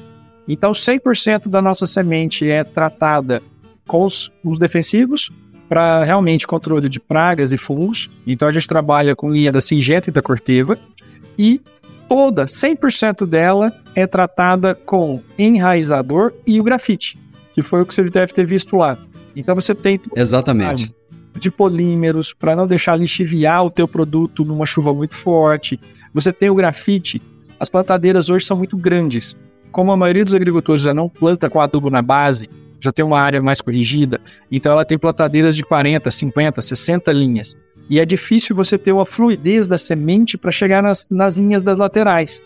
Então, 0.48 0.74
100% 0.74 1.48
da 1.48 1.62
nossa 1.62 1.86
semente 1.86 2.50
é 2.50 2.66
tratada 2.66 3.42
com 3.88 4.06
os, 4.06 4.30
os 4.44 4.60
defensivos 4.60 5.32
para 5.70 6.04
realmente 6.04 6.46
controle 6.46 6.90
de 6.90 7.00
pragas 7.00 7.54
e 7.54 7.58
fungos. 7.58 8.10
Então, 8.26 8.48
a 8.48 8.52
gente 8.52 8.68
trabalha 8.68 9.16
com 9.16 9.32
linha 9.32 9.52
da 9.52 9.62
Singenta 9.62 10.10
e 10.10 10.14
da 10.14 10.22
Corteva. 10.22 10.78
E 11.40 11.62
toda, 12.08 12.46
100% 12.46 13.28
dela, 13.28 13.74
é 13.96 14.08
tratada 14.08 14.76
com 14.76 15.22
enraizador 15.38 16.34
e 16.46 16.60
o 16.60 16.64
grafite, 16.64 17.18
que 17.54 17.62
foi 17.62 17.82
o 17.82 17.86
que 17.86 17.94
você 17.94 18.04
deve 18.04 18.34
ter 18.34 18.46
visto 18.46 18.76
lá. 18.76 18.98
Então, 19.36 19.56
você 19.56 19.76
tem... 19.76 20.00
Exatamente. 20.16 20.94
De 21.36 21.52
polímeros, 21.52 22.34
para 22.34 22.56
não 22.56 22.68
deixar 22.68 22.96
lixiviar 22.96 23.64
o 23.64 23.70
teu 23.70 23.88
produto 23.88 24.44
numa 24.44 24.66
chuva 24.66 24.94
muito 24.94 25.14
forte. 25.14 25.80
Você 26.14 26.34
tem 26.34 26.50
o 26.50 26.56
grafite, 26.56 27.22
as 27.60 27.70
plantadeiras 27.70 28.30
hoje 28.30 28.46
são 28.46 28.58
muito 28.58 28.78
grandes. 28.78 29.38
Como 29.72 29.92
a 29.92 29.98
maioria 29.98 30.26
dos 30.26 30.34
agricultores 30.34 30.82
já 30.82 30.94
não 30.94 31.08
planta 31.08 31.50
com 31.50 31.62
adubo 31.62 31.90
na 31.90 32.02
base, 32.02 32.50
já 32.80 32.92
tem 32.92 33.04
uma 33.04 33.20
área 33.20 33.42
mais 33.42 33.62
corrigida, 33.62 34.22
então 34.52 34.72
ela 34.72 34.86
tem 34.86 34.98
plantadeiras 34.98 35.56
de 35.56 35.64
40, 35.64 36.10
50, 36.10 36.62
60 36.62 37.12
linhas. 37.12 37.56
E 37.90 38.00
é 38.00 38.06
difícil 38.06 38.56
você 38.56 38.78
ter 38.78 38.92
uma 38.92 39.06
fluidez 39.06 39.68
da 39.68 39.78
semente 39.78 40.38
para 40.38 40.52
chegar 40.52 40.84
nas, 40.84 41.08
nas 41.10 41.38
linhas 41.38 41.64
das 41.64 41.78
laterais. 41.78 42.42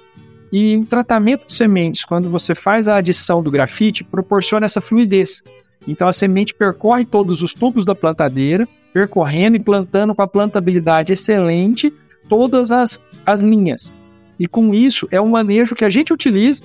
E 0.51 0.77
o 0.77 0.85
tratamento 0.85 1.47
de 1.47 1.53
sementes, 1.53 2.03
quando 2.03 2.29
você 2.29 2.53
faz 2.53 2.87
a 2.87 2.97
adição 2.97 3.41
do 3.41 3.49
grafite, 3.49 4.03
proporciona 4.03 4.65
essa 4.65 4.81
fluidez. 4.81 5.41
Então 5.87 6.07
a 6.07 6.13
semente 6.13 6.53
percorre 6.53 7.05
todos 7.05 7.41
os 7.41 7.53
tubos 7.53 7.85
da 7.85 7.95
plantadeira, 7.95 8.67
percorrendo 8.93 9.57
e 9.57 9.63
plantando 9.63 10.13
com 10.13 10.21
a 10.21 10.27
plantabilidade 10.27 11.13
excelente 11.13 11.91
todas 12.27 12.71
as, 12.71 13.01
as 13.25 13.41
linhas. 13.41 13.91
E 14.39 14.47
com 14.47 14.73
isso, 14.73 15.07
é 15.11 15.21
um 15.21 15.29
manejo 15.29 15.75
que 15.75 15.85
a 15.85 15.89
gente 15.89 16.13
utiliza, 16.13 16.63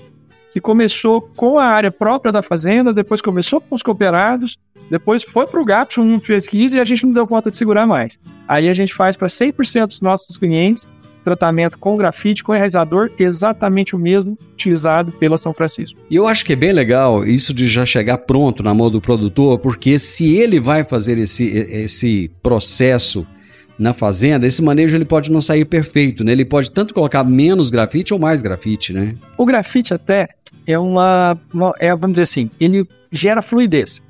que 0.56 0.60
começou 0.62 1.20
com 1.36 1.58
a 1.58 1.66
área 1.66 1.90
própria 1.90 2.32
da 2.32 2.40
fazenda, 2.40 2.90
depois 2.90 3.20
começou 3.20 3.60
com 3.60 3.74
os 3.74 3.82
cooperados, 3.82 4.56
depois 4.90 5.22
foi 5.22 5.46
para 5.46 5.60
o 5.60 5.64
GAPS, 5.66 5.98
uma 5.98 6.18
pesquisa, 6.18 6.78
e 6.78 6.80
a 6.80 6.84
gente 6.84 7.04
não 7.04 7.12
deu 7.12 7.26
conta 7.26 7.50
de 7.50 7.58
segurar 7.58 7.86
mais. 7.86 8.18
Aí 8.48 8.66
a 8.70 8.72
gente 8.72 8.94
faz 8.94 9.18
para 9.18 9.28
100% 9.28 9.88
dos 9.88 10.00
nossos 10.00 10.38
clientes 10.38 10.88
tratamento 11.22 11.76
com 11.76 11.94
grafite, 11.94 12.42
com 12.42 12.54
enraizador, 12.54 13.10
exatamente 13.18 13.94
o 13.94 13.98
mesmo 13.98 14.38
utilizado 14.54 15.12
pela 15.12 15.36
São 15.36 15.52
Francisco. 15.52 16.00
E 16.08 16.16
eu 16.16 16.26
acho 16.26 16.42
que 16.42 16.54
é 16.54 16.56
bem 16.56 16.72
legal 16.72 17.26
isso 17.26 17.52
de 17.52 17.66
já 17.66 17.84
chegar 17.84 18.16
pronto 18.18 18.62
na 18.62 18.72
mão 18.72 18.90
do 18.90 19.00
produtor, 19.00 19.58
porque 19.58 19.98
se 19.98 20.36
ele 20.36 20.58
vai 20.58 20.84
fazer 20.84 21.18
esse, 21.18 21.44
esse 21.44 22.30
processo 22.42 23.26
na 23.78 23.92
fazenda, 23.92 24.46
esse 24.46 24.62
manejo 24.62 24.96
ele 24.96 25.04
pode 25.04 25.30
não 25.30 25.40
sair 25.40 25.64
perfeito, 25.64 26.24
né? 26.24 26.32
Ele 26.32 26.44
pode 26.44 26.70
tanto 26.70 26.94
colocar 26.94 27.22
menos 27.24 27.70
grafite 27.70 28.14
ou 28.14 28.20
mais 28.20 28.40
grafite, 28.40 28.92
né? 28.92 29.14
O 29.36 29.44
grafite 29.44 29.92
até 29.92 30.28
é 30.66 30.78
uma, 30.78 31.38
uma 31.52 31.72
é, 31.78 31.90
vamos 31.90 32.12
dizer 32.12 32.24
assim, 32.24 32.50
ele 32.58 32.86
gera 33.10 33.42
fluidez, 33.42 34.00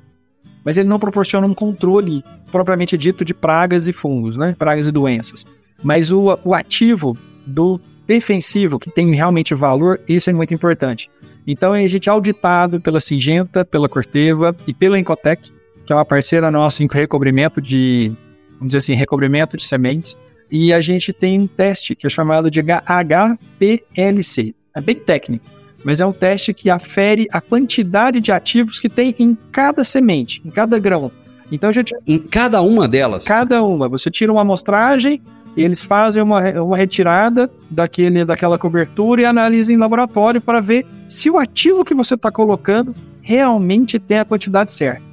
mas 0.63 0.77
ele 0.77 0.89
não 0.89 0.99
proporciona 0.99 1.45
um 1.47 1.53
controle 1.53 2.23
propriamente 2.51 2.97
dito 2.97 3.23
de 3.23 3.33
pragas 3.33 3.87
e 3.87 3.93
fungos, 3.93 4.37
né? 4.37 4.55
Pragas 4.57 4.87
e 4.87 4.91
doenças. 4.91 5.45
Mas 5.83 6.11
o, 6.11 6.37
o 6.43 6.53
ativo 6.53 7.17
do 7.45 7.79
defensivo, 8.07 8.79
que 8.79 8.89
tem 8.89 9.13
realmente 9.13 9.53
valor, 9.53 9.99
isso 10.07 10.29
é 10.29 10.33
muito 10.33 10.53
importante. 10.53 11.09
Então 11.45 11.73
a 11.73 11.87
gente 11.87 12.09
é 12.09 12.11
auditado 12.11 12.81
pela 12.81 12.99
Singenta, 12.99 13.63
pela 13.63 13.87
Corteva 13.87 14.55
e 14.65 14.73
pela 14.73 14.99
Encotec, 14.99 15.51
que 15.85 15.93
é 15.93 15.95
uma 15.95 16.05
parceira 16.05 16.51
nossa 16.51 16.83
em 16.83 16.87
recobrimento 16.91 17.61
de 17.61 18.11
vamos 18.57 18.67
dizer 18.67 18.79
assim, 18.79 18.93
recobrimento 18.95 19.55
de 19.55 19.63
sementes. 19.63 20.17
E 20.49 20.73
a 20.73 20.81
gente 20.81 21.13
tem 21.13 21.39
um 21.39 21.47
teste 21.47 21.95
que 21.95 22.07
é 22.07 22.09
chamado 22.09 22.49
de 22.49 22.61
HPLC. 22.61 24.55
É 24.75 24.81
bem 24.81 24.95
técnico, 24.95 25.45
mas 25.87 26.01
é 26.01 26.05
um 26.05 26.11
teste 26.11 26.53
que 26.53 26.69
afere 26.69 27.29
a 27.31 27.39
quantidade 27.39 28.19
de 28.19 28.29
ativos 28.29 28.77
que 28.77 28.89
tem 28.89 29.15
em 29.17 29.37
cada 29.53 29.85
semente, 29.85 30.41
em 30.43 30.49
cada 30.49 30.77
grão. 30.77 31.09
Então 31.49 31.71
gente. 31.71 31.95
Em 32.05 32.19
cada 32.19 32.61
uma 32.61 32.89
delas? 32.89 33.23
Cada 33.23 33.63
uma. 33.63 33.87
Você 33.87 34.11
tira 34.11 34.29
uma 34.29 34.41
amostragem, 34.41 35.21
eles 35.55 35.85
fazem 35.85 36.21
uma, 36.21 36.41
uma 36.61 36.75
retirada 36.75 37.49
daquele, 37.71 38.25
daquela 38.25 38.57
cobertura 38.57 39.21
e 39.21 39.25
analisam 39.25 39.73
em 39.77 39.79
laboratório 39.79 40.41
para 40.41 40.59
ver 40.59 40.85
se 41.07 41.29
o 41.29 41.37
ativo 41.37 41.85
que 41.85 41.93
você 41.93 42.15
está 42.15 42.29
colocando 42.29 42.93
realmente 43.21 43.97
tem 43.97 44.17
a 44.17 44.25
quantidade 44.25 44.73
certa. 44.73 45.03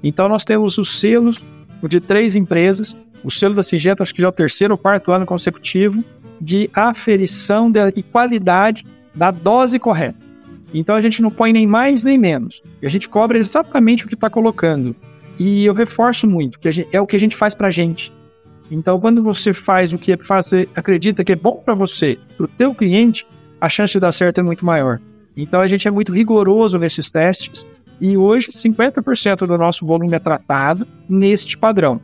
Então 0.00 0.28
nós 0.28 0.44
temos 0.44 0.78
os 0.78 1.00
selos 1.00 1.42
de 1.88 2.00
três 2.00 2.36
empresas, 2.36 2.96
o 3.24 3.32
selo 3.32 3.56
da 3.56 3.64
Singenta, 3.64 4.04
acho 4.04 4.14
que 4.14 4.22
já 4.22 4.28
é 4.28 4.30
o 4.30 4.32
terceiro 4.32 4.74
ou 4.74 4.78
quarto 4.78 5.10
ano 5.10 5.26
consecutivo, 5.26 6.04
de 6.40 6.70
aferição 6.72 7.68
de 7.68 8.00
qualidade 8.04 8.86
da 9.14 9.30
dose 9.30 9.78
correta. 9.78 10.18
Então 10.72 10.94
a 10.94 11.02
gente 11.02 11.20
não 11.20 11.30
põe 11.30 11.52
nem 11.52 11.66
mais 11.66 12.04
nem 12.04 12.18
menos. 12.18 12.62
E 12.80 12.86
a 12.86 12.90
gente 12.90 13.08
cobra 13.08 13.38
exatamente 13.38 14.04
o 14.04 14.08
que 14.08 14.14
está 14.14 14.30
colocando. 14.30 14.94
E 15.38 15.64
eu 15.64 15.74
reforço 15.74 16.26
muito, 16.26 16.58
que 16.58 16.70
gente, 16.70 16.88
é 16.92 17.00
o 17.00 17.06
que 17.06 17.16
a 17.16 17.20
gente 17.20 17.36
faz 17.36 17.54
para 17.54 17.68
a 17.68 17.70
gente. 17.70 18.12
Então, 18.70 19.00
quando 19.00 19.20
você 19.22 19.52
faz 19.52 19.92
o 19.92 19.98
que 19.98 20.12
é 20.12 20.16
fazer, 20.16 20.68
acredita 20.76 21.24
que 21.24 21.32
é 21.32 21.36
bom 21.36 21.56
para 21.56 21.74
você, 21.74 22.18
para 22.36 22.44
o 22.44 22.48
teu 22.48 22.72
cliente, 22.72 23.26
a 23.60 23.68
chance 23.68 23.92
de 23.92 24.00
dar 24.00 24.12
certo 24.12 24.38
é 24.38 24.42
muito 24.42 24.64
maior. 24.64 25.00
Então 25.36 25.60
a 25.60 25.68
gente 25.68 25.86
é 25.86 25.90
muito 25.90 26.12
rigoroso 26.12 26.78
nesses 26.78 27.10
testes 27.10 27.66
e 28.00 28.16
hoje 28.16 28.48
50% 28.48 29.46
do 29.46 29.58
nosso 29.58 29.86
volume 29.86 30.14
é 30.14 30.18
tratado 30.18 30.86
neste 31.08 31.56
padrão. 31.56 32.00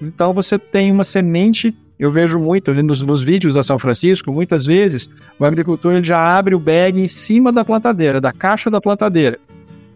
Então 0.00 0.32
você 0.32 0.58
tem 0.58 0.92
uma 0.92 1.04
semente, 1.04 1.74
eu 1.98 2.10
vejo 2.10 2.38
muito 2.38 2.72
nos, 2.74 3.02
nos 3.02 3.22
vídeos 3.22 3.54
da 3.54 3.62
São 3.62 3.78
Francisco, 3.78 4.32
muitas 4.32 4.64
vezes 4.64 5.08
o 5.38 5.44
agricultor 5.44 5.94
ele 5.94 6.04
já 6.04 6.18
abre 6.18 6.54
o 6.54 6.60
bag 6.60 7.00
em 7.00 7.08
cima 7.08 7.52
da 7.52 7.64
plantadeira, 7.64 8.20
da 8.20 8.32
caixa 8.32 8.70
da 8.70 8.80
plantadeira. 8.80 9.38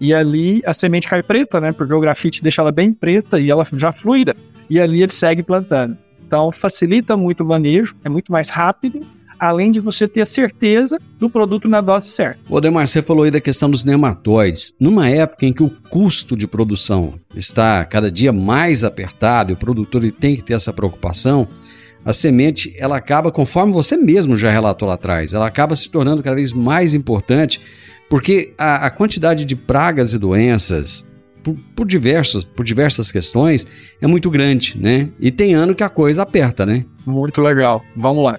E 0.00 0.12
ali 0.12 0.60
a 0.66 0.72
semente 0.72 1.08
cai 1.08 1.22
preta, 1.22 1.60
né? 1.60 1.70
Porque 1.70 1.94
o 1.94 2.00
grafite 2.00 2.42
deixa 2.42 2.60
ela 2.60 2.72
bem 2.72 2.92
preta 2.92 3.38
e 3.38 3.50
ela 3.50 3.64
já 3.74 3.92
fluida. 3.92 4.34
E 4.68 4.80
ali 4.80 5.00
ele 5.00 5.12
segue 5.12 5.44
plantando. 5.44 5.96
Então 6.26 6.50
facilita 6.50 7.16
muito 7.16 7.44
o 7.44 7.46
manejo, 7.46 7.94
é 8.04 8.08
muito 8.08 8.32
mais 8.32 8.48
rápido 8.48 9.06
além 9.42 9.72
de 9.72 9.80
você 9.80 10.06
ter 10.06 10.20
a 10.20 10.26
certeza 10.26 11.00
do 11.18 11.28
produto 11.28 11.68
na 11.68 11.80
dose 11.80 12.08
certa. 12.08 12.38
O 12.48 12.60
Demar, 12.60 12.86
você 12.86 13.02
falou 13.02 13.24
aí 13.24 13.30
da 13.30 13.40
questão 13.40 13.68
dos 13.68 13.84
nematóides. 13.84 14.72
Numa 14.78 15.08
época 15.08 15.44
em 15.44 15.52
que 15.52 15.64
o 15.64 15.70
custo 15.90 16.36
de 16.36 16.46
produção 16.46 17.14
está 17.34 17.84
cada 17.84 18.08
dia 18.08 18.32
mais 18.32 18.84
apertado 18.84 19.50
e 19.50 19.54
o 19.54 19.56
produtor 19.56 20.04
ele 20.04 20.12
tem 20.12 20.36
que 20.36 20.42
ter 20.42 20.54
essa 20.54 20.72
preocupação, 20.72 21.48
a 22.04 22.12
semente 22.12 22.74
ela 22.78 22.96
acaba, 22.96 23.30
conforme 23.30 23.72
você 23.72 23.96
mesmo 23.96 24.36
já 24.36 24.50
relatou 24.50 24.88
lá 24.88 24.94
atrás, 24.94 25.34
ela 25.34 25.46
acaba 25.46 25.76
se 25.76 25.90
tornando 25.90 26.22
cada 26.22 26.36
vez 26.36 26.52
mais 26.52 26.94
importante 26.94 27.60
porque 28.08 28.52
a, 28.58 28.86
a 28.86 28.90
quantidade 28.90 29.44
de 29.44 29.56
pragas 29.56 30.12
e 30.12 30.18
doenças 30.18 31.06
por, 31.42 31.56
por, 31.74 31.86
diversos, 31.86 32.44
por 32.44 32.64
diversas 32.64 33.10
questões 33.10 33.66
é 34.00 34.06
muito 34.06 34.30
grande, 34.30 34.76
né? 34.78 35.08
E 35.18 35.30
tem 35.30 35.54
ano 35.54 35.74
que 35.74 35.82
a 35.82 35.88
coisa 35.88 36.22
aperta, 36.22 36.66
né? 36.66 36.84
Muito 37.06 37.40
legal. 37.40 37.82
Vamos 37.96 38.24
lá 38.24 38.38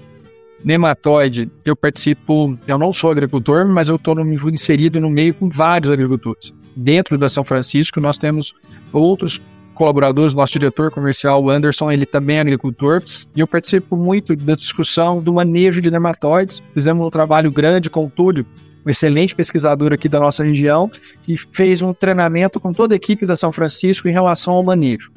nematóide, 0.64 1.50
eu 1.66 1.76
participo, 1.76 2.58
eu 2.68 2.78
não 2.78 2.94
sou 2.94 3.12
agricultor, 3.12 3.68
mas 3.68 3.90
eu 3.90 3.98
estou 3.98 4.16
inserido 4.50 5.00
no 5.00 5.10
meio 5.10 5.34
com 5.34 5.50
vários 5.50 5.92
agricultores. 5.92 6.54
Dentro 6.76 7.18
da 7.18 7.30
São 7.30 7.44
Francisco, 7.44 8.00
nós 8.00 8.18
temos 8.18 8.54
outros 8.92 9.42
colaboradores, 9.74 10.34
nosso 10.34 10.54
diretor 10.54 10.92
comercial, 10.92 11.44
o 11.44 11.50
Anderson, 11.50 11.92
ele 11.92 12.06
também 12.06 12.38
é 12.38 12.42
agricultor, 12.42 13.04
e 13.36 13.40
eu 13.40 13.48
participo 13.48 13.98
muito 13.98 14.36
da 14.36 14.56
discussão 14.56 15.22
do 15.22 15.34
manejo 15.34 15.82
de 15.82 15.92
nematóides. 15.92 16.62
Fizemos 16.74 17.06
um 17.06 17.10
trabalho 17.10 17.52
grande 17.52 17.90
com 17.90 18.06
o 18.06 18.10
Túlio, 18.10 18.46
um 18.86 18.90
excelente 18.90 19.36
pesquisador 19.36 19.94
aqui 19.94 20.08
da 20.08 20.20
nossa 20.20 20.44
região, 20.44 20.92
que 21.24 21.38
fez 21.38 21.82
um 21.82 21.94
treinamento 21.94 22.60
com 22.60 22.74
toda 22.74 22.94
a 22.94 22.98
equipe 22.98 23.26
da 23.26 23.36
São 23.36 23.52
Francisco 23.52 24.08
em 24.08 24.12
relação 24.12 24.54
ao 24.54 24.64
manejo. 24.64 25.12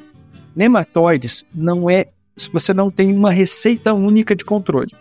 Nematóides 0.55 1.45
não 1.53 1.89
é, 1.89 2.07
você 2.51 2.73
não 2.73 2.89
tem 2.89 3.13
uma 3.13 3.31
receita 3.31 3.93
única 3.93 4.35
de 4.35 4.43
controle. 4.43 4.91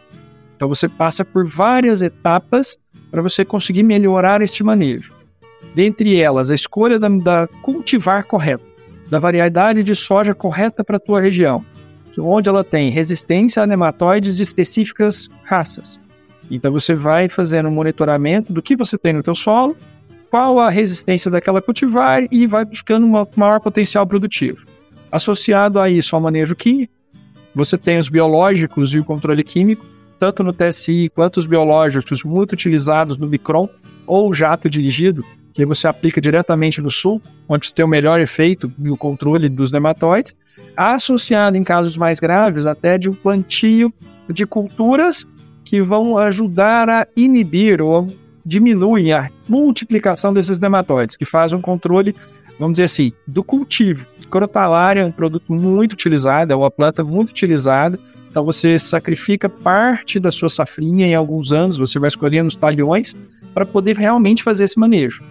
Então 0.57 0.69
você 0.69 0.88
passa 0.88 1.25
por 1.25 1.49
várias 1.49 2.03
etapas 2.03 2.77
para 3.11 3.23
você 3.23 3.45
conseguir 3.45 3.83
melhorar 3.83 4.42
este 4.42 4.64
manejo. 4.64 5.14
Dentre 5.75 6.19
elas, 6.19 6.51
a 6.51 6.55
escolha 6.55 6.99
da, 6.99 7.09
da 7.09 7.47
cultivar 7.62 8.25
correto, 8.25 8.64
da 9.11 9.19
variedade 9.19 9.83
de 9.83 9.95
soja 9.95 10.35
correta 10.35 10.83
para 10.83 10.97
a 10.97 11.01
tua 11.01 11.21
região, 11.21 11.64
onde 12.19 12.49
ela 12.49 12.64
tem 12.64 12.90
resistência 12.90 13.62
a 13.62 13.66
nematóides 13.66 14.37
de 14.37 14.42
específicas 14.42 15.29
raças. 15.45 16.01
Então 16.51 16.73
você 16.73 16.95
vai 16.95 17.29
fazendo 17.29 17.69
um 17.69 17.73
monitoramento 17.73 18.53
do 18.53 18.62
que 18.62 18.77
você 18.77 18.97
tem 18.97 19.12
no 19.12 19.23
teu 19.23 19.35
solo, 19.35 19.77
qual 20.31 20.59
a 20.59 20.71
resistência 20.71 21.31
daquela 21.31 21.62
cultivar 21.62 22.23
e 22.31 22.47
vai 22.47 22.64
buscando 22.64 23.07
um 23.07 23.27
maior 23.37 23.61
potencial 23.61 24.07
produtivo. 24.07 24.66
Associado 25.11 25.81
a 25.81 25.88
isso 25.88 26.14
ao 26.14 26.23
manejo 26.23 26.55
químico, 26.55 26.92
você 27.55 27.79
tem 27.79 27.99
os 27.99 28.09
biológicos 28.09 28.92
e 28.92 28.99
o 28.99 29.05
controle 29.05 29.42
químico, 29.42 29.85
tanto 30.19 30.42
no 30.42 30.53
TSI 30.53 31.09
quanto 31.09 31.38
os 31.38 31.47
biológicos 31.47 32.23
muito 32.23 32.53
utilizados 32.53 33.16
no 33.16 33.29
Micron 33.29 33.69
ou 34.07 34.35
jato 34.35 34.69
dirigido, 34.69 35.25
que 35.57 35.64
você 35.64 35.88
aplica 35.88 36.21
diretamente 36.21 36.83
no 36.83 36.90
sul, 36.90 37.21
onde 37.49 37.73
tem 37.73 37.83
o 37.83 37.88
melhor 37.88 38.21
efeito 38.21 38.71
e 38.79 38.90
o 38.90 38.97
controle 38.97 39.49
dos 39.49 39.73
nematóides, 39.73 40.35
associado 40.77 41.57
em 41.57 41.64
casos 41.64 41.97
mais 41.97 42.21
graves 42.21 42.66
até 42.66 42.99
de 42.99 43.09
um 43.09 43.14
plantio 43.14 43.90
de 44.29 44.45
culturas 44.45 45.27
que 45.64 45.81
vão 45.81 46.19
ajudar 46.19 46.90
a 46.90 47.07
inibir 47.16 47.81
ou 47.81 48.07
diminuir 48.45 49.12
a 49.12 49.31
multiplicação 49.49 50.31
desses 50.31 50.59
nematóides, 50.59 51.16
que 51.16 51.25
faz 51.25 51.55
um 51.55 51.61
controle, 51.62 52.14
vamos 52.59 52.75
dizer 52.75 52.85
assim, 52.85 53.12
do 53.27 53.42
cultivo. 53.42 54.05
Crotalária 54.29 55.01
é 55.01 55.05
um 55.07 55.11
produto 55.11 55.55
muito 55.55 55.95
utilizado, 55.95 56.53
é 56.53 56.57
uma 56.57 56.71
planta 56.71 57.03
muito 57.03 57.31
utilizada, 57.31 57.99
então 58.29 58.45
você 58.45 58.79
sacrifica 58.79 59.49
parte 59.49 60.21
da 60.21 60.31
sua 60.31 60.51
safrinha 60.51 61.07
em 61.07 61.14
alguns 61.14 61.51
anos, 61.51 61.79
você 61.79 61.99
vai 61.99 62.09
escolhendo 62.09 62.49
os 62.49 62.57
talhões 62.57 63.16
para 63.55 63.64
poder 63.64 63.97
realmente 63.97 64.42
fazer 64.42 64.64
esse 64.64 64.79
manejo. 64.79 65.25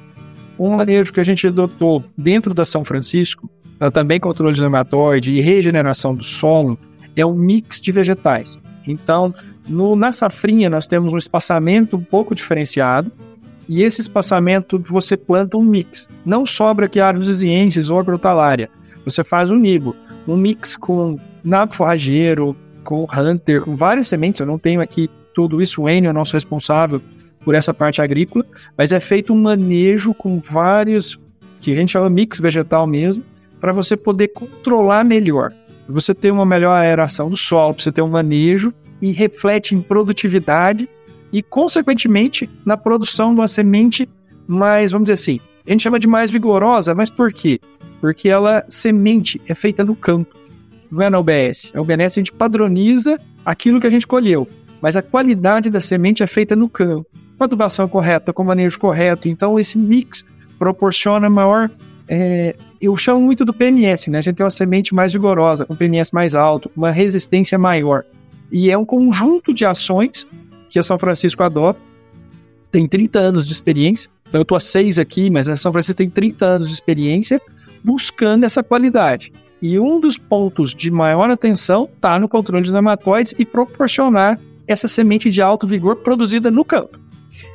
Um 0.57 0.75
manejo 0.75 1.11
que 1.11 1.19
a 1.19 1.23
gente 1.23 1.47
adotou 1.47 2.03
dentro 2.17 2.53
da 2.53 2.63
São 2.63 2.85
Francisco, 2.85 3.49
também 3.93 4.19
controle 4.19 4.53
de 4.53 4.61
nematóide 4.61 5.31
e 5.31 5.41
regeneração 5.41 6.15
do 6.15 6.23
solo, 6.23 6.77
é 7.15 7.25
um 7.25 7.35
mix 7.35 7.81
de 7.81 7.91
vegetais. 7.91 8.57
Então, 8.87 9.33
no, 9.67 9.95
na 9.95 10.11
safrinha 10.11 10.69
nós 10.69 10.87
temos 10.87 11.11
um 11.11 11.17
espaçamento 11.17 11.97
um 11.97 12.03
pouco 12.03 12.35
diferenciado, 12.35 13.11
e 13.67 13.81
esse 13.81 13.99
espaçamento 13.99 14.79
você 14.79 15.17
planta 15.17 15.57
um 15.57 15.63
mix. 15.63 16.07
Não 16.23 16.45
sobra 16.45 16.87
que 16.87 16.99
árvores 16.99 17.27
vizienses 17.27 17.89
ou 17.89 17.99
agrotalária. 17.99 18.69
Você 19.03 19.23
faz 19.23 19.49
um 19.49 19.55
nibo, 19.55 19.95
um 20.27 20.37
mix 20.37 20.77
com 20.77 21.17
nabo 21.43 21.73
forrageiro, 21.73 22.55
com 22.83 23.07
Hunter, 23.11 23.61
com 23.61 23.75
várias 23.75 24.07
sementes. 24.07 24.39
Eu 24.39 24.47
não 24.47 24.59
tenho 24.59 24.81
aqui 24.81 25.09
tudo 25.33 25.61
isso. 25.61 25.81
O 25.81 25.89
Enio 25.89 26.11
é 26.11 26.13
nosso 26.13 26.33
responsável 26.33 27.01
por 27.45 27.55
essa 27.55 27.73
parte 27.73 28.01
agrícola, 28.01 28.43
mas 28.77 28.91
é 28.91 28.99
feito 28.99 29.31
um 29.31 29.41
manejo 29.41 30.13
com 30.13 30.39
vários, 30.39 31.17
que 31.61 31.71
a 31.71 31.75
gente 31.75 31.91
chama 31.91 32.09
mix 32.09 32.39
vegetal 32.39 32.85
mesmo, 32.85 33.23
para 33.61 33.71
você 33.71 33.95
poder 33.95 34.29
controlar 34.29 35.05
melhor. 35.05 35.53
Você 35.87 36.13
ter 36.13 36.31
uma 36.31 36.45
melhor 36.45 36.73
aeração 36.73 37.29
do 37.29 37.37
solo, 37.37 37.75
você 37.77 37.91
ter 37.91 38.01
um 38.01 38.09
manejo 38.09 38.73
e 39.01 39.11
reflete 39.11 39.75
em 39.75 39.81
produtividade 39.81 40.89
e, 41.31 41.43
consequentemente, 41.43 42.49
na 42.65 42.75
produção 42.75 43.33
de 43.33 43.39
uma 43.39 43.47
semente 43.47 44.09
mais, 44.47 44.91
vamos 44.91 45.05
dizer 45.05 45.13
assim, 45.13 45.39
a 45.65 45.71
gente 45.71 45.83
chama 45.83 45.99
de 45.99 46.07
mais 46.07 46.31
vigorosa, 46.31 46.95
mas 46.95 47.09
por 47.09 47.31
quê? 47.31 47.59
Porque 48.01 48.27
ela, 48.27 48.65
semente, 48.67 49.39
é 49.47 49.53
feita 49.53 49.83
no 49.83 49.95
campo 49.95 50.35
não 50.91 51.03
é 51.03 51.09
na 51.09 51.19
UBS. 51.19 51.71
A 51.73 51.81
UBS 51.81 52.17
a 52.17 52.21
gente 52.21 52.31
padroniza 52.31 53.19
aquilo 53.45 53.79
que 53.79 53.87
a 53.87 53.89
gente 53.89 54.07
colheu, 54.07 54.47
mas 54.81 54.95
a 54.95 55.01
qualidade 55.01 55.69
da 55.69 55.79
semente 55.79 56.23
é 56.23 56.27
feita 56.27 56.55
no 56.55 56.69
campo, 56.69 57.05
com 57.37 57.43
a 57.43 57.45
adubação 57.45 57.87
correta, 57.87 58.33
com 58.33 58.43
o 58.43 58.45
manejo 58.45 58.79
correto. 58.79 59.27
Então, 59.27 59.59
esse 59.59 59.77
mix 59.77 60.23
proporciona 60.57 61.29
maior. 61.29 61.69
É, 62.07 62.55
eu 62.79 62.95
chamo 62.97 63.21
muito 63.21 63.43
do 63.43 63.53
PNS, 63.53 64.09
né? 64.09 64.19
A 64.19 64.21
gente 64.21 64.35
tem 64.35 64.43
uma 64.43 64.49
semente 64.49 64.93
mais 64.93 65.11
vigorosa, 65.11 65.65
com 65.65 65.75
PNS 65.75 66.11
mais 66.13 66.35
alto, 66.35 66.69
uma 66.75 66.91
resistência 66.91 67.57
maior. 67.57 68.03
E 68.51 68.69
é 68.69 68.77
um 68.77 68.85
conjunto 68.85 69.53
de 69.53 69.65
ações 69.65 70.27
que 70.69 70.77
a 70.77 70.83
São 70.83 70.99
Francisco 70.99 71.43
adota. 71.43 71.79
Tem 72.71 72.87
30 72.87 73.19
anos 73.19 73.45
de 73.45 73.53
experiência. 73.53 74.09
Então, 74.27 74.39
eu 74.39 74.43
estou 74.43 74.55
há 74.55 74.59
seis 74.59 74.99
aqui, 74.99 75.29
mas 75.29 75.47
a 75.49 75.55
São 75.55 75.71
Francisco 75.71 75.97
tem 75.97 76.09
30 76.09 76.45
anos 76.45 76.67
de 76.67 76.73
experiência 76.73 77.41
buscando 77.83 78.43
essa 78.43 78.63
qualidade. 78.63 79.31
E 79.61 79.79
um 79.79 79.99
dos 79.99 80.17
pontos 80.17 80.75
de 80.75 80.91
maior 80.91 81.29
atenção 81.29 81.85
está 81.85 82.19
no 82.19 82.27
controle 82.27 82.63
de 82.63 82.71
nematóides 82.71 83.33
e 83.37 83.45
proporcionar 83.45 84.39
essa 84.67 84.87
semente 84.87 85.29
de 85.29 85.41
alto 85.41 85.67
vigor 85.67 85.97
produzida 85.97 86.51
no 86.51 86.65
campo. 86.65 86.99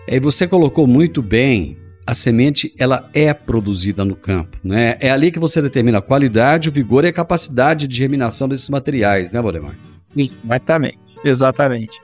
E 0.07 0.19
você 0.19 0.47
colocou 0.47 0.87
muito 0.87 1.23
bem, 1.23 1.77
a 2.07 2.15
semente 2.15 2.75
ela 2.79 3.09
é 3.15 3.33
produzida 3.33 4.05
no 4.05 4.17
campo, 4.17 4.59
né? 4.65 4.97
É 5.01 5.11
ali 5.11 5.31
que 5.31 5.39
você 5.39 5.63
determina 5.63 5.99
a 5.99 6.03
qualidade, 6.03 6.69
o 6.69 6.73
vigor 6.73 7.05
e 7.05 7.09
a 7.09 7.13
capacidade 7.13 7.87
de 7.87 7.97
germinação 7.97 8.49
desses 8.49 8.69
materiais, 8.69 9.33
né, 9.33 9.41
Valdemar? 9.41 9.75
Exatamente, 10.17 10.99
exatamente. 11.25 12.01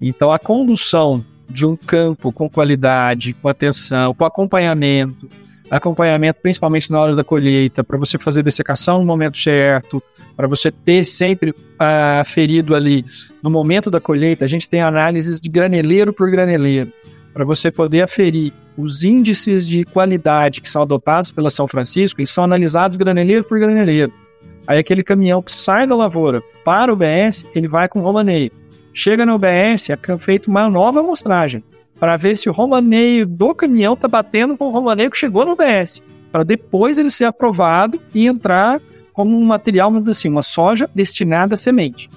Então 0.00 0.32
a 0.32 0.38
condução 0.38 1.24
de 1.48 1.66
um 1.66 1.76
campo 1.76 2.32
com 2.32 2.48
qualidade, 2.48 3.34
com 3.34 3.48
atenção, 3.48 4.14
com 4.14 4.24
acompanhamento, 4.24 5.28
acompanhamento, 5.70 6.40
principalmente 6.40 6.90
na 6.90 7.00
hora 7.00 7.14
da 7.14 7.22
colheita, 7.22 7.84
para 7.84 7.98
você 7.98 8.18
fazer 8.18 8.42
dessecação 8.42 8.98
no 8.98 9.04
momento 9.04 9.38
certo, 9.38 10.02
para 10.36 10.48
você 10.48 10.70
ter 10.70 11.04
sempre 11.04 11.54
aferido 11.78 12.74
ali 12.74 13.04
no 13.42 13.50
momento 13.50 13.90
da 13.90 14.00
colheita. 14.00 14.44
A 14.44 14.48
gente 14.48 14.68
tem 14.68 14.80
análises 14.80 15.40
de 15.40 15.48
graneleiro 15.48 16.12
por 16.12 16.30
graneleiro, 16.30 16.92
para 17.32 17.44
você 17.44 17.70
poder 17.70 18.02
aferir 18.02 18.52
os 18.76 19.04
índices 19.04 19.66
de 19.66 19.84
qualidade 19.84 20.60
que 20.60 20.68
são 20.68 20.82
adotados 20.82 21.32
pela 21.32 21.50
São 21.50 21.68
Francisco 21.68 22.20
e 22.20 22.26
são 22.26 22.44
analisados 22.44 22.96
graneleiro 22.96 23.44
por 23.44 23.58
graneleiro. 23.58 24.12
Aí 24.66 24.78
aquele 24.78 25.02
caminhão 25.02 25.42
que 25.42 25.52
sai 25.52 25.86
da 25.86 25.96
lavoura 25.96 26.40
para 26.64 26.92
o 26.92 26.96
BS, 26.96 27.44
ele 27.54 27.68
vai 27.68 27.88
com 27.88 28.00
romaneio. 28.00 28.50
Chega 28.94 29.26
no 29.26 29.38
BS, 29.38 29.90
é 29.90 30.18
feita 30.18 30.50
uma 30.50 30.68
nova 30.68 31.00
amostragem 31.00 31.62
para 31.98 32.16
ver 32.16 32.36
se 32.36 32.48
o 32.48 32.52
romaneio 32.52 33.26
do 33.26 33.54
caminhão 33.54 33.94
tá 33.94 34.08
batendo 34.08 34.56
com 34.56 34.66
o 34.66 34.70
romaneio 34.70 35.10
que 35.10 35.18
chegou 35.18 35.44
no 35.44 35.54
DS, 35.54 36.02
para 36.32 36.42
depois 36.42 36.98
ele 36.98 37.10
ser 37.10 37.26
aprovado 37.26 38.00
e 38.14 38.26
entrar 38.26 38.80
como 39.12 39.36
um 39.36 39.44
material, 39.44 39.92
assim, 40.08 40.28
uma 40.28 40.42
soja 40.42 40.88
destinada 40.94 41.54
a 41.54 41.56
semente. 41.56 42.08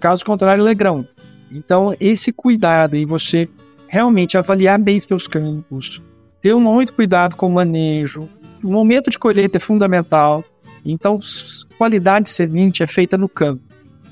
Caso 0.00 0.24
contrário, 0.24 0.62
ele 0.62 0.70
é 0.70 0.74
grão. 0.74 1.06
Então, 1.52 1.94
esse 2.00 2.32
cuidado 2.32 2.96
em 2.96 3.06
você 3.06 3.48
realmente 3.88 4.36
avaliar 4.36 4.78
bem 4.78 4.98
seus 4.98 5.26
campos, 5.26 6.02
ter 6.40 6.54
muito 6.56 6.92
cuidado 6.92 7.36
com 7.36 7.48
o 7.48 7.54
manejo. 7.54 8.28
O 8.62 8.70
momento 8.70 9.10
de 9.10 9.18
colheita 9.18 9.56
é 9.56 9.60
fundamental. 9.60 10.44
Então, 10.84 11.18
qualidade 11.78 12.26
de 12.26 12.30
semente 12.30 12.82
é 12.82 12.86
feita 12.86 13.16
no 13.16 13.28
campo. 13.28 13.62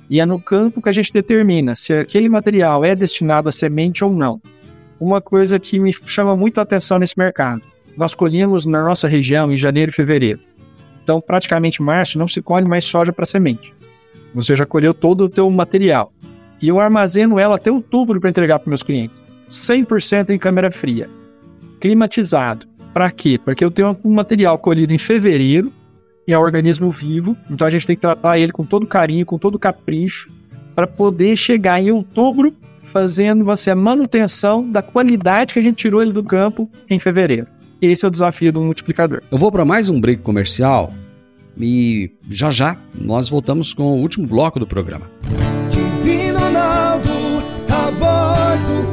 E 0.08 0.20
é 0.20 0.26
no 0.26 0.40
campo 0.40 0.82
que 0.82 0.88
a 0.88 0.92
gente 0.92 1.12
determina 1.12 1.74
se 1.74 1.92
aquele 1.92 2.28
material 2.28 2.84
é 2.84 2.94
destinado 2.94 3.48
a 3.48 3.52
semente 3.52 4.04
ou 4.04 4.12
não. 4.12 4.40
Uma 5.00 5.20
coisa 5.20 5.58
que 5.58 5.80
me 5.80 5.92
chama 6.04 6.36
muito 6.36 6.58
a 6.58 6.62
atenção 6.62 6.98
nesse 6.98 7.18
mercado. 7.18 7.62
Nós 7.96 8.14
colhemos 8.14 8.64
na 8.66 8.82
nossa 8.82 9.08
região 9.08 9.50
em 9.50 9.56
janeiro 9.56 9.90
e 9.90 9.94
fevereiro. 9.94 10.40
Então, 11.02 11.20
praticamente 11.20 11.82
março 11.82 12.18
não 12.18 12.28
se 12.28 12.40
colhe 12.40 12.68
mais 12.68 12.84
soja 12.84 13.12
para 13.12 13.26
semente. 13.26 13.72
Você 14.34 14.54
já 14.54 14.64
colheu 14.64 14.94
todo 14.94 15.24
o 15.24 15.30
teu 15.30 15.50
material. 15.50 16.12
E 16.60 16.68
eu 16.68 16.80
armazeno 16.80 17.38
ela 17.38 17.56
até 17.56 17.70
outubro 17.70 18.20
para 18.20 18.30
entregar 18.30 18.58
para 18.58 18.70
meus 18.70 18.82
clientes. 18.82 19.16
100% 19.48 20.30
em 20.30 20.38
câmera 20.38 20.70
fria. 20.70 21.08
Climatizado. 21.80 22.66
Para 22.92 23.10
quê? 23.10 23.38
Porque 23.42 23.64
eu 23.64 23.70
tenho 23.70 23.96
um 24.04 24.14
material 24.14 24.58
colhido 24.58 24.92
em 24.92 24.98
fevereiro 24.98 25.72
e 26.26 26.32
é 26.32 26.38
um 26.38 26.42
organismo 26.42 26.90
vivo, 26.90 27.36
então 27.50 27.66
a 27.66 27.70
gente 27.70 27.86
tem 27.86 27.96
que 27.96 28.02
tratar 28.02 28.38
ele 28.38 28.52
com 28.52 28.64
todo 28.64 28.86
carinho, 28.86 29.26
com 29.26 29.38
todo 29.38 29.58
capricho, 29.58 30.30
para 30.74 30.86
poder 30.86 31.36
chegar 31.36 31.80
em 31.80 31.90
outubro 31.90 32.54
fazendo 32.92 33.44
você 33.44 33.70
a 33.70 33.74
manutenção 33.74 34.70
da 34.70 34.82
qualidade 34.82 35.54
que 35.54 35.58
a 35.58 35.62
gente 35.62 35.76
tirou 35.76 36.02
ele 36.02 36.12
do 36.12 36.22
campo 36.22 36.70
em 36.88 37.00
fevereiro. 37.00 37.46
Esse 37.80 38.04
é 38.04 38.08
o 38.08 38.10
desafio 38.10 38.52
do 38.52 38.60
multiplicador. 38.60 39.22
Eu 39.30 39.38
vou 39.38 39.50
para 39.50 39.64
mais 39.64 39.88
um 39.88 40.00
break 40.00 40.22
comercial 40.22 40.92
e 41.58 42.10
já 42.30 42.50
já 42.50 42.76
nós 42.94 43.28
voltamos 43.28 43.72
com 43.72 43.84
o 43.84 44.00
último 44.00 44.26
bloco 44.26 44.60
do 44.60 44.66
programa. 44.66 45.10
Divino 45.70 46.38
Ronaldo, 46.38 47.08
a 47.68 47.90
voz 47.90 48.62
do 48.64 48.92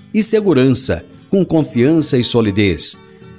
e 0.13 0.21
segurança, 0.21 1.05
com 1.29 1.45
confiança 1.45 2.17
e 2.17 2.23
solidez. 2.23 2.97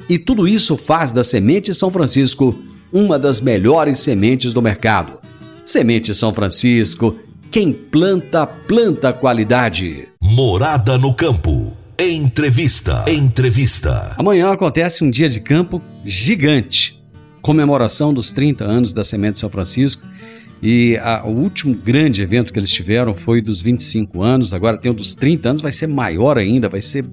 E 0.09 0.19
tudo 0.19 0.49
isso 0.49 0.77
faz 0.77 1.13
da 1.13 1.23
Semente 1.23 1.73
São 1.73 1.91
Francisco 1.91 2.59
uma 2.93 3.19
das 3.19 3.41
melhores 3.41 4.01
sementes 4.01 4.53
do 4.53 4.61
mercado. 4.61 5.19
Semente 5.65 6.15
São 6.15 6.35
Francisco, 6.35 7.17
quem 7.51 7.73
planta, 7.73 8.47
planta 8.47 9.13
qualidade. 9.13 10.09
Morada 10.21 10.99
no 10.99 11.15
campo. 11.15 11.77
Entrevista. 11.99 13.05
Entrevista. 13.07 14.15
Amanhã 14.19 14.51
acontece 14.53 15.05
um 15.05 15.11
dia 15.11 15.29
de 15.29 15.41
campo 15.41 15.81
gigante. 16.05 17.01
Comemoração 17.41 18.13
dos 18.13 18.33
30 18.33 18.65
anos 18.65 18.93
da 18.95 19.05
Semente 19.05 19.39
São 19.39 19.51
Francisco. 19.51 20.03
E 20.63 20.97
a, 20.99 21.27
o 21.27 21.31
último 21.31 21.75
grande 21.75 22.23
evento 22.23 22.53
que 22.53 22.59
eles 22.59 22.71
tiveram 22.71 23.15
foi 23.15 23.41
dos 23.41 23.61
25 23.61 24.23
anos, 24.23 24.55
agora 24.55 24.79
tem 24.79 24.93
o 24.93 24.95
dos 24.95 25.15
30 25.15 25.49
anos, 25.49 25.61
vai 25.61 25.73
ser 25.73 25.89
maior 25.89 26.39
ainda, 26.39 26.69
vai 26.69 26.81
ser 26.81 27.05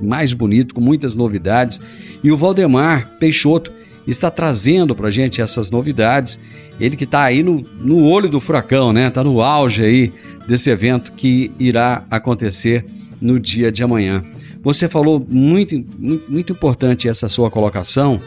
mais 0.00 0.32
bonito, 0.32 0.74
com 0.74 0.80
muitas 0.80 1.16
novidades. 1.16 1.82
E 2.22 2.30
o 2.30 2.36
Valdemar 2.36 3.10
Peixoto 3.18 3.72
está 4.06 4.30
trazendo 4.30 4.94
para 4.94 5.10
gente 5.10 5.40
essas 5.40 5.70
novidades. 5.70 6.38
Ele 6.78 6.96
que 6.96 7.04
está 7.04 7.24
aí 7.24 7.42
no, 7.42 7.64
no 7.80 8.04
olho 8.04 8.28
do 8.28 8.40
furacão, 8.40 8.92
né? 8.92 9.08
Está 9.08 9.24
no 9.24 9.40
auge 9.40 9.82
aí 9.82 10.12
desse 10.46 10.70
evento 10.70 11.12
que 11.12 11.50
irá 11.58 12.04
acontecer 12.10 12.84
no 13.20 13.40
dia 13.40 13.72
de 13.72 13.82
amanhã. 13.82 14.22
Você 14.62 14.88
falou 14.88 15.24
muito, 15.28 15.74
muito, 15.98 16.30
muito 16.30 16.52
importante 16.52 17.08
essa 17.08 17.28
sua 17.28 17.50
colocação 17.50 18.20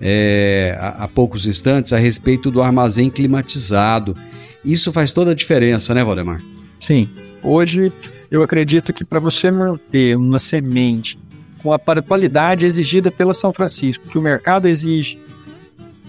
é, 0.00 0.76
há, 0.78 1.04
há 1.04 1.08
poucos 1.08 1.46
instantes 1.46 1.92
a 1.92 1.98
respeito 1.98 2.50
do 2.50 2.62
armazém 2.62 3.10
climatizado. 3.10 4.16
Isso 4.64 4.92
faz 4.92 5.12
toda 5.12 5.30
a 5.30 5.34
diferença, 5.34 5.94
né, 5.94 6.04
Valdemar? 6.04 6.40
Sim. 6.80 7.08
Hoje, 7.42 7.92
eu 8.30 8.42
acredito 8.42 8.92
que 8.92 9.04
para 9.04 9.20
você 9.20 9.50
manter 9.50 10.16
uma 10.16 10.38
semente 10.38 11.18
com 11.62 11.72
a 11.72 11.78
qualidade 12.02 12.66
exigida 12.66 13.10
pela 13.10 13.34
São 13.34 13.52
Francisco, 13.52 14.08
que 14.08 14.18
o 14.18 14.22
mercado 14.22 14.68
exige, 14.68 15.18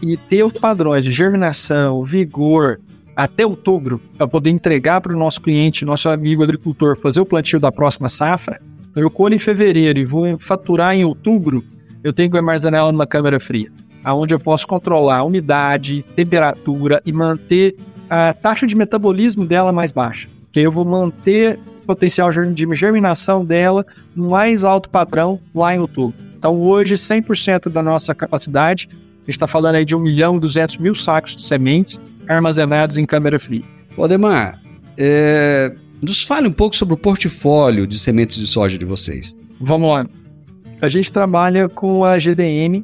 e 0.02 0.15
ter 0.15 0.43
os 0.43 0.54
padrões 0.54 1.04
de 1.04 1.12
germinação, 1.12 2.04
vigor, 2.04 2.80
até 3.15 3.45
outubro, 3.45 4.00
para 4.17 4.28
poder 4.28 4.52
entregar 4.52 5.02
para 5.02 5.15
o 5.15 5.17
nosso 5.17 5.41
cliente, 5.41 5.86
nosso 5.86 6.10
amigo 6.10 6.43
agricultor, 6.43 6.95
fazer 6.97 7.19
o 7.19 7.26
plantio 7.26 7.60
da 7.60 7.71
próxima 7.71 8.10
safra, 8.10 8.62
eu 8.95 9.10
colho 9.10 9.36
em 9.36 9.39
fevereiro 9.39 10.00
e 10.00 10.06
vou 10.06 10.38
faturar 10.38 10.95
em 10.95 11.04
outubro, 11.04 11.63
eu 12.08 12.13
tenho 12.13 12.32
que 12.32 12.38
armazenar 12.38 12.82
ela 12.82 12.91
numa 12.91 13.06
câmara 13.06 13.39
fria, 13.39 13.70
aonde 14.04 14.34
eu 14.34 14.39
posso 14.39 14.65
controlar 14.65 15.17
a 15.17 15.24
umidade, 15.24 16.06
temperatura 16.15 17.02
e 17.06 17.12
manter 17.12 17.76
a 18.10 18.34
taxa 18.34 18.65
de 18.65 18.76
metabolismo 18.76 19.46
dela 19.46 19.72
mais 19.72 19.91
baixa. 19.91 20.28
Que 20.52 20.62
eu 20.62 20.72
vou 20.72 20.86
manter 20.86 21.60
o 21.84 21.86
potencial 21.86 22.30
de 22.32 22.76
germinação 22.76 23.43
dela 23.43 23.86
no 24.15 24.30
mais 24.30 24.63
alto 24.63 24.89
padrão 24.89 25.39
lá 25.54 25.76
em 25.76 25.80
outubro. 25.80 26.15
Então 26.38 26.62
hoje 26.62 26.93
100% 26.93 27.70
da 27.70 27.84
nossa 27.84 28.15
capacidade, 28.15 28.88
a 28.91 28.96
gente 28.96 29.32
está 29.32 29.48
falando 29.48 29.76
aí 29.76 29.84
de 29.84 29.96
1 29.96 30.00
milhão 30.00 30.38
e 30.38 30.39
200 30.39 30.78
mil 30.78 30.96
sacos 30.96 31.36
de 31.36 31.43
sementes 31.43 32.00
armazenados 32.28 32.98
em 32.98 33.06
câmara 33.06 33.39
fria. 33.39 33.63
Odemar, 33.98 34.62
é, 34.98 35.76
nos 36.02 36.24
fale 36.24 36.48
um 36.48 36.54
pouco 36.54 36.76
sobre 36.76 36.93
o 36.93 36.98
portfólio 36.98 37.86
de 37.86 38.00
sementes 38.00 38.38
de 38.38 38.48
soja 38.48 38.78
de 38.78 38.86
vocês. 38.86 39.36
Vamos 39.60 39.89
lá. 39.91 40.08
A 40.82 40.90
gente 40.90 41.12
trabalha 41.12 41.68
com 41.68 42.06
a 42.06 42.18
GDM, 42.18 42.84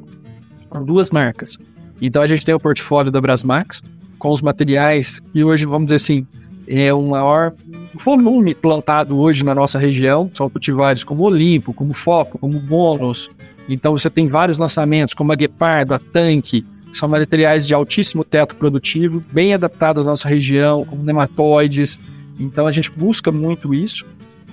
com 0.68 0.84
duas 0.84 1.10
marcas. 1.10 1.58
Então 2.00 2.22
a 2.22 2.26
gente 2.26 2.44
tem 2.44 2.54
o 2.54 2.60
portfólio 2.60 3.12
da 3.12 3.20
Brasmax, 3.20 3.82
com 4.18 4.32
os 4.32 4.42
materiais 4.42 5.20
que 5.32 5.44
hoje, 5.44 5.64
vamos 5.64 5.86
dizer 5.86 5.96
assim, 5.96 6.26
é 6.66 6.92
o 6.92 7.02
maior 7.02 7.52
volume 7.94 8.54
plantado 8.54 9.18
hoje 9.18 9.44
na 9.44 9.54
nossa 9.54 9.78
região. 9.78 10.28
São 10.32 10.50
cultivares 10.50 11.04
como 11.04 11.22
Olimpo, 11.22 11.72
como 11.72 11.92
Foco, 11.92 12.38
como 12.38 12.58
Bônus. 12.58 13.30
Então 13.68 13.92
você 13.92 14.10
tem 14.10 14.26
vários 14.26 14.58
lançamentos, 14.58 15.14
como 15.14 15.32
a 15.32 15.36
Guepardo, 15.36 15.94
a 15.94 15.98
Tanque. 15.98 16.64
São 16.92 17.08
materiais 17.08 17.66
de 17.66 17.74
altíssimo 17.74 18.24
teto 18.24 18.56
produtivo, 18.56 19.22
bem 19.32 19.54
adaptados 19.54 20.06
à 20.06 20.10
nossa 20.10 20.28
região, 20.28 20.84
como 20.84 21.02
nematóides. 21.02 21.98
Então 22.38 22.66
a 22.66 22.72
gente 22.72 22.90
busca 22.90 23.30
muito 23.30 23.74
isso. 23.74 24.04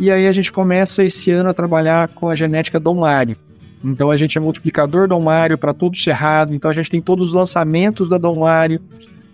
E 0.01 0.09
aí 0.09 0.25
a 0.25 0.33
gente 0.33 0.51
começa 0.51 1.03
esse 1.03 1.29
ano 1.29 1.51
a 1.51 1.53
trabalhar 1.53 2.07
com 2.07 2.27
a 2.27 2.35
genética 2.35 2.79
Dom 2.79 3.01
Mário. 3.01 3.37
Então 3.83 4.09
a 4.09 4.17
gente 4.17 4.35
é 4.35 4.41
multiplicador 4.41 5.07
Dom 5.07 5.21
Mário 5.21 5.59
para 5.59 5.75
todo 5.75 5.93
o 5.93 5.97
cerrado. 5.97 6.55
Então 6.55 6.71
a 6.71 6.73
gente 6.73 6.89
tem 6.89 6.99
todos 6.99 7.27
os 7.27 7.33
lançamentos 7.33 8.09
da 8.09 8.17
Dom 8.17 8.39
Mário, 8.39 8.81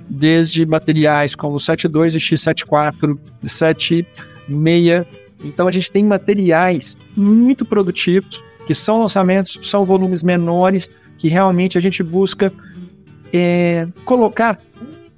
desde 0.10 0.65
materiais 0.65 1.36
como 1.36 1.58
72 1.58 2.15
e 2.15 2.17
X74, 2.17 3.17
76. 3.43 4.06
Então 5.41 5.69
a 5.69 5.71
gente 5.71 5.89
tem 5.89 6.03
materiais 6.03 6.97
muito 7.15 7.63
produtivos, 7.63 8.43
que 8.65 8.73
são 8.73 8.99
lançamentos, 8.99 9.58
são 9.63 9.86
volumes 9.86 10.21
menores, 10.21 10.91
que 11.17 11.30
realmente 11.30 11.77
a 11.77 11.82
gente 11.82 12.03
busca 12.03 12.51
é, 13.32 13.88
colocar 14.03 14.59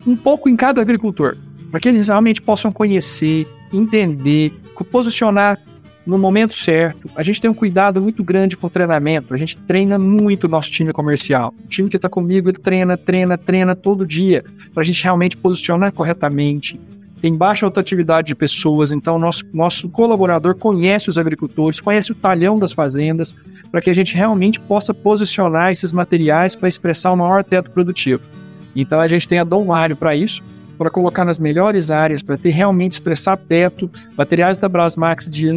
um 0.06 0.16
pouco 0.16 0.48
em 0.48 0.56
cada 0.56 0.80
agricultor, 0.80 1.36
para 1.72 1.80
que 1.80 1.90
eles 1.90 2.08
realmente 2.08 2.40
possam 2.40 2.72
conhecer, 2.72 3.48
entender, 3.74 4.54
posicionar 4.84 5.60
no 6.06 6.18
momento 6.18 6.56
certo. 6.56 7.10
A 7.16 7.22
gente 7.22 7.40
tem 7.40 7.52
um 7.52 7.54
cuidado 7.54 8.02
muito 8.02 8.24
grande 8.24 8.58
com 8.58 8.68
o 8.68 8.70
treinamento. 8.70 9.34
A 9.34 9.38
gente 9.38 9.56
treina 9.56 10.00
muito 10.00 10.46
o 10.46 10.48
nosso 10.48 10.72
time 10.72 10.92
comercial. 10.92 11.54
O 11.64 11.68
time 11.68 11.90
que 11.90 11.98
está 11.98 12.10
comigo, 12.10 12.52
treina, 12.52 12.98
treina, 12.98 13.38
treina 13.38 13.76
todo 13.76 14.08
dia 14.08 14.44
para 14.74 14.82
a 14.82 14.86
gente 14.86 15.04
realmente 15.04 15.38
posicionar 15.38 15.94
corretamente. 15.94 16.80
Tem 17.22 17.36
baixa 17.36 17.66
rotatividade 17.66 18.30
de 18.30 18.36
pessoas, 18.36 18.94
então 18.94 19.20
nosso, 19.20 19.44
nosso 19.54 19.90
colaborador 19.90 20.56
conhece 20.56 21.10
os 21.10 21.18
agricultores, 21.18 21.82
conhece 21.82 22.14
o 22.14 22.16
talhão 22.16 22.58
das 22.58 22.72
fazendas, 22.72 23.36
para 23.70 23.82
que 23.82 23.90
a 23.90 23.94
gente 23.94 24.16
realmente 24.16 24.60
possa 24.60 24.94
posicionar 24.94 25.70
esses 25.70 25.92
materiais 25.92 26.56
para 26.56 26.70
expressar 26.70 27.12
o 27.12 27.18
maior 27.18 27.44
teto 27.44 27.72
produtivo. 27.72 28.28
Então 28.74 29.02
a 29.02 29.08
gente 29.08 29.28
tem 29.28 29.38
a 29.38 29.44
Dom 29.44 29.66
Mário 29.66 29.98
para 29.98 30.16
isso, 30.16 30.42
para 30.80 30.90
colocar 30.90 31.26
nas 31.26 31.38
melhores 31.38 31.92
áreas, 31.92 32.22
para 32.24 32.38
ter 32.38 32.52
realmente 32.52 32.94
expressar 32.94 33.36
teto, 33.36 33.92
materiais 34.18 34.58
da 34.58 34.70
Brasmax 34.70 35.30
de 35.30 35.50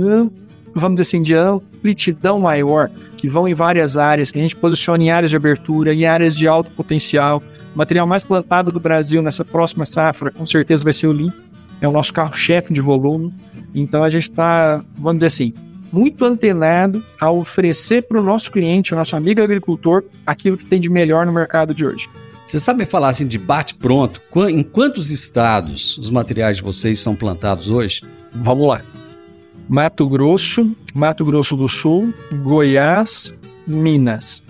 vamos 0.75 0.97
dizer 0.97 1.03
assim, 1.03 1.23
de 1.23 1.35
amplitudão 1.35 2.41
maior, 2.41 2.91
que 3.16 3.29
vão 3.29 3.47
em 3.47 3.55
várias 3.55 3.97
áreas, 3.97 4.33
que 4.33 4.39
a 4.39 4.43
gente 4.43 4.57
posiciona 4.57 5.05
em 5.05 5.11
áreas 5.11 5.31
de 5.31 5.37
abertura, 5.37 5.95
em 5.95 6.07
áreas 6.07 6.35
de 6.35 6.49
alto 6.49 6.73
potencial. 6.73 7.43
O 7.73 7.79
material 7.79 8.07
mais 8.07 8.25
plantado 8.25 8.73
do 8.73 8.81
Brasil 8.81 9.23
nessa 9.23 9.45
próxima 9.45 9.85
safra, 9.85 10.33
com 10.33 10.45
certeza 10.45 10.83
vai 10.83 10.93
ser 10.93 11.07
o 11.07 11.12
Lim, 11.12 11.31
é 11.81 11.87
o 11.87 11.93
nosso 11.93 12.12
carro-chefe 12.12 12.73
de 12.73 12.81
volume. 12.81 13.33
Então 13.75 14.03
a 14.03 14.11
gente 14.11 14.31
está, 14.31 14.83
vamos 14.97 15.18
dizer 15.20 15.27
assim, 15.27 15.55
muito 15.93 16.25
antenado 16.25 17.03
a 17.20 17.31
oferecer 17.31 18.03
para 18.03 18.18
o 18.18 18.25
nosso 18.25 18.51
cliente, 18.51 18.93
o 18.93 18.97
nosso 18.97 19.14
amigo 19.14 19.43
agricultor, 19.43 20.03
aquilo 20.27 20.57
que 20.57 20.64
tem 20.64 20.81
de 20.81 20.89
melhor 20.89 21.27
no 21.27 21.33
mercado 21.33 21.75
de 21.75 21.87
hoje. 21.87 22.09
Você 22.53 22.59
sabe 22.59 22.84
falar 22.84 23.09
assim 23.09 23.26
de 23.26 23.38
bate-pronto? 23.38 24.20
Em 24.50 24.62
quantos 24.62 25.11
estados 25.11 25.96
os 25.96 26.11
materiais 26.11 26.59
de 26.59 26.62
vocês 26.62 27.00
são 27.00 27.16
plantados 27.16 27.70
hoje? 27.70 28.03
Vamos 28.30 28.68
lá. 28.68 28.82
Mato 29.66 30.07
Grosso, 30.07 30.76
Mato 30.94 31.24
Grosso 31.24 31.57
do 31.57 31.66
Sul, 31.66 32.12
Goiás, 32.42 33.32
Minas. 33.66 34.42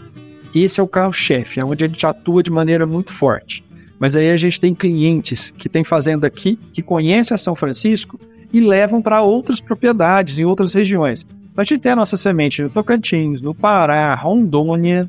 Esse 0.52 0.80
é 0.80 0.82
o 0.82 0.88
carro-chefe, 0.88 1.60
é 1.60 1.64
onde 1.64 1.84
a 1.84 1.86
gente 1.86 2.04
atua 2.04 2.42
de 2.42 2.50
maneira 2.50 2.84
muito 2.86 3.12
forte. 3.12 3.64
Mas 4.00 4.16
aí 4.16 4.32
a 4.32 4.36
gente 4.36 4.58
tem 4.58 4.74
clientes 4.74 5.52
que 5.56 5.68
têm 5.68 5.84
fazenda 5.84 6.26
aqui, 6.26 6.58
que 6.72 6.82
conhecem 6.82 7.36
a 7.36 7.38
São 7.38 7.54
Francisco 7.54 8.18
e 8.52 8.58
levam 8.58 9.00
para 9.00 9.22
outras 9.22 9.60
propriedades 9.60 10.40
em 10.40 10.44
outras 10.44 10.74
regiões. 10.74 11.24
A 11.56 11.62
gente 11.62 11.82
tem 11.82 11.92
a 11.92 11.96
nossa 11.96 12.16
semente 12.16 12.62
no 12.62 12.68
Tocantins, 12.68 13.40
no 13.40 13.54
Pará, 13.54 14.12
Rondônia. 14.16 15.08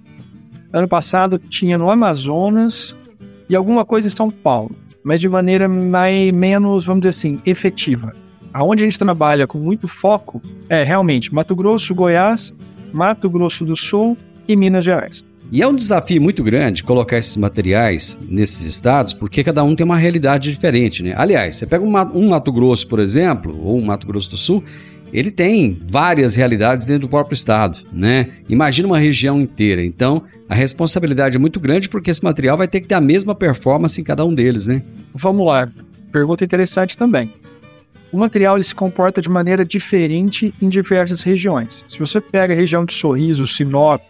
Ano 0.74 0.88
passado 0.88 1.38
tinha 1.38 1.78
no 1.78 1.92
Amazonas 1.92 2.96
e 3.48 3.56
alguma 3.56 3.86
coisa 3.86 4.08
em 4.08 4.12
São 4.12 4.32
Paulo, 4.32 4.76
mas 5.04 5.22
de 5.22 5.30
maneira 5.30 5.70
mais, 5.70 6.32
menos, 6.32 6.84
vamos 6.84 7.02
dizer 7.02 7.10
assim, 7.10 7.40
efetiva. 7.46 8.12
Aonde 8.52 8.82
a 8.82 8.86
gente 8.86 8.98
trabalha 8.98 9.46
com 9.46 9.60
muito 9.60 9.88
foco 9.88 10.42
é 10.68 10.84
realmente 10.84 11.32
Mato 11.32 11.56
Grosso, 11.56 11.94
Goiás, 11.94 12.52
Mato 12.92 13.30
Grosso 13.30 13.64
do 13.64 13.76
Sul 13.76 14.18
e 14.48 14.56
Minas 14.56 14.84
Gerais. 14.84 15.24
E 15.52 15.62
é 15.62 15.68
um 15.68 15.76
desafio 15.76 16.20
muito 16.20 16.44
grande 16.44 16.84
colocar 16.84 17.20
esses 17.20 17.38
materiais 17.38 18.20
nesses 18.28 18.66
estados, 18.66 19.14
porque 19.14 19.44
cada 19.44 19.64
um 19.64 19.76
tem 19.76 19.86
uma 19.86 19.98
realidade 19.98 20.50
diferente, 20.50 21.04
né? 21.04 21.14
Aliás, 21.16 21.58
você 21.58 21.68
pega 21.68 21.86
um 21.86 22.30
Mato 22.30 22.52
Grosso, 22.52 22.88
por 22.88 23.00
exemplo, 23.00 23.56
ou 23.64 23.78
um 23.78 23.86
Mato 23.86 24.08
Grosso 24.08 24.32
do 24.32 24.38
Sul, 24.38 24.64
ele 25.14 25.30
tem 25.30 25.80
várias 25.86 26.36
realidades 26.36 26.88
dentro 26.88 27.04
do 27.04 27.10
próprio 27.10 27.36
estado, 27.36 27.80
né? 27.94 28.30
Imagina 28.50 28.88
uma 28.88 28.98
região 28.98 29.40
inteira. 29.40 29.84
Então, 29.84 30.24
a 30.50 30.56
responsabilidade 30.56 31.38
é 31.38 31.40
muito 31.40 31.60
grande 31.60 31.88
porque 31.88 32.10
esse 32.10 32.24
material 32.24 32.58
vai 32.58 32.68
ter 32.68 32.82
que 32.82 32.88
ter 32.88 32.96
a 32.96 33.02
mesma 33.02 33.36
performance 33.36 34.02
em 34.02 34.04
cada 34.04 34.26
um 34.26 34.34
deles, 34.34 34.68
né? 34.68 34.82
Vamos 35.14 35.46
lá. 35.46 35.70
Pergunta 36.12 36.44
interessante 36.44 36.98
também. 36.98 37.32
O 38.12 38.18
material 38.18 38.62
se 38.62 38.74
comporta 38.74 39.22
de 39.22 39.30
maneira 39.30 39.64
diferente 39.64 40.54
em 40.62 40.70
diversas 40.70 41.22
regiões. 41.22 41.84
Se 41.88 42.00
você 42.00 42.20
pega 42.20 42.54
a 42.54 42.58
região 42.58 42.86
de 42.86 42.94
Sorriso, 42.94 43.48
Sinop, 43.48 44.02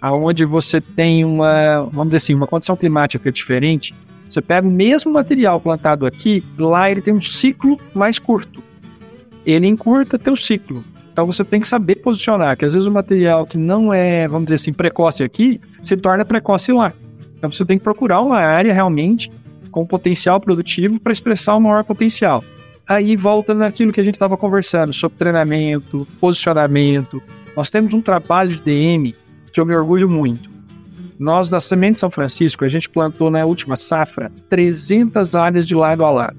aonde 0.00 0.44
você 0.44 0.80
tem 0.80 1.24
uma, 1.24 1.82
vamos 1.92 2.06
dizer 2.06 2.18
assim, 2.18 2.34
uma 2.34 2.46
condição 2.46 2.76
climática 2.76 3.30
diferente, 3.30 3.94
você 4.28 4.40
pega 4.40 4.66
o 4.66 4.70
mesmo 4.70 5.12
material 5.12 5.60
plantado 5.60 6.06
aqui, 6.06 6.44
lá 6.56 6.90
ele 6.90 7.02
tem 7.02 7.12
um 7.12 7.20
ciclo 7.20 7.80
mais 7.92 8.18
curto. 8.18 8.62
Ele 9.44 9.66
encurta 9.66 10.18
teu 10.18 10.36
ciclo. 10.36 10.84
Então 11.12 11.26
você 11.26 11.44
tem 11.44 11.60
que 11.60 11.68
saber 11.68 11.96
posicionar, 11.96 12.56
que 12.56 12.64
às 12.64 12.74
vezes 12.74 12.86
o 12.86 12.92
material 12.92 13.44
que 13.44 13.58
não 13.58 13.92
é, 13.92 14.26
vamos 14.26 14.44
dizer 14.44 14.56
assim, 14.56 14.72
precoce 14.72 15.22
aqui, 15.22 15.60
se 15.82 15.96
torna 15.96 16.24
precoce 16.24 16.72
lá. 16.72 16.92
Então 17.36 17.50
você 17.50 17.64
tem 17.64 17.78
que 17.78 17.84
procurar 17.84 18.20
uma 18.20 18.38
área 18.38 18.72
realmente 18.72 19.30
com 19.70 19.86
potencial 19.86 20.40
produtivo 20.40 21.00
para 21.00 21.12
expressar 21.12 21.56
o 21.56 21.60
maior 21.60 21.84
potencial. 21.84 22.44
Aí 22.88 23.16
volta 23.16 23.54
naquilo 23.54 23.92
que 23.92 24.00
a 24.00 24.04
gente 24.04 24.14
estava 24.14 24.36
conversando 24.36 24.92
sobre 24.92 25.16
treinamento, 25.16 26.06
posicionamento. 26.20 27.22
Nós 27.56 27.70
temos 27.70 27.94
um 27.94 28.00
trabalho 28.00 28.50
de 28.50 28.60
DM 28.60 29.14
que 29.52 29.60
eu 29.60 29.66
me 29.66 29.74
orgulho 29.74 30.08
muito. 30.08 30.50
Nós, 31.18 31.50
da 31.50 31.60
Semente 31.60 31.98
São 31.98 32.10
Francisco, 32.10 32.64
a 32.64 32.68
gente 32.68 32.88
plantou 32.88 33.30
na 33.30 33.44
última 33.44 33.76
safra 33.76 34.32
300 34.48 35.34
áreas 35.34 35.66
de 35.66 35.74
lado 35.74 36.04
a 36.04 36.10
lado, 36.10 36.38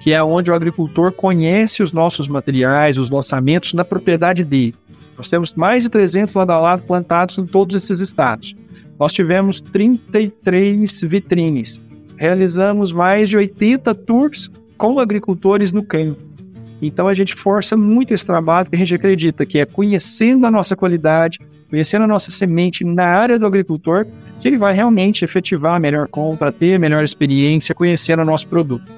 que 0.00 0.12
é 0.12 0.22
onde 0.22 0.50
o 0.50 0.54
agricultor 0.54 1.12
conhece 1.12 1.82
os 1.82 1.92
nossos 1.92 2.26
materiais, 2.26 2.96
os 2.96 3.10
lançamentos 3.10 3.74
na 3.74 3.84
propriedade 3.84 4.42
dele. 4.42 4.74
Nós 5.16 5.28
temos 5.28 5.52
mais 5.52 5.82
de 5.82 5.90
300 5.90 6.34
lado 6.34 6.50
a 6.50 6.58
lado 6.58 6.86
plantados 6.86 7.36
em 7.36 7.44
todos 7.44 7.76
esses 7.76 8.00
estados. 8.00 8.56
Nós 8.98 9.12
tivemos 9.12 9.60
33 9.60 11.02
vitrines, 11.02 11.80
realizamos 12.16 12.92
mais 12.92 13.28
de 13.28 13.36
80 13.36 13.94
tours 13.94 14.50
com 14.78 14.98
agricultores 14.98 15.70
no 15.70 15.84
campo. 15.84 16.18
Então 16.80 17.06
a 17.06 17.14
gente 17.14 17.34
força 17.34 17.76
muito 17.76 18.14
esse 18.14 18.24
trabalho, 18.24 18.64
porque 18.64 18.76
a 18.76 18.78
gente 18.78 18.94
acredita 18.94 19.44
que 19.44 19.58
é 19.58 19.66
conhecendo 19.66 20.46
a 20.46 20.50
nossa 20.50 20.74
qualidade, 20.74 21.38
conhecendo 21.68 22.04
a 22.04 22.08
nossa 22.08 22.30
semente 22.30 22.84
na 22.84 23.04
área 23.04 23.38
do 23.38 23.46
agricultor, 23.46 24.06
que 24.40 24.48
ele 24.48 24.56
vai 24.56 24.72
realmente 24.72 25.24
efetivar 25.24 25.74
a 25.74 25.80
melhor 25.80 26.08
compra, 26.08 26.50
ter 26.50 26.74
a 26.74 26.78
melhor 26.78 27.04
experiência, 27.04 27.74
conhecendo 27.74 28.22
o 28.22 28.24
nosso 28.24 28.48
produto. 28.48 28.90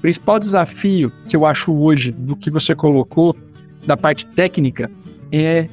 Principal 0.00 0.38
desafio 0.38 1.12
que 1.28 1.36
eu 1.36 1.44
acho 1.44 1.72
hoje 1.72 2.10
do 2.10 2.34
que 2.34 2.50
você 2.50 2.74
colocou, 2.74 3.36
da 3.86 3.96
parte 3.96 4.26
técnica, 4.26 4.90
é 5.30 5.66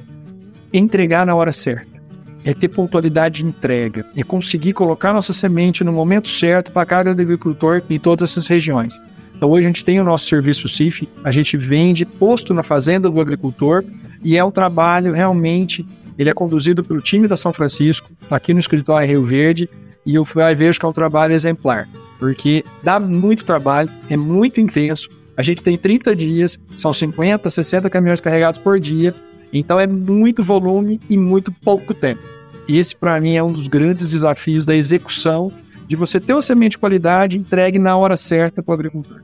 entregar 0.73 1.25
na 1.25 1.35
hora 1.35 1.51
certa. 1.51 1.97
É 2.43 2.53
ter 2.53 2.69
pontualidade 2.69 3.43
de 3.43 3.49
entrega, 3.49 4.05
é 4.15 4.23
conseguir 4.23 4.73
colocar 4.73 5.13
nossa 5.13 5.33
semente 5.33 5.83
no 5.83 5.91
momento 5.91 6.29
certo 6.29 6.71
para 6.71 6.85
cada 6.85 7.11
agricultor 7.11 7.81
em 7.89 7.99
todas 7.99 8.29
essas 8.29 8.47
regiões. 8.47 9.01
Então 9.35 9.49
hoje 9.49 9.65
a 9.65 9.69
gente 9.69 9.83
tem 9.83 9.99
o 9.99 10.03
nosso 10.03 10.25
serviço 10.25 10.67
CIF, 10.67 11.07
a 11.23 11.31
gente 11.31 11.57
vende 11.57 12.05
posto 12.05 12.53
na 12.53 12.63
fazenda 12.63 13.09
do 13.09 13.19
agricultor 13.19 13.83
e 14.23 14.37
é 14.37 14.43
um 14.43 14.51
trabalho 14.51 15.13
realmente 15.13 15.85
ele 16.17 16.29
é 16.29 16.33
conduzido 16.33 16.83
pelo 16.83 16.99
time 16.99 17.27
da 17.27 17.37
São 17.37 17.53
Francisco, 17.53 18.09
aqui 18.29 18.53
no 18.53 18.59
escritório 18.59 19.07
Rio 19.07 19.23
Verde, 19.23 19.69
e 20.05 20.15
eu 20.15 20.25
vejo 20.55 20.79
que 20.79 20.85
é 20.85 20.89
um 20.89 20.93
trabalho 20.93 21.33
exemplar, 21.33 21.87
porque 22.19 22.63
dá 22.83 22.99
muito 22.99 23.45
trabalho, 23.45 23.89
é 24.09 24.17
muito 24.17 24.59
intenso. 24.59 25.09
A 25.35 25.43
gente 25.43 25.61
tem 25.61 25.77
30 25.77 26.15
dias, 26.15 26.59
são 26.75 26.91
50, 26.91 27.49
60 27.49 27.89
caminhões 27.89 28.21
carregados 28.21 28.59
por 28.59 28.79
dia, 28.79 29.13
então 29.53 29.79
é 29.79 29.85
muito 29.85 30.43
volume 30.43 30.99
e 31.09 31.17
muito 31.17 31.51
pouco 31.51 31.93
tempo. 31.93 32.21
E 32.67 32.77
esse, 32.77 32.95
para 32.95 33.19
mim, 33.21 33.35
é 33.35 33.43
um 33.43 33.51
dos 33.51 33.67
grandes 33.67 34.09
desafios 34.09 34.65
da 34.65 34.75
execução 34.75 35.51
de 35.87 35.95
você 35.95 36.19
ter 36.19 36.33
uma 36.33 36.41
semente 36.41 36.71
de 36.71 36.77
qualidade 36.79 37.37
entregue 37.37 37.79
na 37.79 37.95
hora 37.95 38.17
certa 38.17 38.61
para 38.61 38.71
o 38.71 38.75
agricultor. 38.75 39.21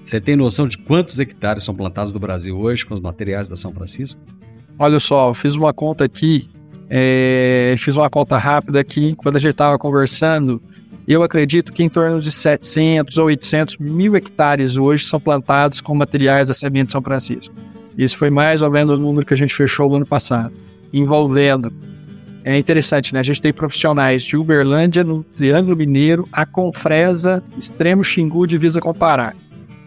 Você 0.00 0.20
tem 0.20 0.36
noção 0.36 0.66
de 0.66 0.78
quantos 0.78 1.18
hectares 1.18 1.64
são 1.64 1.74
plantados 1.74 2.14
no 2.14 2.20
Brasil 2.20 2.56
hoje 2.56 2.86
com 2.86 2.94
os 2.94 3.00
materiais 3.00 3.48
da 3.48 3.56
São 3.56 3.72
Francisco? 3.72 4.20
Olha 4.78 5.00
só, 5.00 5.28
eu 5.28 5.34
fiz 5.34 5.56
uma 5.56 5.74
conta 5.74 6.04
aqui, 6.04 6.48
é, 6.88 7.74
fiz 7.78 7.96
uma 7.96 8.08
conta 8.08 8.38
rápida 8.38 8.80
aqui, 8.80 9.14
quando 9.16 9.36
a 9.36 9.38
gente 9.38 9.50
estava 9.50 9.76
conversando, 9.78 10.62
eu 11.12 11.22
acredito 11.22 11.72
que 11.72 11.84
em 11.84 11.88
torno 11.88 12.20
de 12.20 12.30
700 12.30 13.16
ou 13.18 13.26
800 13.26 13.78
mil 13.78 14.16
hectares 14.16 14.76
hoje 14.76 15.04
são 15.04 15.20
plantados 15.20 15.80
com 15.80 15.94
materiais 15.94 16.48
da 16.48 16.54
semente 16.54 16.86
de 16.86 16.92
São 16.92 17.02
Francisco. 17.02 17.54
Esse 17.96 18.16
foi 18.16 18.28
mais 18.28 18.60
ou 18.60 18.70
menos 18.70 18.98
o 18.98 19.02
número 19.02 19.24
que 19.24 19.32
a 19.32 19.36
gente 19.36 19.54
fechou 19.54 19.88
no 19.88 19.96
ano 19.96 20.06
passado, 20.06 20.52
envolvendo. 20.92 21.72
É 22.44 22.58
interessante, 22.58 23.14
né? 23.14 23.20
A 23.20 23.24
gente 23.24 23.40
tem 23.40 23.52
profissionais 23.52 24.22
de 24.22 24.36
Uberlândia, 24.36 25.02
no 25.02 25.24
Triângulo 25.24 25.76
Mineiro, 25.76 26.28
a 26.30 26.44
Confresa, 26.44 27.42
Extremo 27.58 28.04
Xingu, 28.04 28.46
divisa 28.46 28.80
com 28.80 28.92
Pará. 28.92 29.32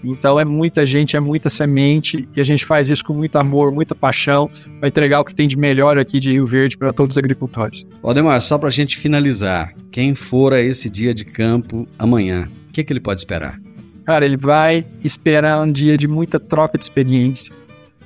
Então 0.04 0.40
é 0.40 0.46
muita 0.46 0.86
gente, 0.86 1.18
é 1.18 1.20
muita 1.20 1.50
semente 1.50 2.28
e 2.36 2.40
a 2.40 2.44
gente 2.44 2.66
faz 2.66 2.90
isso 2.90 3.04
com 3.04 3.14
muito 3.14 3.38
amor, 3.38 3.72
muita 3.72 3.94
paixão 3.94 4.50
para 4.80 4.88
entregar 4.88 5.20
o 5.20 5.26
que 5.26 5.34
tem 5.34 5.48
de 5.48 5.58
melhor 5.58 5.98
aqui 5.98 6.20
de 6.20 6.32
Rio 6.32 6.46
Verde 6.46 6.78
para 6.78 6.94
todos 6.94 7.16
os 7.16 7.18
agricultores. 7.18 7.86
Odemar, 8.02 8.40
só 8.42 8.58
para 8.58 8.70
a 8.70 8.72
gente 8.72 8.98
finalizar, 8.98 9.74
quem 9.92 10.16
for 10.16 10.54
a 10.54 10.62
esse 10.62 10.90
dia 10.90 11.14
de 11.14 11.26
campo 11.26 11.88
amanhã, 11.98 12.48
o 12.70 12.72
que, 12.72 12.84
que 12.84 12.94
ele 12.94 13.00
pode 13.00 13.22
esperar? 13.22 13.60
Cara, 14.06 14.26
ele 14.26 14.38
vai 14.38 14.86
esperar 15.04 15.62
um 15.62 15.72
dia 15.72 15.98
de 15.98 16.08
muita 16.08 16.40
troca 16.40 16.78
de 16.78 16.84
experiência, 16.84 17.54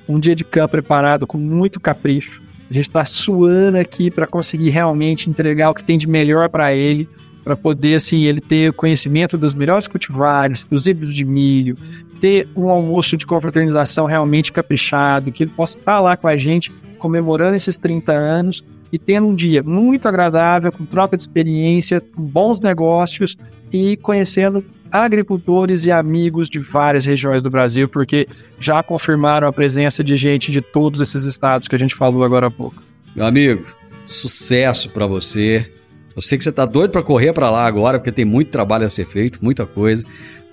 um 0.08 0.20
dia 0.20 0.36
de 0.36 0.44
campo 0.44 0.72
preparado 0.72 1.26
com 1.26 1.38
muito 1.38 1.80
capricho. 1.80 2.42
A 2.70 2.74
gente 2.74 2.88
está 2.88 3.06
suando 3.06 3.78
aqui 3.78 4.10
para 4.10 4.26
conseguir 4.26 4.70
realmente 4.70 5.30
entregar 5.30 5.70
o 5.70 5.74
que 5.74 5.84
tem 5.84 5.98
de 5.98 6.08
melhor 6.08 6.50
para 6.50 6.74
ele, 6.74 7.08
para 7.44 7.56
poder 7.56 7.96
assim 7.96 8.24
ele 8.24 8.42
ter 8.42 8.72
conhecimento 8.74 9.38
dos 9.38 9.54
melhores 9.54 9.88
cultivares, 9.88 10.64
dos 10.64 10.88
híbridos 10.88 11.16
de 11.16 11.26
milho, 11.26 11.78
ter 12.22 12.48
um 12.56 12.70
almoço 12.70 13.18
de 13.18 13.26
confraternização 13.26 14.06
realmente 14.06 14.52
caprichado, 14.52 15.32
que 15.32 15.44
ele 15.44 15.52
possa 15.52 15.78
estar 15.78 16.00
lá 16.00 16.16
com 16.16 16.28
a 16.28 16.36
gente 16.36 16.72
comemorando 16.98 17.56
esses 17.56 17.76
30 17.76 18.14
anos 18.14 18.64
e 18.92 18.98
tendo 18.98 19.28
um 19.28 19.36
dia 19.36 19.62
muito 19.62 20.08
agradável, 20.08 20.72
com 20.72 20.86
troca 20.86 21.18
de 21.18 21.24
experiência, 21.24 22.00
com 22.00 22.22
bons 22.22 22.62
negócios 22.62 23.36
e 23.72 23.98
conhecendo 23.98 24.64
agricultores 24.90 25.86
e 25.88 25.92
amigos 25.92 26.48
de 26.48 26.60
várias 26.60 27.06
regiões 27.06 27.42
do 27.42 27.50
Brasil, 27.50 27.90
porque 27.90 28.28
já 28.60 28.84
confirmaram 28.84 29.48
a 29.48 29.52
presença 29.52 30.04
de 30.04 30.16
gente 30.16 30.52
de 30.52 30.62
todos 30.62 31.02
esses 31.02 31.26
estados 31.26 31.68
que 31.68 31.76
a 31.76 31.80
gente 31.80 31.96
falou 31.96 32.24
agora 32.24 32.48
há 32.48 32.52
pouco. 32.52 32.82
Meu 33.16 33.26
amigo, 33.26 33.66
sucesso 34.06 34.90
para 34.90 35.08
você. 35.08 35.70
Eu 36.16 36.22
sei 36.22 36.38
que 36.38 36.44
você 36.44 36.50
está 36.50 36.66
doido 36.66 36.92
para 36.92 37.02
correr 37.02 37.34
para 37.34 37.50
lá 37.50 37.66
agora, 37.66 38.00
porque 38.00 38.12
tem 38.12 38.26
muito 38.26 38.50
trabalho 38.50 38.86
a 38.86 38.90
ser 38.90 39.08
feito, 39.08 39.40
muita 39.42 39.66
coisa. 39.66 40.04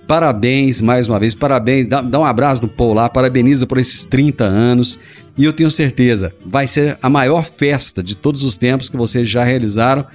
Parabéns 0.07 0.81
mais 0.81 1.07
uma 1.07 1.19
vez, 1.19 1.35
parabéns, 1.35 1.87
dá, 1.87 2.01
dá 2.01 2.19
um 2.19 2.25
abraço 2.25 2.61
no 2.61 2.67
Paul 2.67 2.93
lá, 2.93 3.07
parabeniza 3.07 3.65
por 3.65 3.77
esses 3.77 4.05
30 4.05 4.43
anos. 4.43 4.99
E 5.37 5.45
eu 5.45 5.53
tenho 5.53 5.71
certeza, 5.71 6.33
vai 6.45 6.67
ser 6.67 6.97
a 7.01 7.09
maior 7.09 7.45
festa 7.45 8.03
de 8.03 8.15
todos 8.15 8.43
os 8.43 8.57
tempos 8.57 8.89
que 8.89 8.97
vocês 8.97 9.29
já 9.29 9.43
realizaram, 9.43 10.05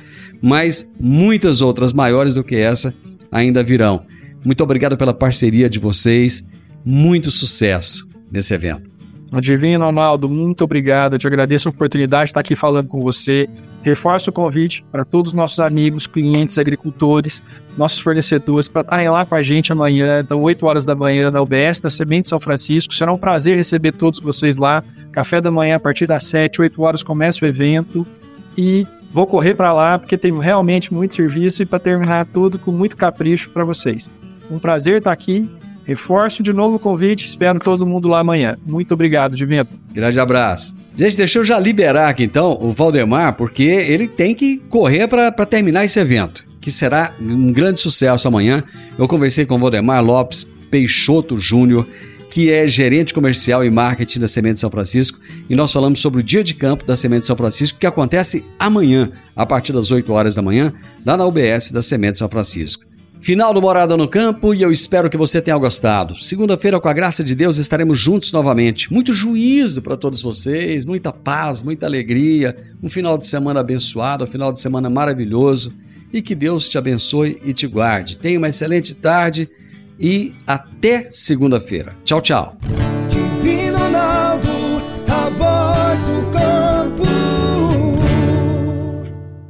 mas 0.43 0.93
muitas 1.01 1.63
outras 1.63 1.93
maiores 1.93 2.35
do 2.35 2.45
que 2.45 2.57
essa 2.57 2.93
ainda 3.31 3.63
virão. 3.63 4.05
Muito 4.45 4.63
obrigado 4.63 4.97
pela 4.97 5.15
parceria 5.15 5.71
de 5.71 5.79
vocês, 5.79 6.45
muito 6.85 7.31
sucesso. 7.31 8.07
nesse 8.31 8.53
evento. 8.53 8.91
Divino 9.41 9.85
Ronaldo, 9.85 10.29
muito 10.29 10.65
obrigado. 10.65 11.15
Eu 11.15 11.19
te 11.19 11.27
agradeço 11.27 11.69
a 11.69 11.71
oportunidade 11.71 12.25
de 12.25 12.31
estar 12.31 12.41
aqui 12.41 12.55
falando 12.55 12.89
com 12.89 13.01
você. 13.01 13.49
Reforço 13.87 14.31
o 14.31 14.33
convite 14.33 14.83
para 14.91 15.05
todos 15.05 15.31
os 15.31 15.35
nossos 15.37 15.61
amigos, 15.61 16.09
clientes, 16.09 16.59
agricultores, 16.59 17.41
nossos 17.79 18.01
fornecedores, 18.01 18.67
para 18.67 18.81
estarem 18.81 19.09
lá 19.09 19.25
com 19.25 19.37
a 19.37 19.43
gente 19.45 19.71
amanhã, 19.71 20.23
então 20.25 20.43
8 20.43 20.67
horas 20.67 20.85
da 20.85 20.97
manhã, 20.97 21.31
na 21.31 21.41
UBS, 21.41 21.79
da 21.79 21.89
Semente 21.89 22.29
São 22.29 22.41
Francisco. 22.41 22.93
Será 22.93 23.13
um 23.13 23.17
prazer 23.17 23.57
receber 23.57 23.93
todos 23.93 24.19
vocês 24.19 24.57
lá. 24.57 24.83
Café 25.13 25.41
da 25.41 25.53
manhã 25.53 25.77
a 25.77 25.79
partir 25.79 26.05
das 26.05 26.25
7, 26.25 26.63
8 26.63 26.83
horas 26.83 27.05
começa 27.05 27.45
o 27.45 27.49
evento. 27.49 28.05
E 28.59 28.85
vou 29.13 29.25
correr 29.25 29.55
para 29.55 29.73
lá 29.73 30.01
porque 30.01 30.19
tem 30.19 30.37
realmente 30.37 30.93
muito 30.93 31.15
serviço 31.15 31.63
e 31.63 31.67
para 31.67 31.79
terminar 31.79 32.27
tudo 32.27 32.59
com 32.59 32.73
muito 32.73 32.97
capricho 32.97 33.51
para 33.51 33.65
vocês. 33.65 34.11
Um 34.51 34.59
prazer 34.59 34.99
estar 34.99 35.13
aqui 35.13 35.49
Reforço 35.87 36.43
de 36.43 36.53
novo 36.53 36.77
o 36.77 36.79
convite, 36.81 37.29
espero 37.29 37.61
todo 37.61 37.87
mundo 37.87 38.09
lá 38.09 38.19
amanhã. 38.19 38.59
Muito 38.67 38.93
obrigado, 38.93 39.37
Divino. 39.37 39.69
Grande 39.95 40.19
abraço. 40.19 40.77
Gente, 40.97 41.17
deixa 41.17 41.39
eu 41.39 41.45
já 41.45 41.61
liberar 41.61 42.09
aqui 42.09 42.25
então 42.25 42.59
o 42.61 42.73
Valdemar, 42.73 43.35
porque 43.37 43.63
ele 43.63 44.09
tem 44.09 44.35
que 44.35 44.57
correr 44.69 45.07
para 45.07 45.31
terminar 45.47 45.85
esse 45.85 46.01
evento, 46.01 46.45
que 46.61 46.73
será 46.73 47.13
um 47.21 47.53
grande 47.53 47.81
sucesso 47.81 48.27
amanhã. 48.27 48.65
Eu 48.99 49.07
conversei 49.07 49.47
com 49.47 49.55
o 49.55 49.59
Valdemar 49.61 50.03
Lopes 50.03 50.51
Peixoto 50.71 51.39
Júnior, 51.39 51.87
que 52.31 52.51
é 52.51 52.67
gerente 52.67 53.15
comercial 53.15 53.65
e 53.65 53.71
marketing 53.71 54.19
da 54.19 54.27
Semente 54.27 54.59
São 54.59 54.71
Francisco, 54.71 55.21
e 55.49 55.55
nós 55.55 55.73
falamos 55.73 56.01
sobre 56.01 56.21
o 56.21 56.25
dia 56.25 56.43
de 56.43 56.53
campo 56.55 56.85
da 56.85 56.97
Semente 56.97 57.27
São 57.27 57.37
Francisco, 57.37 57.79
que 57.79 57.87
acontece 57.87 58.45
amanhã, 58.59 59.13
a 59.37 59.47
partir 59.47 59.73
das 59.73 59.93
8 59.93 60.13
horas 60.13 60.35
da 60.35 60.43
manhã, 60.43 60.73
lá 61.05 61.17
na 61.17 61.25
UBS 61.25 61.71
da 61.71 61.81
Semente 61.81 62.19
São 62.19 62.29
Francisco. 62.29 62.85
Final 63.21 63.53
do 63.53 63.61
Morada 63.61 63.97
no 63.97 64.07
Campo 64.07 64.55
e 64.55 64.63
eu 64.63 64.71
espero 64.71 65.11
que 65.11 65.17
você 65.17 65.41
tenha 65.41 65.57
gostado. 65.57 66.15
Segunda-feira, 66.23 66.79
com 66.79 66.89
a 66.89 66.93
graça 66.93 67.25
de 67.25 67.35
Deus, 67.35 67.59
estaremos 67.59 67.99
juntos 67.99 68.33
novamente. 68.33 68.93
Muito 68.93 69.13
juízo 69.13 69.83
para 69.83 69.97
todos 69.97 70.23
vocês, 70.23 70.85
muita 70.85 71.13
paz, 71.13 71.63
muita 71.63 71.87
alegria, 71.87 72.57
um 72.83 72.89
final 72.89 73.19
de 73.19 73.27
semana 73.27 73.61
abençoado, 73.61 74.25
um 74.25 74.27
final 74.27 74.53
de 74.53 74.61
semana 74.61 74.89
maravilhoso 74.89 75.73
e 76.13 76.23
que 76.23 76.35
Deus 76.35 76.69
te 76.69 76.79
abençoe 76.79 77.41
e 77.45 77.53
te 77.53 77.67
guarde. 77.67 78.19
Tenha 78.19 78.39
uma 78.39 78.49
excelente 78.49 78.95
tarde 78.95 79.49
e 79.99 80.35
até 80.47 81.09
segunda-feira. 81.11 81.97
Tchau, 82.05 82.21
tchau. 82.21 82.57